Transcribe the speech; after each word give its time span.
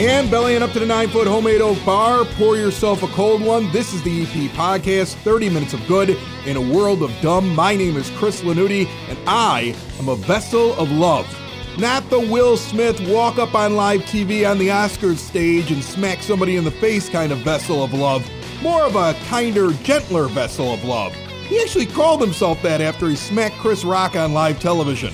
And 0.00 0.30
bellying 0.30 0.62
up 0.62 0.72
to 0.72 0.78
the 0.78 0.86
nine 0.86 1.10
foot 1.10 1.26
homemade 1.26 1.60
oak 1.60 1.76
bar, 1.84 2.24
pour 2.24 2.56
yourself 2.56 3.02
a 3.02 3.06
cold 3.08 3.42
one. 3.42 3.70
This 3.70 3.92
is 3.92 4.02
the 4.02 4.22
EP 4.22 4.50
Podcast, 4.52 5.12
30 5.16 5.50
minutes 5.50 5.74
of 5.74 5.86
good 5.86 6.16
in 6.46 6.56
a 6.56 6.74
world 6.74 7.02
of 7.02 7.12
dumb. 7.20 7.54
My 7.54 7.76
name 7.76 7.98
is 7.98 8.08
Chris 8.12 8.40
Lanuti, 8.40 8.86
and 9.10 9.18
I 9.26 9.74
am 9.98 10.08
a 10.08 10.16
vessel 10.16 10.72
of 10.80 10.90
love. 10.90 11.28
Not 11.78 12.08
the 12.08 12.18
Will 12.18 12.56
Smith 12.56 12.98
walk 13.10 13.36
up 13.36 13.54
on 13.54 13.76
live 13.76 14.00
TV 14.04 14.50
on 14.50 14.56
the 14.56 14.68
Oscars 14.68 15.18
stage 15.18 15.70
and 15.70 15.84
smack 15.84 16.22
somebody 16.22 16.56
in 16.56 16.64
the 16.64 16.70
face 16.70 17.10
kind 17.10 17.30
of 17.30 17.40
vessel 17.40 17.84
of 17.84 17.92
love. 17.92 18.26
More 18.62 18.84
of 18.84 18.96
a 18.96 19.12
kinder, 19.26 19.70
gentler 19.82 20.28
vessel 20.28 20.72
of 20.72 20.82
love. 20.82 21.12
He 21.46 21.60
actually 21.60 21.84
called 21.84 22.22
himself 22.22 22.62
that 22.62 22.80
after 22.80 23.06
he 23.06 23.16
smacked 23.16 23.56
Chris 23.56 23.84
Rock 23.84 24.16
on 24.16 24.32
live 24.32 24.60
television. 24.60 25.12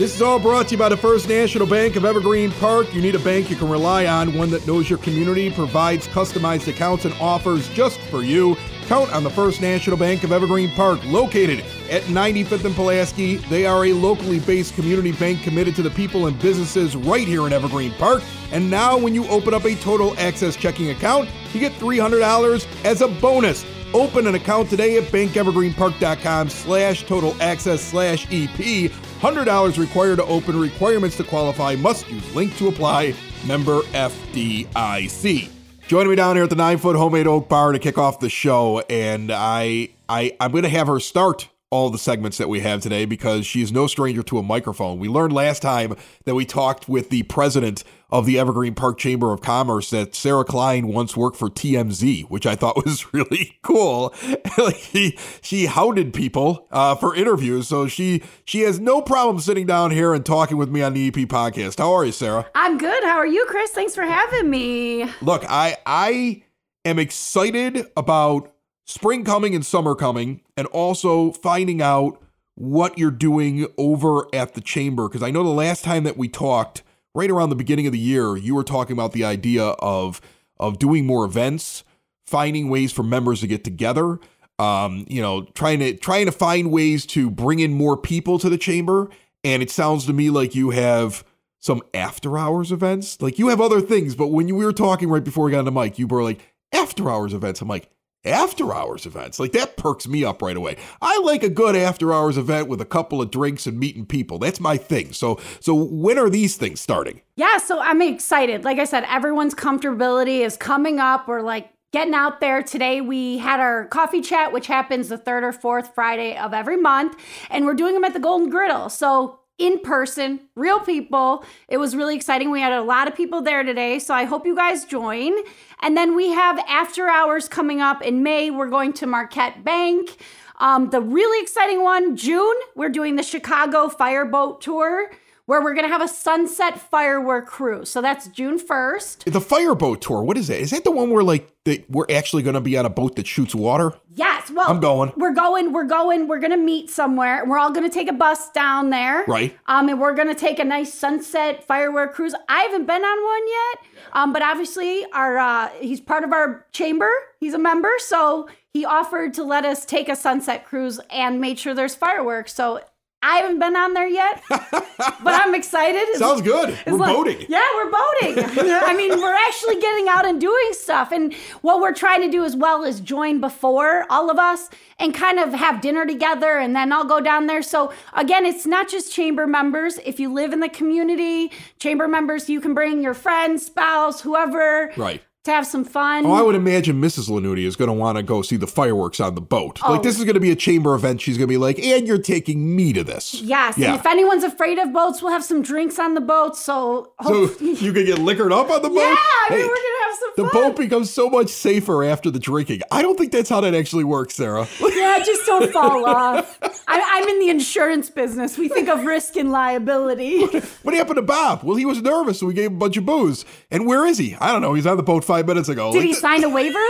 This 0.00 0.14
is 0.14 0.22
all 0.22 0.38
brought 0.38 0.68
to 0.68 0.70
you 0.72 0.78
by 0.78 0.88
the 0.88 0.96
First 0.96 1.28
National 1.28 1.66
Bank 1.66 1.94
of 1.94 2.06
Evergreen 2.06 2.52
Park. 2.52 2.94
You 2.94 3.02
need 3.02 3.14
a 3.14 3.18
bank 3.18 3.50
you 3.50 3.56
can 3.56 3.68
rely 3.68 4.06
on, 4.06 4.32
one 4.32 4.48
that 4.48 4.66
knows 4.66 4.88
your 4.88 4.98
community, 5.00 5.50
provides 5.50 6.08
customized 6.08 6.68
accounts, 6.68 7.04
and 7.04 7.12
offers 7.20 7.68
just 7.74 8.00
for 8.00 8.22
you. 8.22 8.56
Count 8.86 9.12
on 9.12 9.24
the 9.24 9.28
First 9.28 9.60
National 9.60 9.98
Bank 9.98 10.24
of 10.24 10.32
Evergreen 10.32 10.70
Park, 10.70 11.04
located 11.04 11.62
at 11.90 12.02
95th 12.04 12.64
and 12.64 12.74
Pulaski. 12.74 13.36
They 13.50 13.66
are 13.66 13.84
a 13.84 13.92
locally 13.92 14.40
based 14.40 14.74
community 14.74 15.12
bank 15.12 15.42
committed 15.42 15.76
to 15.76 15.82
the 15.82 15.90
people 15.90 16.28
and 16.28 16.40
businesses 16.40 16.96
right 16.96 17.28
here 17.28 17.46
in 17.46 17.52
Evergreen 17.52 17.92
Park. 17.98 18.22
And 18.52 18.70
now, 18.70 18.96
when 18.96 19.14
you 19.14 19.28
open 19.28 19.52
up 19.52 19.66
a 19.66 19.74
total 19.74 20.18
access 20.18 20.56
checking 20.56 20.88
account, 20.88 21.28
you 21.52 21.60
get 21.60 21.72
$300 21.72 22.66
as 22.86 23.02
a 23.02 23.08
bonus. 23.08 23.66
Open 23.92 24.26
an 24.26 24.36
account 24.36 24.70
today 24.70 24.96
at 24.96 25.04
bankevergreenpark.com 25.04 26.48
slash 26.48 27.04
total 27.04 27.34
access 27.42 27.82
slash 27.82 28.26
EP. 28.26 28.90
$100 29.20 29.78
required 29.78 30.16
to 30.16 30.24
open. 30.24 30.58
Requirements 30.58 31.16
to 31.16 31.24
qualify. 31.24 31.74
Must 31.74 32.08
use 32.08 32.34
link 32.34 32.56
to 32.58 32.68
apply. 32.68 33.14
Member 33.46 33.80
FDIC. 33.92 35.50
Joining 35.88 36.10
me 36.10 36.14
down 36.14 36.36
here 36.36 36.44
at 36.44 36.50
the 36.50 36.56
nine 36.56 36.78
foot 36.78 36.94
homemade 36.94 37.26
oak 37.26 37.48
bar 37.48 37.72
to 37.72 37.80
kick 37.80 37.98
off 37.98 38.20
the 38.20 38.28
show, 38.28 38.78
and 38.88 39.32
I, 39.32 39.88
I, 40.08 40.36
I'm 40.38 40.52
going 40.52 40.62
to 40.62 40.68
have 40.68 40.86
her 40.86 41.00
start 41.00 41.48
all 41.70 41.88
the 41.88 41.98
segments 41.98 42.36
that 42.38 42.48
we 42.48 42.60
have 42.60 42.80
today 42.80 43.04
because 43.04 43.46
she 43.46 43.62
is 43.62 43.70
no 43.70 43.86
stranger 43.86 44.24
to 44.24 44.38
a 44.38 44.42
microphone. 44.42 44.98
We 44.98 45.08
learned 45.08 45.32
last 45.32 45.62
time 45.62 45.96
that 46.24 46.34
we 46.34 46.44
talked 46.44 46.88
with 46.88 47.10
the 47.10 47.22
president 47.24 47.84
of 48.10 48.26
the 48.26 48.40
Evergreen 48.40 48.74
Park 48.74 48.98
Chamber 48.98 49.32
of 49.32 49.40
Commerce 49.40 49.90
that 49.90 50.16
Sara 50.16 50.44
Klein 50.44 50.88
once 50.88 51.16
worked 51.16 51.36
for 51.36 51.48
TMZ, 51.48 52.24
which 52.24 52.44
I 52.44 52.56
thought 52.56 52.74
was 52.84 53.14
really 53.14 53.58
cool. 53.62 54.12
like 54.58 54.76
she 54.76 55.16
she 55.40 55.66
hounded 55.66 56.12
people 56.12 56.66
uh, 56.72 56.96
for 56.96 57.14
interviews, 57.14 57.68
so 57.68 57.86
she 57.86 58.22
she 58.44 58.62
has 58.62 58.80
no 58.80 59.00
problem 59.00 59.38
sitting 59.38 59.66
down 59.66 59.92
here 59.92 60.12
and 60.12 60.26
talking 60.26 60.56
with 60.56 60.70
me 60.70 60.82
on 60.82 60.94
the 60.94 61.06
EP 61.06 61.14
podcast. 61.14 61.78
How 61.78 61.92
are 61.92 62.04
you, 62.04 62.12
Sara? 62.12 62.50
I'm 62.56 62.78
good. 62.78 63.04
How 63.04 63.16
are 63.16 63.26
you, 63.26 63.44
Chris? 63.48 63.70
Thanks 63.70 63.94
for 63.94 64.02
having 64.02 64.50
me. 64.50 65.08
Look, 65.22 65.44
I 65.48 65.76
I 65.86 66.42
am 66.84 66.98
excited 66.98 67.86
about 67.96 68.52
spring 68.86 69.24
coming 69.24 69.54
and 69.54 69.64
summer 69.64 69.94
coming, 69.94 70.40
and 70.60 70.68
also 70.68 71.32
finding 71.32 71.80
out 71.80 72.22
what 72.54 72.98
you're 72.98 73.10
doing 73.10 73.66
over 73.78 74.26
at 74.34 74.52
the 74.52 74.60
chamber. 74.60 75.08
Because 75.08 75.22
I 75.22 75.30
know 75.30 75.42
the 75.42 75.48
last 75.48 75.82
time 75.82 76.04
that 76.04 76.18
we 76.18 76.28
talked, 76.28 76.82
right 77.14 77.30
around 77.30 77.48
the 77.48 77.56
beginning 77.56 77.86
of 77.86 77.92
the 77.92 77.98
year, 77.98 78.36
you 78.36 78.54
were 78.54 78.62
talking 78.62 78.92
about 78.92 79.12
the 79.12 79.24
idea 79.24 79.64
of 79.64 80.20
of 80.58 80.78
doing 80.78 81.06
more 81.06 81.24
events, 81.24 81.82
finding 82.26 82.68
ways 82.68 82.92
for 82.92 83.02
members 83.02 83.40
to 83.40 83.46
get 83.46 83.64
together. 83.64 84.18
Um, 84.58 85.06
you 85.08 85.22
know, 85.22 85.44
trying 85.54 85.78
to 85.78 85.96
trying 85.96 86.26
to 86.26 86.32
find 86.32 86.70
ways 86.70 87.06
to 87.06 87.30
bring 87.30 87.60
in 87.60 87.72
more 87.72 87.96
people 87.96 88.38
to 88.38 88.50
the 88.50 88.58
chamber. 88.58 89.08
And 89.42 89.62
it 89.62 89.70
sounds 89.70 90.04
to 90.04 90.12
me 90.12 90.28
like 90.28 90.54
you 90.54 90.68
have 90.68 91.24
some 91.58 91.80
after 91.94 92.36
hours 92.36 92.70
events. 92.70 93.22
Like 93.22 93.38
you 93.38 93.48
have 93.48 93.62
other 93.62 93.80
things, 93.80 94.14
but 94.14 94.26
when 94.26 94.46
you 94.46 94.54
we 94.54 94.66
were 94.66 94.74
talking 94.74 95.08
right 95.08 95.24
before 95.24 95.46
we 95.46 95.52
got 95.52 95.60
on 95.60 95.64
the 95.64 95.72
mic, 95.72 95.98
you 95.98 96.06
were 96.06 96.22
like 96.22 96.40
after 96.70 97.08
hours 97.08 97.32
events. 97.32 97.62
I'm 97.62 97.68
like, 97.68 97.88
after 98.24 98.74
hours 98.74 99.06
events. 99.06 99.40
Like 99.40 99.52
that 99.52 99.76
perks 99.76 100.06
me 100.06 100.24
up 100.24 100.42
right 100.42 100.56
away. 100.56 100.76
I 101.00 101.18
like 101.20 101.42
a 101.42 101.48
good 101.48 101.76
after 101.76 102.12
hours 102.12 102.36
event 102.36 102.68
with 102.68 102.80
a 102.80 102.86
couple 102.86 103.22
of 103.22 103.30
drinks 103.30 103.66
and 103.66 103.78
meeting 103.78 104.06
people. 104.06 104.38
That's 104.38 104.60
my 104.60 104.76
thing. 104.76 105.12
So 105.12 105.40
so 105.60 105.74
when 105.74 106.18
are 106.18 106.30
these 106.30 106.56
things 106.56 106.80
starting? 106.80 107.22
Yeah, 107.36 107.58
so 107.58 107.80
I'm 107.80 108.02
excited. 108.02 108.64
Like 108.64 108.78
I 108.78 108.84
said, 108.84 109.04
everyone's 109.08 109.54
comfortability 109.54 110.40
is 110.40 110.56
coming 110.56 111.00
up. 111.00 111.26
We're 111.26 111.42
like 111.42 111.70
getting 111.92 112.14
out 112.14 112.40
there. 112.40 112.62
Today 112.62 113.00
we 113.00 113.38
had 113.38 113.58
our 113.58 113.86
coffee 113.86 114.20
chat, 114.20 114.52
which 114.52 114.66
happens 114.66 115.08
the 115.08 115.18
third 115.18 115.42
or 115.42 115.52
fourth 115.52 115.94
Friday 115.94 116.36
of 116.36 116.54
every 116.54 116.76
month, 116.76 117.16
and 117.50 117.64
we're 117.64 117.74
doing 117.74 117.94
them 117.94 118.04
at 118.04 118.12
the 118.12 118.20
Golden 118.20 118.50
Griddle. 118.50 118.88
So 118.88 119.39
in 119.60 119.78
person, 119.80 120.40
real 120.56 120.80
people. 120.80 121.44
It 121.68 121.76
was 121.76 121.94
really 121.94 122.16
exciting. 122.16 122.50
We 122.50 122.60
had 122.60 122.72
a 122.72 122.82
lot 122.82 123.06
of 123.06 123.14
people 123.14 123.42
there 123.42 123.62
today, 123.62 123.98
so 123.98 124.14
I 124.14 124.24
hope 124.24 124.46
you 124.46 124.56
guys 124.56 124.86
join. 124.86 125.34
And 125.82 125.96
then 125.96 126.16
we 126.16 126.30
have 126.30 126.58
after 126.66 127.08
hours 127.08 127.46
coming 127.46 127.80
up 127.80 128.02
in 128.02 128.22
May. 128.22 128.50
We're 128.50 128.70
going 128.70 128.94
to 128.94 129.06
Marquette 129.06 129.62
Bank. 129.62 130.16
Um, 130.58 130.90
the 130.90 131.00
really 131.00 131.42
exciting 131.42 131.82
one, 131.82 132.16
June, 132.16 132.56
we're 132.74 132.88
doing 132.88 133.16
the 133.16 133.22
Chicago 133.22 133.88
Fireboat 133.88 134.60
Tour 134.62 135.10
where 135.50 135.60
we're 135.60 135.74
going 135.74 135.84
to 135.84 135.92
have 135.92 136.00
a 136.00 136.06
sunset 136.06 136.80
firework 136.80 137.48
cruise. 137.48 137.90
So 137.90 138.00
that's 138.00 138.28
June 138.28 138.56
1st. 138.56 139.32
The 139.32 139.40
fireboat 139.40 140.00
tour, 140.00 140.22
what 140.22 140.38
is 140.38 140.46
that? 140.46 140.60
Is 140.60 140.70
that 140.70 140.84
the 140.84 140.92
one 140.92 141.10
where 141.10 141.24
like 141.24 141.52
the, 141.64 141.84
we're 141.88 142.06
actually 142.08 142.44
going 142.44 142.54
to 142.54 142.60
be 142.60 142.78
on 142.78 142.86
a 142.86 142.88
boat 142.88 143.16
that 143.16 143.26
shoots 143.26 143.52
water? 143.52 143.92
Yes. 144.14 144.48
Well, 144.52 144.70
I'm 144.70 144.78
going. 144.78 145.12
We're 145.16 145.34
going. 145.34 145.72
We're 145.72 145.88
going. 145.88 146.28
We're 146.28 146.38
going 146.38 146.52
to 146.52 146.56
meet 146.56 146.88
somewhere. 146.88 147.44
We're 147.44 147.58
all 147.58 147.72
going 147.72 147.82
to 147.88 147.92
take 147.92 148.08
a 148.08 148.12
bus 148.12 148.48
down 148.52 148.90
there. 148.90 149.24
Right. 149.26 149.58
Um, 149.66 149.88
and 149.88 150.00
we're 150.00 150.14
going 150.14 150.28
to 150.28 150.36
take 150.36 150.60
a 150.60 150.64
nice 150.64 150.94
sunset 150.94 151.64
firework 151.64 152.14
cruise. 152.14 152.34
I 152.48 152.60
haven't 152.60 152.86
been 152.86 153.02
on 153.02 153.24
one 153.24 153.48
yet. 153.48 154.02
Um, 154.12 154.32
but 154.32 154.42
obviously 154.42 155.04
our 155.12 155.36
uh, 155.36 155.68
he's 155.80 156.00
part 156.00 156.22
of 156.22 156.32
our 156.32 156.64
chamber. 156.70 157.10
He's 157.40 157.54
a 157.54 157.58
member, 157.58 157.90
so 157.98 158.48
he 158.72 158.84
offered 158.84 159.34
to 159.34 159.42
let 159.42 159.64
us 159.64 159.84
take 159.84 160.08
a 160.08 160.14
sunset 160.14 160.64
cruise 160.64 161.00
and 161.10 161.40
made 161.40 161.58
sure 161.58 161.74
there's 161.74 161.96
fireworks. 161.96 162.54
So 162.54 162.80
I 163.22 163.36
haven't 163.36 163.58
been 163.58 163.76
on 163.76 163.92
there 163.92 164.08
yet, 164.08 164.42
but 164.48 165.20
I'm 165.26 165.54
excited. 165.54 166.06
Sounds 166.14 166.40
good. 166.40 166.78
We're 166.86 166.94
like, 166.94 167.14
boating. 167.14 167.46
Yeah, 167.50 167.66
we're 167.74 167.90
boating. 167.90 168.44
I 168.82 168.94
mean, 168.96 169.10
we're 169.20 169.34
actually 169.34 169.78
getting 169.78 170.08
out 170.08 170.24
and 170.24 170.40
doing 170.40 170.70
stuff. 170.72 171.12
And 171.12 171.34
what 171.60 171.80
we're 171.80 171.92
trying 171.92 172.22
to 172.22 172.30
do 172.30 172.44
as 172.44 172.56
well 172.56 172.82
is 172.82 172.98
join 172.98 173.38
before 173.38 174.06
all 174.08 174.30
of 174.30 174.38
us 174.38 174.70
and 174.98 175.14
kind 175.14 175.38
of 175.38 175.52
have 175.52 175.82
dinner 175.82 176.06
together 176.06 176.58
and 176.58 176.74
then 176.74 176.94
I'll 176.94 177.04
go 177.04 177.20
down 177.20 177.46
there. 177.46 177.62
So 177.62 177.92
again, 178.14 178.46
it's 178.46 178.64
not 178.64 178.88
just 178.88 179.12
chamber 179.12 179.46
members. 179.46 179.98
If 179.98 180.18
you 180.18 180.32
live 180.32 180.54
in 180.54 180.60
the 180.60 180.70
community, 180.70 181.52
chamber 181.78 182.08
members, 182.08 182.48
you 182.48 182.60
can 182.60 182.72
bring 182.72 183.02
your 183.02 183.14
friends, 183.14 183.66
spouse, 183.66 184.22
whoever. 184.22 184.92
Right 184.96 185.22
to 185.44 185.50
have 185.50 185.66
some 185.66 185.84
fun. 185.84 186.26
Oh, 186.26 186.32
I 186.32 186.42
would 186.42 186.54
imagine 186.54 187.00
Mrs. 187.00 187.30
Lanuti 187.30 187.64
is 187.64 187.74
going 187.74 187.86
to 187.88 187.94
want 187.94 188.18
to 188.18 188.22
go 188.22 188.42
see 188.42 188.56
the 188.56 188.66
fireworks 188.66 189.20
on 189.20 189.34
the 189.34 189.40
boat. 189.40 189.78
Oh. 189.82 189.92
Like 189.92 190.02
this 190.02 190.18
is 190.18 190.24
going 190.24 190.34
to 190.34 190.40
be 190.40 190.50
a 190.50 190.56
chamber 190.56 190.94
event. 190.94 191.20
She's 191.22 191.38
going 191.38 191.46
to 191.48 191.52
be 191.52 191.56
like, 191.56 191.78
"And 191.78 192.06
you're 192.06 192.18
taking 192.20 192.76
me 192.76 192.92
to 192.92 193.02
this." 193.02 193.40
Yes. 193.40 193.78
Yeah. 193.78 193.92
And 193.92 194.00
if 194.00 194.04
anyone's 194.06 194.44
afraid 194.44 194.78
of 194.78 194.92
boats, 194.92 195.22
we'll 195.22 195.32
have 195.32 195.42
some 195.44 195.62
drinks 195.62 195.98
on 195.98 196.12
the 196.12 196.20
boat. 196.20 196.56
So, 196.58 197.12
so 197.22 197.50
you 197.60 197.92
can 197.94 198.04
get 198.04 198.18
liquored 198.18 198.52
up 198.52 198.68
on 198.70 198.82
the 198.82 198.88
boat. 198.90 198.96
Yeah, 198.98 199.14
I 199.16 199.46
mean, 199.50 199.58
Hey, 199.60 199.64
we're 199.64 199.74
gonna 199.74 200.04
have 200.04 200.18
some 200.18 200.30
the 200.36 200.48
fun. 200.50 200.62
boat 200.62 200.76
becomes 200.76 201.10
so 201.10 201.30
much 201.30 201.48
safer 201.48 202.04
after 202.04 202.30
the 202.30 202.38
drinking. 202.38 202.82
I 202.92 203.00
don't 203.00 203.16
think 203.18 203.32
that's 203.32 203.48
how 203.48 203.62
that 203.62 203.74
actually 203.74 204.04
works, 204.04 204.34
Sara. 204.34 204.66
Yeah, 205.00 205.18
just 205.24 205.46
don't 205.46 205.72
fall 205.72 206.04
off. 206.06 206.58
I, 206.86 207.00
I'm 207.14 207.26
in 207.28 207.38
the 207.40 207.48
insurance 207.48 208.10
business. 208.10 208.58
We 208.58 208.68
think 208.68 208.88
of 208.90 209.04
risk 209.06 209.34
and 209.36 209.50
liability. 209.50 210.44
what 210.82 210.94
happened 210.94 211.16
to 211.16 211.22
Bob? 211.22 211.62
Well, 211.62 211.76
he 211.76 211.86
was 211.86 212.02
nervous, 212.02 212.38
so 212.40 212.46
we 212.46 212.52
gave 212.54 212.66
him 212.70 212.76
a 212.76 212.78
bunch 212.78 212.96
of 212.98 213.06
booze. 213.06 213.44
And 213.70 213.86
where 213.86 214.04
is 214.04 214.18
he? 214.18 214.34
I 214.36 214.52
don't 214.52 214.60
know. 214.60 214.74
He's 214.74 214.86
on 214.86 214.98
the 214.98 215.02
boat 215.02 215.24
five 215.30 215.46
minutes 215.46 215.68
ago. 215.68 215.92
Did 215.92 215.98
Like, 215.98 216.06
he 216.08 216.14
sign 216.14 216.42
a 216.42 216.48
waiver? 216.58 216.84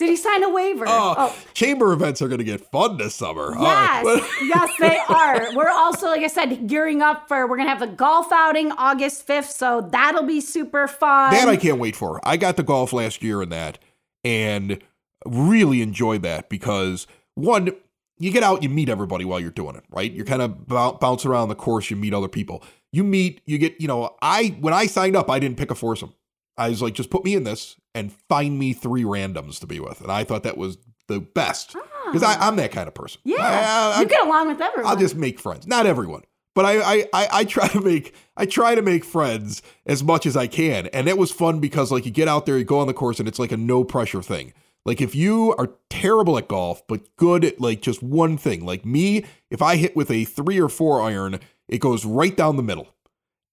Did 0.00 0.08
he 0.08 0.16
sign 0.16 0.42
a 0.42 0.48
waiver? 0.50 0.84
Oh, 0.88 1.14
oh. 1.16 1.38
chamber 1.54 1.92
events 1.92 2.20
are 2.20 2.26
going 2.26 2.38
to 2.40 2.44
get 2.44 2.60
fun 2.72 2.96
this 2.96 3.14
summer. 3.14 3.54
Yes, 3.56 4.04
right. 4.04 4.38
yes, 4.42 4.70
they 4.80 4.98
are. 5.08 5.54
We're 5.54 5.70
also, 5.70 6.06
like 6.06 6.22
I 6.22 6.26
said, 6.26 6.66
gearing 6.66 7.02
up 7.02 7.28
for. 7.28 7.46
We're 7.46 7.56
gonna 7.56 7.68
have 7.68 7.78
the 7.78 7.86
golf 7.86 8.32
outing 8.32 8.72
August 8.72 9.24
fifth, 9.24 9.50
so 9.50 9.88
that'll 9.92 10.24
be 10.24 10.40
super 10.40 10.88
fun. 10.88 11.30
That 11.30 11.46
I 11.48 11.56
can't 11.56 11.78
wait 11.78 11.94
for. 11.94 12.20
I 12.24 12.36
got 12.36 12.56
the 12.56 12.64
golf 12.64 12.92
last 12.92 13.22
year 13.22 13.42
in 13.42 13.50
that 13.50 13.78
and 14.24 14.80
really 15.24 15.82
enjoyed 15.82 16.22
that 16.22 16.48
because 16.48 17.06
one, 17.36 17.70
you 18.18 18.32
get 18.32 18.42
out, 18.42 18.64
you 18.64 18.68
meet 18.70 18.88
everybody 18.88 19.24
while 19.24 19.38
you're 19.38 19.50
doing 19.52 19.76
it, 19.76 19.84
right? 19.88 20.10
You're 20.10 20.26
kind 20.26 20.42
of 20.42 20.66
bou- 20.66 20.98
bounce 20.98 21.24
around 21.24 21.48
the 21.48 21.54
course, 21.54 21.90
you 21.90 21.96
meet 21.96 22.12
other 22.12 22.28
people. 22.28 22.64
You 22.90 23.04
meet, 23.04 23.40
you 23.46 23.56
get, 23.56 23.80
you 23.80 23.86
know, 23.86 24.16
I 24.20 24.56
when 24.60 24.74
I 24.74 24.86
signed 24.86 25.14
up, 25.14 25.30
I 25.30 25.38
didn't 25.38 25.58
pick 25.58 25.70
a 25.70 25.76
foursome. 25.76 26.12
I 26.56 26.68
was 26.68 26.82
like, 26.82 26.94
just 26.94 27.10
put 27.10 27.24
me 27.24 27.34
in 27.34 27.44
this 27.44 27.76
and 27.94 28.12
find 28.28 28.58
me 28.58 28.72
three 28.72 29.02
randoms 29.02 29.58
to 29.60 29.66
be 29.66 29.80
with. 29.80 30.00
And 30.00 30.10
I 30.10 30.24
thought 30.24 30.42
that 30.42 30.56
was 30.56 30.78
the 31.08 31.20
best 31.20 31.74
because 32.06 32.22
ah. 32.22 32.38
I'm 32.40 32.56
that 32.56 32.72
kind 32.72 32.88
of 32.88 32.94
person. 32.94 33.20
Yeah, 33.24 33.36
I, 33.40 33.96
I- 33.96 34.00
you 34.00 34.08
get 34.08 34.26
along 34.26 34.48
with 34.48 34.60
everyone. 34.60 34.90
I'll 34.90 34.98
just 34.98 35.16
make 35.16 35.38
friends. 35.38 35.66
Not 35.66 35.86
everyone, 35.86 36.22
but 36.54 36.64
I, 36.64 36.80
I, 36.80 36.94
I, 37.12 37.28
I 37.32 37.44
try 37.44 37.68
to 37.68 37.80
make 37.80 38.14
I 38.36 38.46
try 38.46 38.74
to 38.74 38.82
make 38.82 39.04
friends 39.04 39.62
as 39.86 40.02
much 40.02 40.26
as 40.26 40.36
I 40.36 40.46
can, 40.46 40.86
and 40.88 41.08
it 41.08 41.18
was 41.18 41.30
fun 41.30 41.60
because 41.60 41.90
like 41.90 42.04
you 42.04 42.10
get 42.12 42.28
out 42.28 42.46
there, 42.46 42.58
you 42.58 42.64
go 42.64 42.78
on 42.78 42.86
the 42.86 42.94
course, 42.94 43.18
and 43.18 43.28
it's 43.28 43.38
like 43.38 43.52
a 43.52 43.56
no 43.56 43.84
pressure 43.84 44.22
thing. 44.22 44.52
Like 44.84 45.00
if 45.00 45.14
you 45.14 45.54
are 45.58 45.70
terrible 45.90 46.36
at 46.38 46.48
golf 46.48 46.84
but 46.88 47.14
good 47.16 47.44
at 47.44 47.60
like 47.60 47.82
just 47.82 48.02
one 48.02 48.36
thing, 48.36 48.64
like 48.64 48.84
me, 48.84 49.24
if 49.50 49.62
I 49.62 49.76
hit 49.76 49.94
with 49.94 50.10
a 50.10 50.24
three 50.24 50.60
or 50.60 50.68
four 50.68 51.00
iron, 51.00 51.38
it 51.68 51.78
goes 51.78 52.04
right 52.04 52.36
down 52.36 52.56
the 52.56 52.62
middle. 52.62 52.94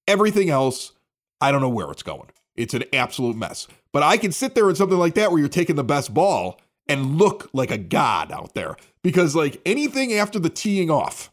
Everything 0.08 0.50
else, 0.50 0.94
I 1.40 1.52
don't 1.52 1.62
know 1.62 1.70
where 1.70 1.92
it's 1.92 2.04
going. 2.04 2.30
It's 2.60 2.74
an 2.74 2.84
absolute 2.92 3.38
mess. 3.38 3.68
But 3.94 4.04
I 4.04 4.18
can 4.18 4.34
sit 4.34 4.54
there 4.54 4.70
in 4.70 4.76
something 4.76 4.98
like 4.98 5.16
that 5.16 5.32
where 5.32 5.40
you're 5.40 5.48
taking 5.48 5.78
the 5.78 5.84
best 5.84 6.14
ball 6.14 6.60
and 6.90 7.18
look 7.18 7.50
like 7.54 7.72
a 7.72 7.78
god 7.78 8.34
out 8.34 8.54
there 8.54 8.76
because 9.02 9.34
like 9.34 9.62
anything 9.66 10.12
after 10.14 10.40
the 10.40 10.50
teeing 10.50 10.92
off 10.92 11.32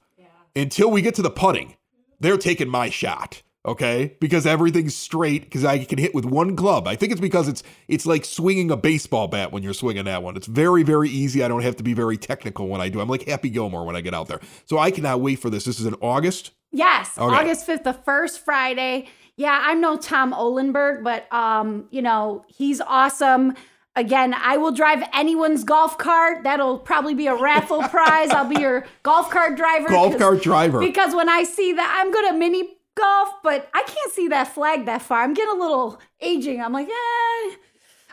until 0.55 0.88
we 0.88 1.02
get 1.02 1.17
to 1.17 1.23
the 1.23 1.31
putting, 1.31 1.75
they're 2.20 2.38
taking 2.38 2.69
my 2.69 2.90
shot. 2.90 3.43
Okay, 3.67 4.15
because 4.21 4.47
everything's 4.47 4.95
straight 4.95 5.43
because 5.43 5.65
I 5.65 5.85
can 5.85 5.99
hit 5.99 6.15
with 6.15 6.25
one 6.25 6.55
club. 6.55 6.87
I 6.87 6.95
think 6.95 7.11
it's 7.11 7.21
because 7.21 7.49
it's 7.49 7.65
it's 7.89 8.07
like 8.07 8.25
swinging 8.25 8.71
a 8.71 8.77
baseball 8.77 9.27
bat 9.27 9.51
when 9.51 9.65
you're 9.65 9.75
swinging 9.75 10.05
that 10.05 10.23
one. 10.23 10.37
It's 10.37 10.47
very 10.47 10.85
very 10.85 11.09
easy. 11.11 11.43
I 11.43 11.49
don't 11.49 11.63
have 11.63 11.75
to 11.77 11.83
be 11.83 11.93
very 11.93 12.17
technical 12.17 12.69
when 12.69 12.81
I 12.81 12.89
do. 12.89 13.01
I'm 13.01 13.09
like 13.09 13.27
Happy 13.27 13.51
Gilmore 13.51 13.85
when 13.85 13.97
I 13.97 14.03
get 14.03 14.15
out 14.15 14.29
there. 14.29 14.41
So 14.67 14.79
I 14.79 14.93
cannot 14.93 15.21
wait 15.21 15.41
for 15.41 15.51
this. 15.51 15.65
This 15.65 15.81
is 15.81 15.87
in 15.87 15.95
August. 15.95 16.53
Yes, 16.71 17.17
Okay. 17.19 17.35
August 17.35 17.67
5th, 17.67 17.85
the 17.85 17.93
first 17.95 18.45
Friday. 18.45 19.09
Yeah, 19.37 19.59
I'm 19.65 19.81
no 19.81 19.97
Tom 19.97 20.33
Olenberg, 20.33 21.03
but 21.03 21.31
um, 21.33 21.87
you 21.91 22.03
know, 22.03 22.45
he's 22.49 22.81
awesome. 22.81 23.55
Again, 23.97 24.35
I 24.35 24.59
will 24.59 24.73
drive 24.73 25.03
anyone's 25.15 25.65
golf 25.65 25.97
cart. 25.97 26.45
That'll 26.45 26.79
probably 26.79 27.15
be 27.15 27.27
a 27.29 27.35
raffle 27.35 27.83
prize. 27.89 28.29
I'll 28.31 28.49
be 28.49 28.61
your 28.61 28.85
golf 29.03 29.31
cart 29.31 29.57
driver. 29.57 29.89
Golf 29.89 30.19
cart 30.19 30.43
driver. 30.43 30.81
Because 30.81 31.15
when 31.15 31.31
I 31.31 31.45
see 31.45 31.73
that, 31.73 31.97
I'm 31.99 32.13
going 32.13 32.29
to 32.33 32.39
mini 32.39 32.75
golf, 32.96 33.28
but 33.43 33.69
I 33.72 33.82
can't 33.87 34.12
see 34.12 34.28
that 34.28 34.48
flag 34.48 34.87
that 34.87 35.02
far. 35.02 35.22
I'm 35.22 35.34
getting 35.34 35.54
a 35.54 35.58
little 35.58 36.00
aging. 36.20 36.60
I'm 36.60 36.72
like, 36.72 36.88
eh. 36.88 37.56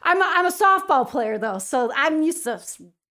I'm 0.04 0.22
a, 0.22 0.26
I'm 0.26 0.46
a 0.46 0.52
softball 0.52 1.10
player 1.10 1.38
though, 1.38 1.58
so 1.58 1.92
I'm 1.96 2.22
used 2.22 2.44
to 2.44 2.62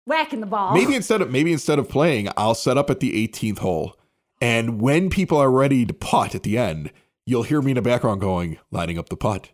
whacking 0.06 0.40
the 0.40 0.46
ball. 0.46 0.72
Maybe 0.72 0.94
instead 0.94 1.20
of 1.20 1.30
maybe 1.30 1.52
instead 1.52 1.78
of 1.78 1.88
playing, 1.88 2.28
I'll 2.36 2.54
set 2.54 2.78
up 2.78 2.88
at 2.90 3.00
the 3.00 3.28
18th 3.28 3.58
hole, 3.58 3.98
and 4.40 4.80
when 4.80 5.10
people 5.10 5.38
are 5.38 5.50
ready 5.50 5.84
to 5.84 5.92
putt 5.92 6.34
at 6.34 6.44
the 6.44 6.56
end, 6.56 6.92
you'll 7.26 7.42
hear 7.42 7.60
me 7.60 7.72
in 7.72 7.76
the 7.76 7.82
background 7.82 8.20
going, 8.20 8.58
lining 8.70 8.98
up 8.98 9.08
the 9.08 9.16
putt. 9.16 9.50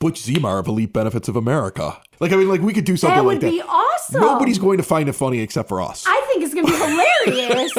Butch 0.00 0.20
Zemar 0.20 0.58
of 0.58 0.66
Elite 0.66 0.92
Benefits 0.92 1.28
of 1.28 1.36
America. 1.36 1.98
Like 2.20 2.32
I 2.32 2.36
mean, 2.36 2.48
like 2.48 2.60
we 2.60 2.74
could 2.74 2.84
do 2.84 2.96
something 2.96 3.16
that 3.16 3.24
like 3.24 3.36
would 3.36 3.40
that. 3.40 3.52
Would 3.52 3.52
be 3.52 3.62
awesome. 3.62 4.20
Nobody's 4.20 4.58
going 4.58 4.76
to 4.76 4.82
find 4.82 5.08
it 5.08 5.14
funny 5.14 5.40
except 5.40 5.68
for 5.68 5.80
us. 5.80 6.04
I 6.06 6.26
think 6.28 6.44
it's 6.44 6.52
going 6.52 6.66
to 6.66 6.72
be 6.72 6.78
hilarious. 7.26 7.72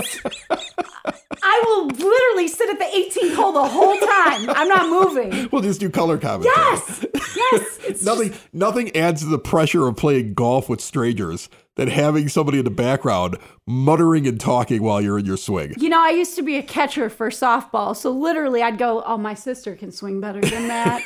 I 1.56 1.64
will 1.66 1.88
literally 1.88 2.48
sit 2.50 2.70
at 2.70 2.80
the 2.80 2.86
18th 2.86 3.36
hole 3.36 3.52
the 3.54 3.66
whole 3.66 3.96
time. 3.98 4.50
I'm 4.50 4.68
not 4.68 4.90
moving. 4.90 5.48
we'll 5.52 5.62
just 5.62 5.80
do 5.80 5.90
color 5.90 6.18
commentary. 6.18 6.54
Yes, 6.56 7.06
yes. 7.36 8.02
Nothing 8.04 8.30
just- 8.32 8.54
nothing 8.54 8.96
adds 8.96 9.22
to 9.22 9.28
the 9.28 9.40
pressure 9.40 9.88
of 9.88 9.96
playing 9.96 10.34
golf 10.34 10.68
with 10.68 10.82
strangers 10.82 11.48
than 11.76 11.88
having 11.90 12.30
somebody 12.30 12.58
in 12.60 12.64
the 12.66 12.72
background 12.72 13.38
muttering 13.68 14.28
and 14.28 14.40
talking 14.40 14.82
while 14.84 15.02
you're 15.02 15.18
in 15.18 15.26
your 15.26 15.38
swing. 15.38 15.74
you 15.78 15.90
know, 15.90 16.00
I 16.00 16.12
used 16.12 16.36
to 16.36 16.44
be 16.44 16.56
a 16.58 16.62
catcher 16.64 17.10
for 17.10 17.30
softball, 17.30 17.96
so 17.96 18.12
literally 18.12 18.62
I'd 18.62 18.78
go, 18.78 19.02
"Oh, 19.06 19.18
my 19.18 19.34
sister 19.34 19.76
can 19.76 19.92
swing 19.92 20.22
better 20.22 20.40
than 20.42 20.68
that," 20.68 21.02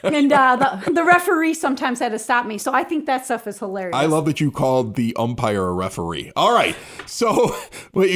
and 0.04 0.32
uh, 0.32 0.56
the 0.84 0.92
the 0.92 1.04
referee 1.04 1.52
sometimes 1.54 1.98
had 1.98 2.12
to 2.12 2.18
stop 2.18 2.46
me. 2.46 2.56
So 2.58 2.72
I 2.72 2.82
think 2.84 3.04
that 3.06 3.26
stuff 3.26 3.46
is 3.46 3.58
hilarious. 3.58 3.94
I 3.94 4.06
love 4.06 4.24
that 4.24 4.40
you 4.40 4.50
called 4.50 4.94
the 4.96 5.14
umpire 5.16 5.66
a 5.66 5.72
referee. 5.72 6.32
All 6.34 6.54
right. 6.54 6.74
So, 7.06 7.54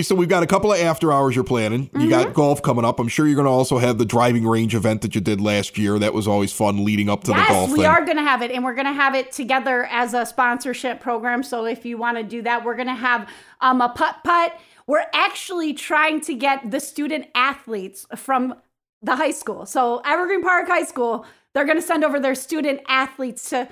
so 0.02 0.14
we've 0.14 0.28
got 0.28 0.42
a 0.42 0.46
couple 0.46 0.72
of 0.72 0.78
after 0.80 1.12
hours 1.12 1.34
you're 1.34 1.44
planning. 1.44 1.82
You 1.94 2.00
Mm-hmm. 2.02 2.08
got 2.10 2.34
golf 2.34 2.62
coming 2.62 2.84
up. 2.84 2.98
I'm 2.98 3.08
sure 3.08 3.26
you're 3.26 3.36
going 3.36 3.46
to 3.46 3.50
also 3.52 3.78
have 3.78 3.96
the 3.98 4.04
driving 4.04 4.46
range 4.46 4.74
event 4.74 5.02
that 5.02 5.14
you 5.14 5.20
did 5.20 5.40
last 5.40 5.78
year. 5.78 5.98
That 5.98 6.12
was 6.14 6.26
always 6.28 6.52
fun 6.52 6.84
leading 6.84 7.08
up 7.08 7.24
to 7.24 7.30
the 7.32 7.36
Yes, 7.36 7.48
golf 7.48 7.70
we 7.70 7.78
thing. 7.78 7.86
are 7.86 8.04
going 8.04 8.16
to 8.16 8.22
have 8.22 8.42
it, 8.42 8.50
and 8.50 8.64
we're 8.64 8.74
going 8.74 8.86
to 8.86 8.92
have 8.92 9.14
it 9.14 9.32
together 9.32 9.84
as 9.86 10.14
a 10.14 10.26
sponsorship 10.26 11.00
program. 11.00 11.42
So 11.42 11.64
if 11.64 11.84
you 11.84 11.91
want 11.98 12.16
to 12.16 12.22
do 12.22 12.42
that, 12.42 12.64
we're 12.64 12.76
going 12.76 12.88
to 12.88 12.94
have 12.94 13.28
um, 13.60 13.80
a 13.80 13.88
putt 13.88 14.16
putt. 14.24 14.58
We're 14.86 15.06
actually 15.12 15.74
trying 15.74 16.20
to 16.22 16.34
get 16.34 16.70
the 16.70 16.80
student 16.80 17.26
athletes 17.34 18.06
from 18.16 18.54
the 19.00 19.16
high 19.16 19.30
school. 19.30 19.66
So 19.66 20.00
Evergreen 20.04 20.42
Park 20.42 20.68
High 20.68 20.84
School, 20.84 21.26
they're 21.54 21.64
going 21.64 21.76
to 21.76 21.82
send 21.82 22.04
over 22.04 22.18
their 22.20 22.34
student 22.34 22.80
athletes 22.88 23.50
to. 23.50 23.68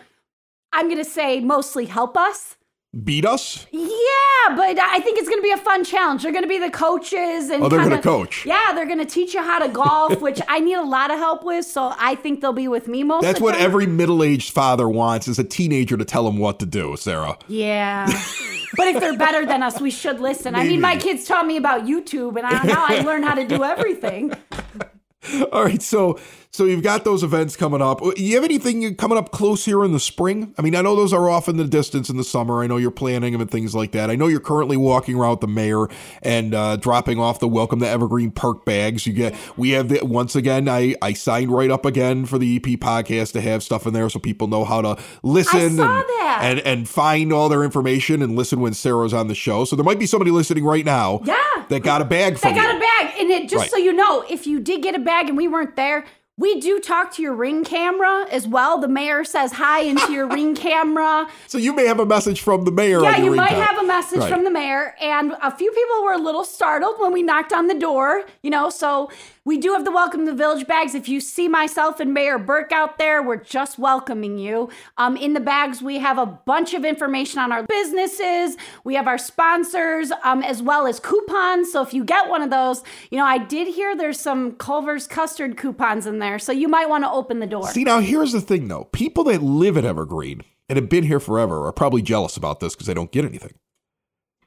I'm 0.73 0.87
going 0.87 1.03
to 1.03 1.11
say 1.11 1.41
mostly 1.41 1.87
help 1.87 2.17
us. 2.17 2.57
Beat 3.05 3.25
us? 3.25 3.69
Yeah, 3.71 4.57
but 4.57 4.77
I 4.81 4.99
think 4.99 5.19
it's 5.19 5.29
going 5.29 5.39
to 5.39 5.45
be 5.45 5.53
a 5.53 5.57
fun 5.57 5.85
challenge. 5.85 6.25
They're 6.25 6.33
going 6.33 6.43
to 6.43 6.49
be 6.49 6.59
the 6.59 6.71
coaches 6.71 7.49
and 7.49 7.63
Oh, 7.63 7.69
they're 7.69 7.79
gonna 7.79 8.03
coach. 8.03 8.45
Yeah, 8.45 8.73
they're 8.75 8.87
going 8.87 8.99
to 8.99 9.05
teach 9.05 9.33
you 9.33 9.43
how 9.43 9.61
to 9.61 9.69
golf, 9.69 10.21
which 10.23 10.41
I 10.49 10.59
need 10.59 10.75
a 10.75 10.83
lot 10.83 11.13
of 11.13 11.19
help 11.19 11.45
with. 11.45 11.65
So 11.65 11.95
I 11.97 12.17
think 12.17 12.41
they'll 12.41 12.53
be 12.53 12.67
with 12.67 12.89
me 12.89 13.05
most. 13.05 13.23
That's 13.23 13.35
of 13.37 13.39
the 13.39 13.45
what 13.45 13.53
time. 13.53 13.63
every 13.63 13.87
middle 13.87 14.25
aged 14.25 14.53
father 14.53 14.89
wants 14.89 15.29
is 15.29 15.39
a 15.39 15.45
teenager 15.45 15.97
to 15.97 16.05
tell 16.05 16.27
him 16.27 16.39
what 16.39 16.59
to 16.59 16.67
do, 16.67 16.97
Sara. 16.97 17.39
Yeah. 17.47 18.07
but 18.77 18.89
if 18.89 18.99
they're 18.99 19.17
better 19.17 19.47
than 19.47 19.63
us, 19.63 19.81
we 19.81 19.93
should 19.93 20.19
listen. 20.19 20.57
I 20.57 20.65
mean, 20.65 20.81
my 20.81 20.97
kids 20.97 21.27
taught 21.27 21.47
me 21.47 21.57
about 21.57 21.85
YouTube, 21.85 22.37
and 22.37 22.45
I, 22.45 22.65
now 22.65 22.85
I 22.89 23.03
learn 23.03 23.23
how 23.23 23.37
to 23.37 23.47
do 23.47 23.63
everything. 23.63 24.33
All 25.53 25.65
right, 25.65 25.83
so 25.83 26.19
so 26.51 26.65
you've 26.65 26.83
got 26.83 27.05
those 27.05 27.23
events 27.23 27.55
coming 27.55 27.83
up. 27.83 28.01
You 28.17 28.35
have 28.37 28.45
anything 28.45 28.95
coming 28.97 29.19
up 29.19 29.31
close 29.31 29.67
here 29.67 29.85
in 29.85 29.93
the 29.93 30.01
spring? 30.01 30.55
I 30.57 30.63
mean, 30.63 30.75
I 30.75 30.81
know 30.81 30.97
those 30.97 31.13
are 31.13 31.29
off 31.29 31.47
in 31.47 31.59
the 31.59 31.67
distance 31.67 32.09
in 32.09 32.17
the 32.17 32.25
summer. 32.25 32.63
I 32.63 32.67
know 32.67 32.79
you're 32.79 32.91
planning 32.91 33.33
them 33.33 33.41
and 33.43 33.51
things 33.51 33.75
like 33.75 33.93
that. 33.93 34.11
I 34.11 34.17
know 34.17 34.29
you're 34.29 34.41
currently 34.41 34.79
walking 34.79 35.17
around 35.17 35.33
with 35.33 35.41
the 35.41 35.47
mayor 35.49 35.89
and 36.23 36.55
uh, 36.55 36.77
dropping 36.77 37.19
off 37.19 37.39
the 37.39 37.49
welcome 37.49 37.81
to 37.81 37.89
Evergreen 37.89 38.31
Park 38.31 38.65
bags. 38.65 39.07
You 39.07 39.13
get 39.13 39.35
we 39.59 39.71
have 39.71 39.91
the, 39.91 40.05
once 40.05 40.35
again. 40.35 40.69
I 40.71 40.95
I 41.03 41.13
signed 41.13 41.53
right 41.53 41.71
up 41.71 41.85
again 41.85 42.25
for 42.25 42.39
the 42.39 42.57
EP 42.57 42.81
podcast 42.81 43.33
to 43.33 43.43
have 43.43 43.63
stuff 43.63 43.87
in 43.87 43.93
there 43.93 44.09
so 44.09 44.19
people 44.19 44.49
know 44.49 44.65
how 44.65 44.81
to 44.81 45.03
listen 45.23 45.79
and, 45.79 46.05
and 46.41 46.61
and 46.61 46.89
find 46.89 47.31
all 47.31 47.51
their 47.51 47.63
information 47.63 48.23
and 48.23 48.37
listen 48.37 48.61
when 48.61 48.73
Sara's 48.73 49.13
on 49.13 49.29
the 49.29 49.35
show. 49.35 49.67
So 49.67 49.77
there 49.77 49.85
might 49.85 49.99
be 49.99 50.07
somebody 50.07 50.31
listening 50.31 50.65
right 50.65 50.85
now. 50.85 51.21
Yeah. 51.25 51.60
That 51.71 51.81
got 51.83 52.03
a 52.03 52.05
bag 52.05 52.39
I 52.45 52.53
got 52.53 52.71
you. 52.71 52.77
a 52.77 52.81
bag. 52.81 53.15
And 53.21 53.31
it, 53.31 53.49
just 53.49 53.63
Right. 53.63 53.71
so 53.71 53.77
you 53.79 53.93
know, 53.93 54.25
if 54.29 54.47
you 54.47 54.61
did 54.61 54.83
get 54.83 54.95
a 54.95 54.99
bag 54.99 55.29
and 55.29 55.37
we 55.37 55.49
weren't 55.49 55.75
there, 55.77 56.05
we 56.41 56.59
do 56.59 56.81
talk 56.81 57.13
to 57.13 57.23
your 57.23 57.35
ring 57.35 57.65
camera 57.65 58.25
as 58.31 58.49
well. 58.49 58.79
The 58.79 58.89
mayor 58.89 59.25
says 59.25 59.53
hi 59.53 59.81
into 59.83 60.11
your 60.11 60.27
ring 60.37 60.55
camera. 60.55 61.29
So 61.47 61.59
you 61.59 61.75
may 61.75 61.87
have 61.87 62.01
a 62.01 62.07
message 62.07 62.41
from 62.41 62.65
the 62.65 62.73
mayor. 62.73 63.03
Yeah, 63.03 63.19
you 63.19 63.35
might 63.35 63.51
have 63.53 63.77
a 63.79 63.87
message 63.87 64.21
Right. 64.21 64.33
from 64.33 64.45
the 64.45 64.51
mayor. 64.51 64.95
And 65.03 65.35
a 65.43 65.55
few 65.55 65.71
people 65.71 66.03
were 66.03 66.15
a 66.15 66.19
little 66.19 66.45
startled 66.45 66.99
when 66.99 67.13
we 67.13 67.23
knocked 67.23 67.53
on 67.53 67.67
the 67.67 67.75
door, 67.75 68.25
you 68.43 68.49
know. 68.49 68.71
So 68.71 69.11
we 69.45 69.59
do 69.59 69.73
have 69.73 69.85
the 69.85 69.91
Welcome 69.91 70.25
to 70.25 70.31
the 70.33 70.37
Village 70.37 70.67
bags. 70.67 70.95
If 70.95 71.09
you 71.11 71.21
see 71.21 71.47
myself 71.47 72.01
and 72.01 72.15
Mayor 72.15 72.39
Burke 72.39 72.73
out 72.73 72.97
there, 72.97 73.23
we're 73.23 73.37
just 73.37 73.79
welcoming 73.79 74.39
you. 74.39 74.71
Um, 74.97 75.17
in 75.19 75.35
the 75.35 75.41
bags, 75.41 75.83
we 75.83 75.99
have 75.99 76.17
a 76.17 76.25
bunch 76.27 76.73
of 76.73 76.85
information 76.87 77.39
on 77.39 77.53
our 77.53 77.65
businesses, 77.65 78.57
we 78.85 78.95
have 78.95 79.07
our 79.07 79.19
sponsors, 79.19 80.11
um, 80.25 80.43
as 80.43 80.63
well 80.63 80.87
as 80.87 81.01
coupons. 81.01 81.71
So 81.73 81.83
if 81.83 81.93
you 81.93 82.03
get 82.05 82.31
one 82.31 82.41
of 82.43 82.51
those, 82.51 82.83
you 83.11 83.19
know, 83.19 83.25
I 83.27 83.37
did 83.39 83.69
hear 83.69 83.95
there's 83.95 84.21
some 84.21 84.53
Culver's 84.53 85.07
custard 85.07 85.57
coupons 85.59 86.07
in 86.07 86.19
there. 86.19 86.30
So 86.39 86.53
you 86.53 86.69
might 86.69 86.89
want 86.89 87.05
to 87.05 87.11
open 87.11 87.41
the 87.41 87.47
door. 87.47 87.69
See, 87.69 87.85
now 87.85 88.01
here's 88.01 88.33
the 88.33 88.41
thing 88.41 88.69
though. 88.69 88.85
People 88.93 89.25
that 89.25 89.43
live 89.43 89.77
at 89.77 89.85
Evergreen 89.85 90.43
and 90.69 90.77
have 90.77 90.89
been 90.89 91.05
here 91.05 91.21
forever 91.21 91.67
are 91.67 91.73
probably 91.73 92.03
jealous 92.03 92.37
about 92.37 92.61
this 92.61 92.75
because 92.75 92.87
they 92.87 92.95
don't 92.95 93.11
get 93.13 93.25
anything. 93.25 93.55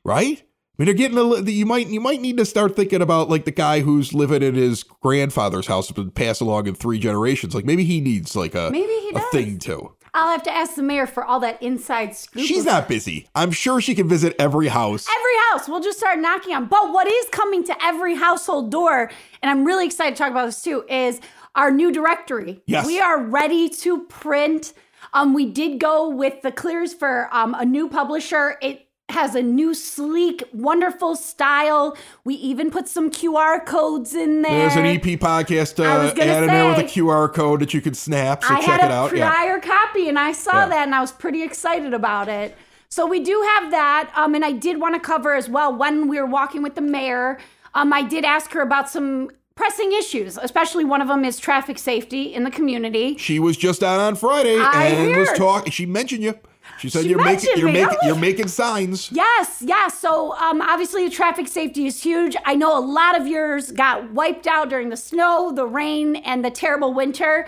Right? 0.04 0.44
I 0.44 0.82
mean, 0.82 0.86
they're 0.88 0.96
getting 0.96 1.18
a 1.18 1.24
li- 1.24 1.52
you 1.52 1.66
might 1.68 1.88
you 1.88 2.02
might 2.02 2.20
need 2.20 2.38
to 2.38 2.46
start 2.46 2.76
thinking 2.76 3.02
about 3.02 3.30
like 3.30 3.46
the 3.46 3.52
guy 3.52 3.82
who's 3.82 4.12
living 4.14 4.42
in 4.42 4.56
his 4.56 4.84
grandfather's 4.84 5.68
house 5.68 5.92
been 5.92 6.10
passed 6.12 6.42
along 6.42 6.68
in 6.68 6.74
three 6.76 6.98
generations. 6.98 7.54
Like 7.54 7.66
maybe 7.66 7.84
he 7.84 8.02
needs 8.02 8.36
like 8.36 8.56
a 8.56 8.70
Maybe 8.72 8.92
he 8.92 9.10
a 9.10 9.14
does. 9.14 9.30
thing 9.32 9.60
too. 9.60 9.94
I'll 10.16 10.30
have 10.32 10.44
to 10.44 10.52
ask 10.52 10.76
the 10.76 10.84
mayor 10.84 11.08
for 11.08 11.24
all 11.24 11.40
that 11.40 11.62
inside 11.62 12.16
scoop. 12.16 12.44
She's 12.44 12.66
not 12.66 12.88
busy. 12.88 13.28
I'm 13.34 13.52
sure 13.52 13.82
she 13.82 13.96
can 13.96 14.08
visit 14.08 14.36
every 14.38 14.68
house. 14.68 15.08
every 15.10 15.36
house. 15.52 15.68
We'll 15.68 15.82
just 15.82 15.98
start 15.98 16.20
knocking 16.20 16.54
on. 16.54 16.66
But 16.68 16.92
what 16.94 17.08
is 17.12 17.26
coming 17.32 17.64
to 17.66 17.84
every 17.84 18.16
household 18.16 18.72
door, 18.72 19.10
and 19.42 19.50
I'm 19.50 19.66
really 19.66 19.86
excited 19.88 20.16
to 20.16 20.20
talk 20.20 20.30
about 20.32 20.46
this 20.46 20.62
too, 20.62 20.86
is 20.88 21.20
our 21.56 21.72
new 21.72 21.92
directory. 21.92 22.62
Yes. 22.66 22.86
We 22.86 23.00
are 23.00 23.22
ready 23.22 23.70
to 23.70 24.04
print. 24.06 24.74
Um, 25.14 25.34
we 25.34 25.46
did 25.46 25.80
go 25.80 26.10
with 26.10 26.42
the 26.42 26.52
clears 26.52 26.94
for 26.94 27.30
um, 27.32 27.54
a 27.56 27.66
new 27.66 27.88
publisher. 27.90 28.58
It 28.62 28.88
has 29.10 29.36
a 29.36 29.42
new 29.44 29.74
sleek, 29.76 30.44
wonderful 30.54 31.16
style. 31.16 31.96
We 32.24 32.36
even 32.36 32.72
put 32.72 32.88
some 32.88 33.12
QR 33.12 33.64
codes 33.64 34.16
in 34.16 34.42
there. 34.42 34.52
There's 34.70 34.76
an 34.76 34.86
EP 34.86 35.20
podcast 35.20 35.78
uh, 35.80 36.08
added 36.20 36.50
there 36.50 36.68
with 36.70 36.80
a 36.80 36.84
QR 36.84 37.32
code 37.32 37.60
that 37.60 37.74
you 37.74 37.82
can 37.82 37.94
snap. 37.94 38.44
So 38.44 38.54
I 38.56 38.62
check 38.62 38.80
had 38.80 38.90
it 38.90 38.92
a 38.92 38.94
out. 38.96 39.16
Yeah. 39.16 39.30
prior 39.30 39.60
copy 39.60 40.08
and 40.10 40.18
I 40.18 40.32
saw 40.32 40.62
Yeah. 40.64 40.70
that 40.70 40.86
and 40.88 40.96
I 40.96 41.02
was 41.02 41.12
pretty 41.12 41.44
excited 41.44 41.94
about 41.94 42.28
it. 42.30 42.56
So 42.90 43.06
we 43.06 43.20
do 43.20 43.40
have 43.56 43.72
that. 43.72 44.12
Um, 44.16 44.34
and 44.36 44.46
I 44.46 44.54
did 44.54 44.80
want 44.80 44.96
to 44.96 45.00
cover 45.02 45.36
as 45.36 45.50
well 45.50 45.76
when 45.76 46.08
we 46.08 46.20
were 46.20 46.26
walking 46.26 46.64
with 46.64 46.76
the 46.76 46.82
mayor. 46.82 47.40
Um, 47.76 47.92
I 47.92 48.04
did 48.04 48.24
ask 48.24 48.52
her 48.54 48.62
about 48.62 48.90
some 48.90 49.30
pressing 49.56 49.94
issues, 49.94 50.38
especially 50.38 50.86
one 50.86 51.02
of 51.02 51.08
them 51.08 51.24
is 51.26 51.38
traffic 51.40 51.78
safety 51.78 52.34
in 52.34 52.44
the 52.44 52.52
community. 52.52 53.18
She 53.18 53.40
was 53.40 53.58
just 53.58 53.84
out 53.84 54.00
on 54.00 54.16
Friday 54.16 54.58
I 54.60 54.88
and 54.88 55.16
was 55.16 55.32
talking. 55.34 55.72
She 55.72 55.86
mentioned 55.86 56.24
you. 56.24 56.36
She 56.80 56.90
said 56.90 57.04
She 57.04 57.10
you're 57.10 57.24
making 57.24 57.50
you're 57.58 57.68
me. 57.68 57.74
making 57.74 57.98
I'm 58.02 58.08
you're 58.08 58.18
making 58.20 58.48
signs. 58.48 59.12
Yes, 59.12 59.62
yes. 59.66 60.00
So 60.00 60.34
um, 60.38 60.62
obviously, 60.62 61.10
traffic 61.10 61.48
safety 61.48 61.86
is 61.86 62.02
huge. 62.02 62.36
I 62.46 62.56
know 62.56 62.78
a 62.78 62.80
lot 62.80 63.20
of 63.20 63.28
yours 63.28 63.72
got 63.72 64.12
wiped 64.12 64.48
out 64.48 64.70
during 64.70 64.90
the 64.90 64.98
snow, 64.98 65.52
the 65.54 65.66
rain, 65.66 66.16
and 66.16 66.44
the 66.44 66.50
terrible 66.52 66.94
winter. 66.94 67.48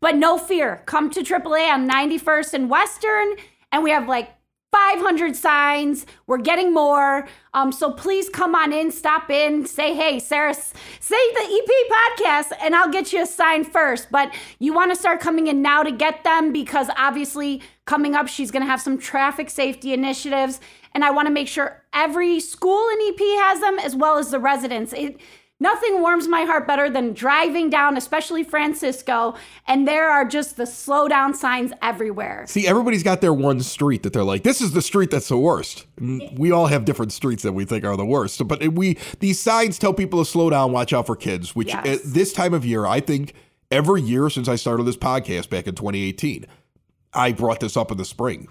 But 0.00 0.16
no 0.16 0.38
fear. 0.38 0.82
Come 0.86 1.10
to 1.10 1.20
AAA 1.20 1.72
on 1.72 1.88
91st 1.88 2.54
and 2.54 2.70
Western, 2.70 3.34
and 3.72 3.82
we 3.84 3.90
have 3.90 4.08
like 4.08 4.30
500 4.74 5.36
signs. 5.36 6.04
We're 6.26 6.38
getting 6.38 6.74
more. 6.74 7.28
Um, 7.52 7.70
so 7.70 7.92
please 7.92 8.28
come 8.28 8.56
on 8.56 8.72
in, 8.72 8.90
stop 8.90 9.30
in, 9.30 9.66
say, 9.66 9.94
hey, 9.94 10.18
Sara, 10.18 10.52
say 10.52 10.74
the 11.08 11.62
EP 11.62 12.18
podcast, 12.18 12.52
and 12.60 12.74
I'll 12.74 12.90
get 12.90 13.12
you 13.12 13.22
a 13.22 13.26
sign 13.26 13.62
first. 13.62 14.08
But 14.10 14.34
you 14.58 14.74
want 14.74 14.90
to 14.90 14.96
start 14.96 15.20
coming 15.20 15.46
in 15.46 15.62
now 15.62 15.84
to 15.84 15.92
get 15.92 16.24
them 16.24 16.52
because 16.52 16.88
obviously, 16.96 17.62
coming 17.84 18.16
up, 18.16 18.26
she's 18.26 18.50
going 18.50 18.64
to 18.64 18.68
have 18.68 18.80
some 18.80 18.98
traffic 18.98 19.48
safety 19.48 19.92
initiatives. 19.92 20.60
And 20.92 21.04
I 21.04 21.12
want 21.12 21.26
to 21.26 21.32
make 21.32 21.46
sure 21.46 21.84
every 21.92 22.40
school 22.40 22.88
in 22.88 22.98
EP 23.12 23.20
has 23.42 23.60
them 23.60 23.78
as 23.78 23.94
well 23.94 24.18
as 24.18 24.32
the 24.32 24.40
residents. 24.40 24.92
It, 24.92 25.20
Nothing 25.64 26.02
warms 26.02 26.28
my 26.28 26.42
heart 26.42 26.66
better 26.66 26.90
than 26.90 27.14
driving 27.14 27.70
down, 27.70 27.96
especially 27.96 28.44
Francisco, 28.44 29.34
and 29.66 29.88
there 29.88 30.10
are 30.10 30.26
just 30.26 30.58
the 30.58 30.64
slowdown 30.64 31.34
signs 31.34 31.72
everywhere. 31.80 32.44
See, 32.46 32.66
everybody's 32.66 33.02
got 33.02 33.22
their 33.22 33.32
one 33.32 33.60
street 33.60 34.02
that 34.02 34.12
they're 34.12 34.24
like, 34.24 34.42
this 34.42 34.60
is 34.60 34.72
the 34.72 34.82
street 34.82 35.10
that's 35.10 35.28
the 35.28 35.38
worst. 35.38 35.86
And 35.96 36.38
we 36.38 36.52
all 36.52 36.66
have 36.66 36.84
different 36.84 37.12
streets 37.12 37.42
that 37.44 37.54
we 37.54 37.64
think 37.64 37.82
are 37.82 37.96
the 37.96 38.04
worst. 38.04 38.46
But 38.46 38.74
we 38.74 38.98
these 39.20 39.40
signs 39.40 39.78
tell 39.78 39.94
people 39.94 40.22
to 40.22 40.30
slow 40.30 40.50
down, 40.50 40.70
watch 40.70 40.92
out 40.92 41.06
for 41.06 41.16
kids. 41.16 41.56
Which 41.56 41.68
Yes. 41.68 41.86
at 41.86 42.00
this 42.04 42.34
time 42.34 42.52
of 42.52 42.66
year, 42.66 42.84
I 42.84 43.00
think 43.00 43.32
every 43.70 44.02
year 44.02 44.28
since 44.28 44.48
I 44.48 44.56
started 44.56 44.82
this 44.82 44.98
podcast 44.98 45.48
back 45.48 45.66
in 45.66 45.74
2018, 45.74 46.44
I 47.14 47.32
brought 47.32 47.60
this 47.60 47.74
up 47.74 47.90
in 47.90 47.96
the 47.96 48.04
spring. 48.04 48.48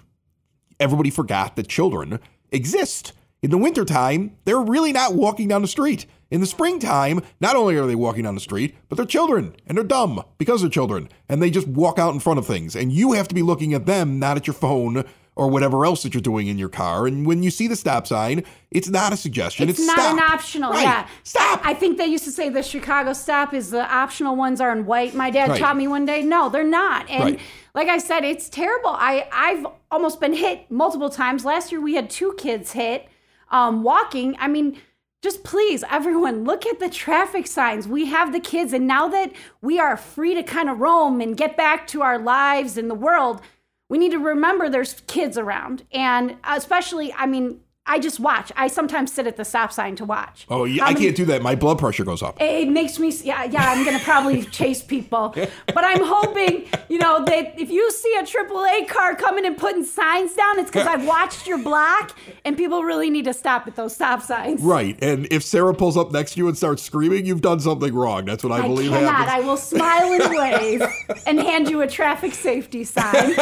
Everybody 0.80 1.10
forgot 1.10 1.54
that 1.54 1.68
children 1.68 2.18
exist. 2.50 3.12
In 3.44 3.50
the 3.50 3.58
wintertime, 3.58 4.38
they're 4.46 4.58
really 4.58 4.90
not 4.90 5.12
walking 5.14 5.48
down 5.48 5.60
the 5.60 5.68
street. 5.68 6.06
In 6.30 6.40
the 6.40 6.46
springtime, 6.46 7.20
not 7.42 7.56
only 7.56 7.76
are 7.76 7.84
they 7.86 7.94
walking 7.94 8.22
down 8.22 8.34
the 8.34 8.40
street, 8.40 8.74
but 8.88 8.96
they're 8.96 9.04
children 9.04 9.54
and 9.66 9.76
they're 9.76 9.84
dumb 9.84 10.24
because 10.38 10.62
they're 10.62 10.70
children 10.70 11.10
and 11.28 11.42
they 11.42 11.50
just 11.50 11.68
walk 11.68 11.98
out 11.98 12.14
in 12.14 12.20
front 12.20 12.38
of 12.38 12.46
things. 12.46 12.74
And 12.74 12.90
you 12.90 13.12
have 13.12 13.28
to 13.28 13.34
be 13.34 13.42
looking 13.42 13.74
at 13.74 13.84
them, 13.84 14.18
not 14.18 14.38
at 14.38 14.46
your 14.46 14.54
phone 14.54 15.04
or 15.36 15.48
whatever 15.48 15.84
else 15.84 16.04
that 16.04 16.14
you're 16.14 16.22
doing 16.22 16.46
in 16.46 16.56
your 16.56 16.70
car. 16.70 17.06
And 17.06 17.26
when 17.26 17.42
you 17.42 17.50
see 17.50 17.68
the 17.68 17.76
stop 17.76 18.06
sign, 18.06 18.44
it's 18.70 18.88
not 18.88 19.12
a 19.12 19.16
suggestion. 19.16 19.68
It's, 19.68 19.78
It's, 19.78 19.86
not 19.88 19.98
stop. 19.98 20.12
an 20.14 20.20
optional, 20.20 20.72
Right. 20.72 20.82
yeah. 20.84 21.06
Stop. 21.22 21.60
I 21.64 21.74
think 21.74 21.98
they 21.98 22.06
used 22.06 22.24
to 22.24 22.30
say 22.32 22.48
the 22.48 22.62
Chicago 22.62 23.12
stop 23.12 23.52
is 23.52 23.68
the 23.72 23.84
optional 23.94 24.36
ones 24.36 24.58
are 24.62 24.72
in 24.72 24.86
white. 24.86 25.12
My 25.14 25.28
dad 25.28 25.50
Right. 25.50 25.60
taught 25.60 25.76
me 25.76 25.86
one 25.86 26.06
day, 26.06 26.22
no, 26.22 26.48
they're 26.48 26.64
not. 26.64 27.10
And 27.10 27.22
Right. 27.24 27.40
like 27.74 27.88
I 27.88 27.98
said, 27.98 28.24
it's 28.24 28.48
terrible. 28.48 28.88
I 28.90 29.26
I've 29.30 29.66
almost 29.90 30.18
been 30.18 30.32
hit 30.32 30.70
multiple 30.70 31.10
times. 31.10 31.44
Last 31.44 31.70
year 31.70 31.82
we 31.82 31.94
had 31.94 32.08
two 32.08 32.32
kids 32.38 32.72
hit 32.72 33.06
um, 33.50 33.82
walking. 33.82 34.36
I 34.38 34.48
mean, 34.48 34.80
just 35.22 35.42
please, 35.42 35.82
everyone, 35.90 36.44
look 36.44 36.66
at 36.66 36.80
the 36.80 36.90
traffic 36.90 37.46
signs. 37.46 37.88
We 37.88 38.06
have 38.06 38.32
the 38.32 38.40
kids, 38.40 38.72
and 38.72 38.86
now 38.86 39.08
that 39.08 39.32
we 39.62 39.78
are 39.78 39.96
free 39.96 40.34
to 40.34 40.42
kind 40.42 40.68
of 40.68 40.80
roam 40.80 41.20
and 41.20 41.36
get 41.36 41.56
back 41.56 41.86
to 41.88 42.02
our 42.02 42.18
lives 42.18 42.76
in 42.76 42.88
the 42.88 42.94
world, 42.94 43.40
we 43.88 43.96
need 43.96 44.12
to 44.12 44.18
remember 44.18 44.68
there's 44.68 45.00
kids 45.06 45.38
around. 45.38 45.84
And 45.92 46.36
especially, 46.44 47.12
I 47.14 47.26
mean, 47.26 47.60
I 47.86 47.98
just 47.98 48.18
watch. 48.18 48.50
I 48.56 48.68
sometimes 48.68 49.12
sit 49.12 49.26
at 49.26 49.36
the 49.36 49.44
stop 49.44 49.70
sign 49.70 49.94
to 49.96 50.06
watch. 50.06 50.46
oh, 50.48 50.64
yeah, 50.64 50.84
How 50.84 50.88
I 50.90 50.92
many- 50.94 51.04
can't 51.06 51.16
do 51.16 51.24
that. 51.26 51.42
My 51.42 51.54
blood 51.54 51.78
pressure 51.78 52.04
goes 52.04 52.22
up. 52.22 52.40
it 52.40 52.68
makes 52.68 52.98
me 52.98 53.10
yeah 53.22 53.44
yeah 53.44 53.70
i'm 53.72 53.84
gonna 53.84 53.98
probably 54.00 54.42
chase 54.58 54.82
people 54.82 55.34
but 55.66 55.84
i'm 55.84 56.02
hoping 56.02 56.64
you 56.88 56.98
know 56.98 57.24
that 57.24 57.58
if 57.60 57.70
you 57.70 57.90
see 57.90 58.14
a 58.18 58.22
aaa 58.22 58.88
car 58.88 59.14
coming 59.14 59.44
and 59.44 59.56
putting 59.58 59.84
signs 59.84 60.34
down 60.34 60.58
it's 60.58 60.70
because 60.70 60.86
i've 60.94 61.06
watched 61.06 61.46
your 61.46 61.58
block 61.58 62.16
and 62.44 62.56
people 62.56 62.82
really 62.82 63.10
need 63.10 63.24
to 63.26 63.32
stop 63.34 63.66
at 63.68 63.76
those 63.76 63.94
stop 63.94 64.22
signs 64.22 64.60
Right. 64.62 64.96
And 65.02 65.26
if 65.30 65.42
Sara 65.42 65.74
pulls 65.74 65.96
up 65.96 66.10
next 66.12 66.32
to 66.32 66.38
you 66.38 66.48
and 66.48 66.56
starts 66.56 66.82
screaming, 66.82 67.26
you've 67.26 67.40
done 67.42 67.60
something 67.60 67.92
wrong. 67.94 68.24
That's 68.24 68.42
what 68.42 68.52
I, 68.52 68.64
I 68.64 68.68
believe 68.68 68.90
cannot. 68.90 69.12
happens. 69.28 69.44
I 69.44 69.46
will 69.46 69.56
smile 69.56 70.12
and 70.12 70.34
wave 70.38 70.82
and 71.26 71.38
hand 71.40 71.68
you 71.68 71.82
a 71.82 71.86
traffic 71.86 72.34
safety 72.34 72.84
sign. 72.84 73.34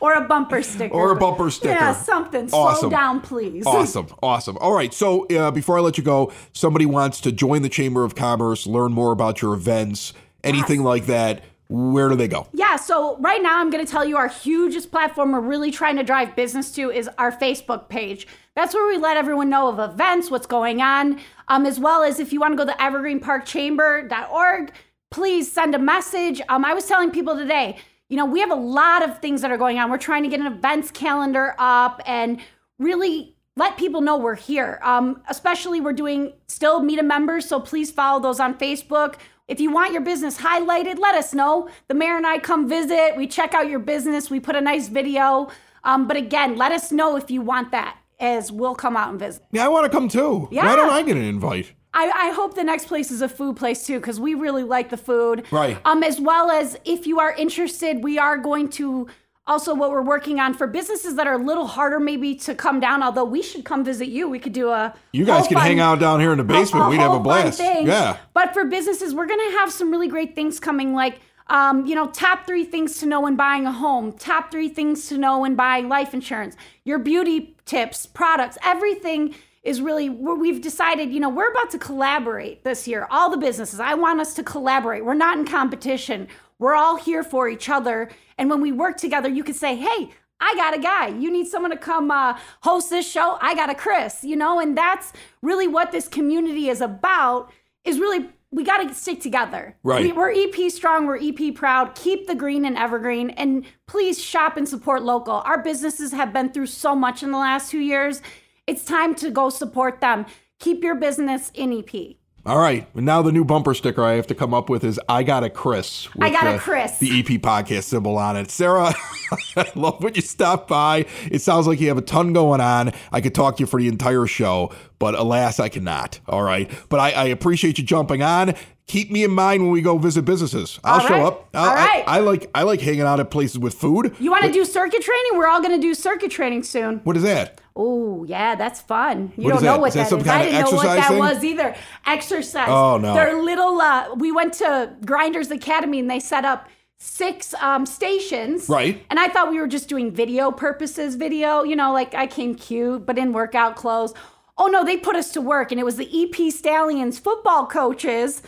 Or 0.00 0.14
a 0.14 0.22
bumper 0.22 0.62
sticker. 0.62 0.94
Or 0.94 1.12
a 1.12 1.16
bumper 1.16 1.50
sticker. 1.50 1.74
Yeah, 1.74 1.92
something. 1.92 2.48
Slow 2.48 2.90
down, 2.90 3.20
please. 3.20 3.66
Awesome. 3.66 4.08
Awesome. 4.22 4.58
All 4.58 4.74
right. 4.74 4.92
So 4.92 5.26
uh, 5.26 5.50
before 5.50 5.78
I 5.78 5.80
let 5.80 5.98
you 5.98 6.04
go, 6.04 6.32
somebody 6.52 6.86
wants 6.86 7.20
to 7.22 7.32
join 7.32 7.62
the 7.62 7.68
Chamber 7.68 8.04
of 8.04 8.14
Commerce, 8.14 8.66
learn 8.66 8.92
more 8.92 9.12
about 9.12 9.42
your 9.42 9.54
events, 9.54 10.12
anything 10.42 10.82
like 10.82 11.06
that. 11.06 11.42
Where 11.68 12.10
do 12.10 12.14
they 12.14 12.28
go? 12.28 12.46
Yeah, 12.52 12.76
so 12.76 13.16
right 13.18 13.42
now 13.42 13.58
I'm 13.58 13.70
going 13.70 13.84
to 13.84 13.90
tell 13.90 14.04
you 14.04 14.18
our 14.18 14.28
hugest 14.28 14.90
platform 14.90 15.32
we're 15.32 15.40
really 15.40 15.70
trying 15.70 15.96
to 15.96 16.02
drive 16.02 16.36
business 16.36 16.70
to 16.72 16.90
is 16.90 17.08
our 17.16 17.32
Facebook 17.32 17.88
page. 17.88 18.26
That's 18.54 18.74
where 18.74 18.86
we 18.86 18.98
let 18.98 19.16
everyone 19.16 19.48
know 19.48 19.68
of 19.68 19.78
events, 19.78 20.30
what's 20.30 20.46
going 20.46 20.82
on, 20.82 21.20
um, 21.48 21.64
as 21.64 21.80
well 21.80 22.02
as 22.02 22.20
if 22.20 22.32
you 22.32 22.40
want 22.40 22.52
to 22.52 22.64
go 22.64 22.70
to 22.70 22.78
evergreenparkchamber.org, 22.78 24.72
please 25.10 25.50
send 25.50 25.74
a 25.74 25.78
message. 25.78 26.42
Um, 26.48 26.64
I 26.64 26.74
was 26.74 26.86
telling 26.86 27.10
people 27.10 27.36
today, 27.36 27.78
you 28.08 28.16
know, 28.16 28.26
we 28.26 28.40
have 28.40 28.50
a 28.50 28.56
lot 28.56 29.02
of 29.02 29.18
things 29.20 29.40
that 29.42 29.50
are 29.50 29.56
going 29.56 29.78
on. 29.78 29.90
We're 29.90 29.98
trying 29.98 30.22
to 30.24 30.28
get 30.28 30.40
an 30.40 30.46
events 30.46 30.90
calendar 30.90 31.54
up 31.58 32.00
and 32.06 32.40
really 32.78 33.36
let 33.56 33.76
people 33.78 34.00
know 34.00 34.16
we're 34.16 34.34
here. 34.34 34.80
Um, 34.82 35.22
especially, 35.28 35.80
we're 35.80 35.92
doing 35.92 36.32
still 36.46 36.82
meet 36.82 36.98
a 36.98 37.02
members, 37.02 37.46
so 37.46 37.60
please 37.60 37.90
follow 37.90 38.20
those 38.20 38.40
on 38.40 38.58
Facebook. 38.58 39.16
If 39.46 39.60
you 39.60 39.70
want 39.70 39.92
your 39.92 40.00
business 40.02 40.38
highlighted, 40.38 40.98
let 40.98 41.14
us 41.14 41.34
know. 41.34 41.68
The 41.88 41.94
mayor 41.94 42.16
and 42.16 42.26
I 42.26 42.38
come 42.38 42.68
visit. 42.68 43.14
We 43.16 43.26
check 43.26 43.52
out 43.54 43.68
your 43.68 43.78
business. 43.78 44.30
We 44.30 44.40
put 44.40 44.56
a 44.56 44.60
nice 44.60 44.88
video. 44.88 45.48
Um, 45.84 46.08
but 46.08 46.16
again, 46.16 46.56
let 46.56 46.72
us 46.72 46.90
know 46.90 47.16
if 47.16 47.30
you 47.30 47.42
want 47.42 47.70
that, 47.72 47.98
as 48.18 48.50
we'll 48.50 48.74
come 48.74 48.96
out 48.96 49.10
and 49.10 49.18
visit. 49.18 49.42
Yeah, 49.52 49.66
I 49.66 49.68
want 49.68 49.84
to 49.84 49.90
come 49.90 50.08
too. 50.08 50.48
Yeah. 50.50 50.66
Why 50.66 50.76
don't 50.76 50.90
I 50.90 51.02
get 51.02 51.16
an 51.16 51.24
invite? 51.24 51.72
I, 51.94 52.10
I 52.10 52.30
hope 52.32 52.56
the 52.56 52.64
next 52.64 52.86
place 52.86 53.10
is 53.10 53.22
a 53.22 53.28
food 53.28 53.56
place 53.56 53.86
too, 53.86 54.00
because 54.00 54.18
we 54.18 54.34
really 54.34 54.64
like 54.64 54.90
the 54.90 54.96
food. 54.96 55.44
Right. 55.50 55.78
Um, 55.84 56.02
as 56.02 56.20
well 56.20 56.50
as 56.50 56.76
if 56.84 57.06
you 57.06 57.20
are 57.20 57.32
interested, 57.32 58.02
we 58.02 58.18
are 58.18 58.36
going 58.36 58.68
to 58.70 59.08
also 59.46 59.74
what 59.74 59.90
we're 59.90 60.02
working 60.02 60.40
on 60.40 60.54
for 60.54 60.66
businesses 60.66 61.16
that 61.16 61.26
are 61.26 61.34
a 61.34 61.44
little 61.44 61.66
harder 61.66 62.00
maybe 62.00 62.34
to 62.34 62.54
come 62.54 62.80
down. 62.80 63.02
Although 63.02 63.26
we 63.26 63.42
should 63.42 63.64
come 63.64 63.84
visit 63.84 64.08
you, 64.08 64.28
we 64.28 64.38
could 64.38 64.54
do 64.54 64.70
a 64.70 64.94
You 65.12 65.24
guys 65.24 65.46
can 65.46 65.56
fun- 65.56 65.66
hang 65.66 65.80
out 65.80 66.00
down 66.00 66.18
here 66.18 66.32
in 66.32 66.38
the 66.38 66.44
basement. 66.44 66.88
We'd 66.88 66.96
have 66.96 67.12
a 67.12 67.20
blast. 67.20 67.60
Yeah. 67.60 68.16
But 68.32 68.54
for 68.54 68.64
businesses, 68.64 69.14
we're 69.14 69.26
going 69.26 69.50
to 69.50 69.58
have 69.58 69.70
some 69.70 69.90
really 69.90 70.08
great 70.08 70.34
things 70.34 70.58
coming, 70.58 70.94
like, 70.94 71.20
um, 71.48 71.84
you 71.84 71.94
know, 71.94 72.06
top 72.08 72.46
three 72.46 72.64
things 72.64 72.98
to 73.00 73.06
know 73.06 73.20
when 73.20 73.36
buying 73.36 73.66
a 73.66 73.72
home, 73.72 74.12
top 74.14 74.50
three 74.50 74.70
things 74.70 75.08
to 75.08 75.18
know 75.18 75.40
when 75.40 75.54
buying 75.54 75.90
life 75.90 76.14
insurance, 76.14 76.56
your 76.84 76.98
beauty 76.98 77.54
tips, 77.66 78.06
products, 78.06 78.56
everything 78.64 79.34
is 79.64 79.80
really 79.80 80.10
where 80.10 80.34
we've 80.34 80.60
decided, 80.60 81.12
you 81.12 81.18
know, 81.18 81.30
we're 81.30 81.50
about 81.50 81.70
to 81.70 81.78
collaborate 81.78 82.64
this 82.64 82.86
year. 82.86 83.06
All 83.10 83.30
the 83.30 83.38
businesses, 83.38 83.80
I 83.80 83.94
want 83.94 84.20
us 84.20 84.34
to 84.34 84.42
collaborate. 84.42 85.04
We're 85.04 85.14
not 85.14 85.38
in 85.38 85.46
competition. 85.46 86.28
We're 86.58 86.74
all 86.74 86.96
here 86.96 87.24
for 87.24 87.48
each 87.48 87.68
other. 87.68 88.10
And 88.36 88.50
when 88.50 88.60
we 88.60 88.72
work 88.72 88.98
together, 88.98 89.28
you 89.28 89.42
could 89.42 89.56
say, 89.56 89.74
hey, 89.74 90.10
I 90.40 90.54
got 90.56 90.76
a 90.76 90.78
guy. 90.78 91.08
You 91.08 91.30
need 91.30 91.46
someone 91.46 91.70
to 91.70 91.78
come 91.78 92.10
uh, 92.10 92.38
host 92.62 92.90
this 92.90 93.10
show. 93.10 93.38
I 93.40 93.54
got 93.54 93.70
a 93.70 93.74
Chris, 93.74 94.22
you 94.22 94.36
know, 94.36 94.60
and 94.60 94.76
that's 94.76 95.12
really 95.40 95.66
what 95.66 95.92
this 95.92 96.08
community 96.08 96.68
is 96.68 96.80
about. 96.80 97.50
Is 97.84 97.98
really 97.98 98.28
we 98.50 98.62
got 98.62 98.86
to 98.86 98.94
stick 98.94 99.20
together. 99.20 99.76
Right. 99.82 100.04
We, 100.04 100.12
we're 100.12 100.30
EP 100.30 100.70
strong. 100.70 101.06
We're 101.06 101.18
EP 101.18 101.54
proud. 101.54 101.94
Keep 101.94 102.28
the 102.28 102.34
green 102.34 102.64
and 102.64 102.76
evergreen, 102.76 103.30
and 103.30 103.64
please 103.86 104.22
shop 104.22 104.56
and 104.56 104.68
support 104.68 105.02
local. 105.02 105.42
Our 105.44 105.62
businesses 105.62 106.12
have 106.12 106.32
been 106.32 106.52
through 106.52 106.66
so 106.66 106.94
much 106.94 107.22
in 107.22 107.32
the 107.32 107.38
last 107.38 107.70
two 107.70 107.80
years. 107.80 108.22
It's 108.66 108.84
time 108.84 109.14
to 109.16 109.30
go 109.30 109.50
support 109.50 110.00
them. 110.00 110.26
Keep 110.58 110.82
your 110.82 110.94
business 110.94 111.50
in 111.54 111.72
EP. 111.72 112.16
All 112.46 112.58
right. 112.58 112.94
Now 112.94 113.22
the 113.22 113.32
new 113.32 113.44
bumper 113.44 113.72
sticker 113.74 114.02
I 114.04 114.12
have 114.14 114.26
to 114.26 114.34
come 114.34 114.52
up 114.52 114.68
with 114.68 114.84
is 114.84 115.00
I 115.08 115.22
got 115.22 115.44
a 115.44 115.50
Chris. 115.50 116.08
I 116.20 116.26
with 116.30 116.32
got 116.34 116.46
a 116.46 116.52
the- 116.52 116.58
Chris. 116.58 116.98
The 116.98 117.20
EP 117.20 117.26
podcast 117.40 117.84
symbol 117.84 118.16
on 118.18 118.36
it. 118.36 118.50
Sara, 118.50 118.94
I 119.56 119.70
love 119.74 120.02
when 120.02 120.14
you 120.14 120.20
stop 120.22 120.68
by. 120.68 121.06
It 121.30 121.40
sounds 121.40 121.66
like 121.66 121.80
you 121.80 121.88
have 121.88 121.96
a 121.98 122.02
ton 122.02 122.32
going 122.34 122.60
on. 122.60 122.92
I 123.12 123.20
could 123.22 123.34
talk 123.34 123.56
to 123.56 123.60
you 123.62 123.66
for 123.66 123.80
the 123.80 123.88
entire 123.88 124.26
show, 124.26 124.72
but 124.98 125.14
alas, 125.14 125.58
I 125.58 125.68
cannot. 125.70 126.20
All 126.26 126.42
right. 126.42 126.70
But 126.90 127.00
I, 127.00 127.10
I 127.12 127.24
appreciate 127.26 127.78
you 127.78 127.84
jumping 127.84 128.22
on. 128.22 128.54
Keep 128.86 129.10
me 129.10 129.24
in 129.24 129.30
mind 129.30 129.62
when 129.62 129.72
we 129.72 129.80
go 129.80 129.96
visit 129.96 130.26
businesses. 130.26 130.78
I'll 130.84 131.00
show 131.00 131.26
up. 131.26 131.48
I'll- 131.54 131.68
All 131.70 131.74
right. 131.74 132.04
I, 132.06 132.16
I 132.16 132.20
like 132.20 132.50
I 132.54 132.62
like 132.64 132.80
hanging 132.82 133.00
out 133.02 133.20
at 133.20 133.30
places 133.30 133.58
with 133.58 133.72
food. 133.74 134.14
You 134.20 134.30
want 134.30 134.44
to 134.44 134.52
do 134.52 134.66
circuit 134.66 135.00
training? 135.02 135.30
We're 135.38 135.48
all 135.48 135.62
going 135.62 135.74
to 135.74 135.80
do 135.80 135.94
circuit 135.94 136.30
training 136.30 136.62
soon. 136.64 136.98
What 137.04 137.16
is 137.16 137.22
that? 137.22 137.62
Oh, 137.76 138.24
yeah, 138.24 138.54
that's 138.54 138.80
fun. 138.80 139.32
You 139.36 139.44
What 139.44 139.54
don't 139.54 139.64
know 139.64 139.78
what 139.78 139.88
Is 139.88 139.94
that 139.94 140.10
that 140.10 140.20
is. 140.20 140.28
I 140.28 140.42
didn't 140.44 140.64
know 140.70 140.76
what 140.76 140.84
that 140.84 141.08
thing? 141.08 141.18
was 141.18 141.42
either. 141.42 141.74
Exercise. 142.06 142.68
Oh, 142.68 142.98
no. 142.98 143.14
They're 143.14 143.42
little. 143.42 143.80
Uh, 143.80 144.14
we 144.14 144.30
went 144.30 144.52
to 144.54 144.94
Grinders 145.04 145.50
Academy 145.50 145.98
and 145.98 146.08
they 146.08 146.20
set 146.20 146.44
up 146.44 146.68
six 146.98 147.52
um, 147.54 147.84
stations. 147.84 148.68
Right. 148.68 149.04
And 149.10 149.18
I 149.18 149.28
thought 149.28 149.50
we 149.50 149.58
were 149.58 149.66
just 149.66 149.88
doing 149.88 150.12
video 150.12 150.52
purposes. 150.52 151.16
Video, 151.16 151.64
you 151.64 151.74
know, 151.74 151.92
like 151.92 152.14
I 152.14 152.28
came 152.28 152.54
cute, 152.54 153.04
but 153.04 153.18
in 153.18 153.32
workout 153.32 153.74
clothes. 153.74 154.14
Oh 154.56 154.68
no, 154.68 154.84
they 154.84 154.96
put 154.96 155.16
us 155.16 155.32
to 155.32 155.40
work, 155.40 155.72
and 155.72 155.80
it 155.80 155.84
was 155.84 155.96
the 155.96 156.08
EP 156.22 156.52
Stallions 156.52 157.18
football 157.18 157.66
coaches 157.66 158.40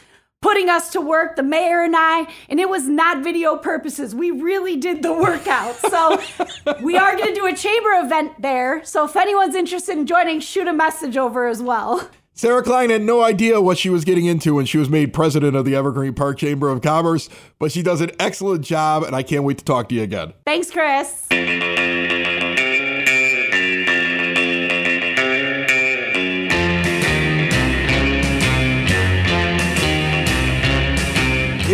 putting 0.47 0.71
us 0.71 0.91
to 0.91 1.01
work, 1.01 1.35
the 1.35 1.43
mayor 1.43 1.83
and 1.83 1.97
I, 1.97 2.29
and 2.49 2.61
it 2.61 2.69
was 2.69 2.87
not 2.87 3.25
video 3.25 3.57
purposes. 3.57 4.15
We 4.15 4.31
really 4.31 4.77
did 4.77 5.03
the 5.03 5.13
workout. 5.13 5.75
So 5.75 6.23
we 6.85 6.97
are 6.97 7.17
going 7.17 7.31
to 7.31 7.35
do 7.35 7.47
a 7.47 7.53
chamber 7.53 7.89
event 7.95 8.41
there. 8.41 8.85
So 8.85 9.07
if 9.07 9.17
anyone's 9.17 9.57
interested 9.57 9.99
in 9.99 10.07
joining, 10.07 10.39
shoot 10.39 10.69
a 10.69 10.73
message 10.73 11.17
over 11.17 11.49
as 11.49 11.61
well. 11.61 12.09
Sara 12.33 12.63
Klein 12.63 12.91
had 12.91 13.03
no 13.03 13.25
idea 13.25 13.61
what 13.61 13.77
she 13.77 13.91
was 13.91 14.05
getting 14.05 14.27
into 14.27 14.55
when 14.55 14.67
she 14.67 14.79
was 14.79 14.89
made 14.89 15.13
president 15.13 15.57
of 15.57 15.65
the 15.65 15.75
Evergreen 15.75 16.15
Park 16.15 16.39
Chamber 16.39 16.69
of 16.69 16.81
Commerce, 16.81 17.29
but 17.59 17.73
she 17.73 17.83
does 17.83 18.01
an 18.01 18.13
excellent 18.21 18.65
job, 18.65 19.03
and 19.03 19.17
I 19.17 19.25
can't 19.25 19.43
wait 19.43 19.59
to 19.59 19.65
talk 19.65 19.89
to 19.89 19.97
you 19.97 20.05
again. 20.05 20.33
Thanks, 20.45 20.71
Chris. 20.71 21.27